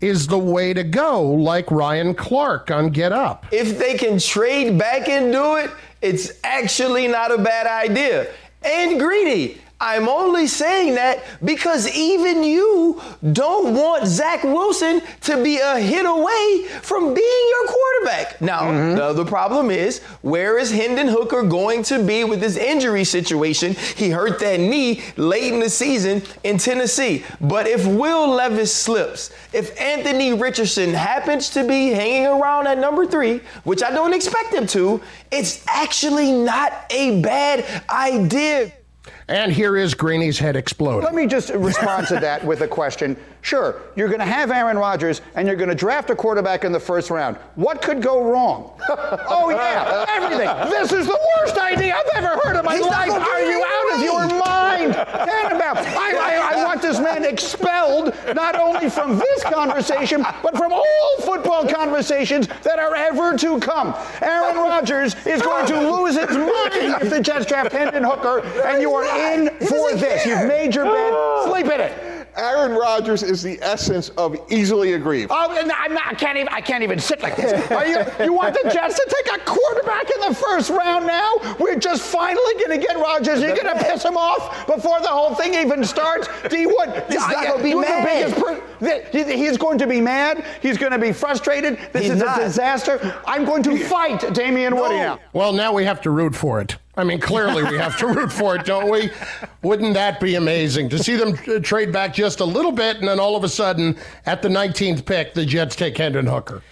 is 0.00 0.26
the 0.26 0.38
way 0.38 0.74
to 0.74 0.82
go, 0.82 1.22
like 1.22 1.70
Ryan 1.70 2.14
Clark 2.14 2.70
on 2.70 2.90
Get 2.90 3.12
Up. 3.12 3.46
If 3.52 3.78
they 3.78 3.96
can 3.96 4.18
trade 4.18 4.78
back 4.78 5.08
and 5.08 5.32
do 5.32 5.56
it, 5.56 5.70
it's 6.00 6.32
actually 6.42 7.06
not 7.06 7.30
a 7.30 7.38
bad 7.38 7.66
idea. 7.66 8.32
And 8.64 8.98
greedy. 8.98 9.60
I'm 9.82 10.08
only 10.08 10.46
saying 10.46 10.94
that 10.94 11.24
because 11.44 11.88
even 11.88 12.44
you 12.44 13.02
don't 13.32 13.74
want 13.74 14.06
Zach 14.06 14.44
Wilson 14.44 15.02
to 15.22 15.42
be 15.42 15.58
a 15.58 15.80
hit 15.80 16.06
away 16.06 16.66
from 16.82 17.12
being 17.12 17.48
your 17.50 17.66
quarterback. 17.66 18.40
Now, 18.40 18.60
mm-hmm. 18.60 18.94
the 18.94 19.02
other 19.02 19.24
problem 19.24 19.72
is 19.72 19.98
where 20.22 20.56
is 20.56 20.70
Hendon 20.70 21.08
Hooker 21.08 21.42
going 21.42 21.82
to 21.84 22.00
be 22.00 22.22
with 22.22 22.38
this 22.38 22.56
injury 22.56 23.02
situation? 23.02 23.74
He 23.96 24.10
hurt 24.10 24.38
that 24.38 24.60
knee 24.60 25.02
late 25.16 25.52
in 25.52 25.58
the 25.58 25.68
season 25.68 26.22
in 26.44 26.58
Tennessee. 26.58 27.24
But 27.40 27.66
if 27.66 27.84
Will 27.84 28.28
Levis 28.28 28.72
slips, 28.72 29.32
if 29.52 29.78
Anthony 29.80 30.32
Richardson 30.32 30.94
happens 30.94 31.50
to 31.50 31.66
be 31.66 31.88
hanging 31.88 32.26
around 32.26 32.68
at 32.68 32.78
number 32.78 33.04
three, 33.04 33.40
which 33.64 33.82
I 33.82 33.90
don't 33.90 34.14
expect 34.14 34.54
him 34.54 34.68
to, 34.68 35.02
it's 35.32 35.66
actually 35.66 36.30
not 36.30 36.72
a 36.90 37.20
bad 37.20 37.82
idea. 37.90 38.70
And 39.32 39.50
here 39.50 39.78
is 39.78 39.94
Greeny's 39.94 40.38
head 40.38 40.56
exploding. 40.56 41.04
Let 41.04 41.14
me 41.14 41.26
just 41.26 41.48
respond 41.54 42.06
to 42.08 42.20
that 42.20 42.44
with 42.44 42.60
a 42.60 42.68
question. 42.68 43.16
Sure, 43.42 43.82
you're 43.96 44.06
going 44.06 44.20
to 44.20 44.24
have 44.24 44.52
Aaron 44.52 44.78
Rodgers 44.78 45.20
and 45.34 45.48
you're 45.48 45.56
going 45.56 45.68
to 45.68 45.74
draft 45.74 46.10
a 46.10 46.14
quarterback 46.14 46.62
in 46.64 46.70
the 46.70 46.78
first 46.78 47.10
round. 47.10 47.36
What 47.56 47.82
could 47.82 48.00
go 48.00 48.22
wrong? 48.22 48.80
oh, 48.88 49.50
yeah, 49.50 50.06
everything. 50.10 50.46
This 50.70 50.92
is 50.92 51.06
the 51.08 51.18
worst 51.36 51.58
idea 51.58 51.92
I've 51.96 52.24
ever 52.24 52.40
heard 52.40 52.56
in 52.56 52.64
my 52.64 52.76
He's 52.76 52.86
life. 52.86 53.10
Are 53.10 53.40
you 53.42 53.64
out 53.66 53.94
of 53.96 54.02
your 54.02 54.26
mind? 54.38 54.94
Annabelle, 54.94 55.76
I, 55.76 56.50
I, 56.52 56.56
I 56.56 56.64
want 56.64 56.82
this 56.82 57.00
man 57.00 57.24
expelled 57.24 58.14
not 58.32 58.54
only 58.54 58.88
from 58.88 59.18
this 59.18 59.42
conversation, 59.42 60.24
but 60.40 60.56
from 60.56 60.72
all 60.72 61.16
football 61.22 61.66
conversations 61.66 62.46
that 62.62 62.78
are 62.78 62.94
ever 62.94 63.36
to 63.38 63.58
come. 63.58 63.92
Aaron 64.20 64.54
Rodgers 64.56 65.16
is 65.26 65.42
going 65.42 65.66
to 65.66 65.90
lose 65.90 66.16
his 66.16 66.36
mind 66.36 67.02
if 67.02 67.10
the 67.10 67.20
Jets 67.20 67.46
draft 67.46 67.72
Hendon 67.72 68.04
Hooker, 68.04 68.38
and 68.64 68.80
you 68.80 68.92
are 68.94 69.34
in 69.34 69.48
for 69.66 69.96
this. 69.96 70.24
You've 70.24 70.46
made 70.46 70.76
your 70.76 70.84
bed. 70.84 71.44
Sleep 71.50 71.66
in 71.66 71.80
it. 71.80 72.11
Aaron 72.36 72.72
Rodgers 72.72 73.22
is 73.22 73.42
the 73.42 73.58
essence 73.62 74.08
of 74.10 74.36
easily 74.50 74.94
aggrieved. 74.94 75.30
Oh, 75.34 75.56
and 75.58 75.70
I'm 75.72 75.92
not, 75.94 76.06
I 76.06 76.14
can't 76.14 76.36
even. 76.38 76.48
I 76.48 76.60
can't 76.60 76.82
even 76.82 76.98
sit 76.98 77.20
like 77.22 77.36
this. 77.36 77.70
Are 77.70 77.86
you? 77.86 77.98
You 78.24 78.32
want 78.32 78.54
the 78.54 78.70
Jets 78.70 78.94
to 78.96 79.14
take 79.24 79.36
a 79.40 79.44
quarterback 79.44 80.10
in 80.10 80.20
the 80.28 80.34
first 80.34 80.70
round 80.70 81.06
now? 81.06 81.34
We're 81.58 81.78
just 81.78 82.02
finally 82.02 82.54
going 82.66 82.80
to 82.80 82.86
get 82.86 82.96
Rodgers. 82.96 83.40
You're 83.42 83.54
going 83.56 83.76
to 83.76 83.84
piss 83.84 84.04
him 84.04 84.16
off 84.16 84.66
before 84.66 85.00
the 85.00 85.08
whole 85.08 85.34
thing 85.34 85.54
even 85.54 85.84
starts. 85.84 86.28
D 86.48 86.66
Wood, 86.66 87.04
He's 87.08 87.16
not 87.16 87.44
gonna 87.44 87.62
be 87.62 87.70
you're 87.70 87.82
the 87.82 87.88
mad. 87.88 88.04
biggest 88.34 88.36
per- 88.42 88.62
He's 89.36 89.56
going 89.58 89.78
to 89.78 89.86
be 89.86 90.00
mad. 90.00 90.44
He's 90.60 90.78
going 90.78 90.92
to 90.92 90.98
be 90.98 91.12
frustrated. 91.12 91.78
This 91.92 92.02
He's 92.04 92.12
is 92.12 92.18
not. 92.22 92.40
a 92.40 92.44
disaster. 92.44 93.20
I'm 93.26 93.44
going 93.44 93.62
to 93.64 93.78
fight 93.78 94.32
Damien 94.34 94.74
Woody 94.74 94.96
now. 94.96 95.18
Well, 95.32 95.52
now 95.52 95.72
we 95.72 95.84
have 95.84 96.00
to 96.02 96.10
root 96.10 96.34
for 96.34 96.60
it. 96.60 96.76
I 96.94 97.04
mean, 97.04 97.20
clearly 97.20 97.62
we 97.62 97.78
have 97.78 97.96
to 97.98 98.06
root 98.06 98.30
for 98.30 98.56
it, 98.56 98.66
don't 98.66 98.90
we? 98.90 99.10
Wouldn't 99.62 99.94
that 99.94 100.20
be 100.20 100.34
amazing 100.34 100.90
to 100.90 100.98
see 100.98 101.16
them 101.16 101.36
trade 101.62 101.90
back 101.90 102.12
just 102.12 102.40
a 102.40 102.44
little 102.44 102.72
bit, 102.72 102.98
and 102.98 103.08
then 103.08 103.18
all 103.18 103.34
of 103.34 103.44
a 103.44 103.48
sudden, 103.48 103.96
at 104.26 104.42
the 104.42 104.48
19th 104.48 105.06
pick, 105.06 105.32
the 105.32 105.46
Jets 105.46 105.74
take 105.74 105.96
Hendon 105.96 106.26
Hooker? 106.26 106.62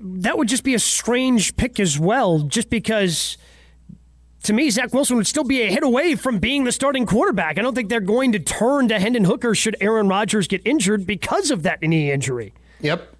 that 0.00 0.38
would 0.38 0.48
just 0.48 0.64
be 0.64 0.74
a 0.74 0.78
strange 0.78 1.56
pick 1.56 1.78
as 1.78 1.98
well, 1.98 2.40
just 2.40 2.70
because 2.70 3.36
to 4.42 4.52
me, 4.52 4.70
Zach 4.70 4.94
Wilson 4.94 5.16
would 5.16 5.26
still 5.26 5.44
be 5.44 5.62
a 5.62 5.66
hit 5.66 5.82
away 5.82 6.14
from 6.14 6.38
being 6.38 6.64
the 6.64 6.72
starting 6.72 7.04
quarterback. 7.04 7.58
I 7.58 7.62
don't 7.62 7.74
think 7.74 7.88
they're 7.88 8.00
going 8.00 8.32
to 8.32 8.38
turn 8.38 8.88
to 8.88 8.98
Hendon 8.98 9.24
Hooker 9.24 9.54
should 9.54 9.76
Aaron 9.80 10.08
Rodgers 10.08 10.46
get 10.46 10.62
injured 10.64 11.06
because 11.06 11.50
of 11.50 11.64
that 11.64 11.82
knee 11.82 12.10
injury. 12.10 12.54
Yep. 12.80 13.14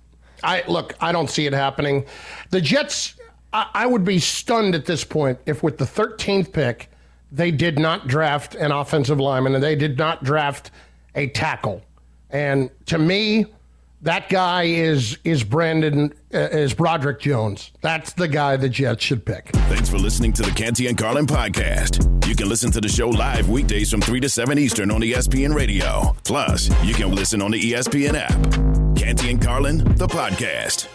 I 0.44 0.62
look. 0.68 0.94
I 1.00 1.12
don't 1.12 1.28
see 1.28 1.46
it 1.46 1.52
happening. 1.52 2.06
The 2.50 2.60
Jets. 2.60 3.15
I, 3.52 3.68
I 3.74 3.86
would 3.86 4.04
be 4.04 4.18
stunned 4.18 4.74
at 4.74 4.86
this 4.86 5.04
point 5.04 5.38
if, 5.46 5.62
with 5.62 5.78
the 5.78 5.84
13th 5.84 6.52
pick, 6.52 6.90
they 7.32 7.50
did 7.50 7.78
not 7.78 8.06
draft 8.06 8.54
an 8.54 8.72
offensive 8.72 9.20
lineman 9.20 9.54
and 9.54 9.62
they 9.62 9.76
did 9.76 9.98
not 9.98 10.24
draft 10.24 10.70
a 11.14 11.28
tackle. 11.28 11.82
And 12.30 12.70
to 12.86 12.98
me, 12.98 13.46
that 14.02 14.28
guy 14.28 14.64
is 14.64 15.18
is 15.24 15.42
Brandon 15.42 16.12
uh, 16.32 16.38
is 16.38 16.74
Broderick 16.74 17.20
Jones. 17.20 17.72
That's 17.80 18.12
the 18.12 18.28
guy 18.28 18.56
the 18.56 18.68
Jets 18.68 19.02
should 19.02 19.24
pick. 19.24 19.48
Thanks 19.68 19.88
for 19.88 19.98
listening 19.98 20.32
to 20.34 20.42
the 20.42 20.50
Canty 20.50 20.86
and 20.86 20.98
Carlin 20.98 21.26
podcast. 21.26 22.26
You 22.26 22.34
can 22.34 22.48
listen 22.48 22.70
to 22.72 22.80
the 22.80 22.88
show 22.88 23.08
live 23.08 23.48
weekdays 23.48 23.90
from 23.90 24.00
3 24.00 24.20
to 24.20 24.28
7 24.28 24.58
Eastern 24.58 24.90
on 24.90 25.00
ESPN 25.00 25.54
Radio. 25.54 26.14
Plus, 26.24 26.68
you 26.84 26.92
can 26.92 27.14
listen 27.14 27.40
on 27.40 27.52
the 27.52 27.72
ESPN 27.72 28.14
app. 28.14 28.96
Canty 28.96 29.30
and 29.30 29.40
Carlin, 29.40 29.78
the 29.96 30.06
podcast. 30.06 30.88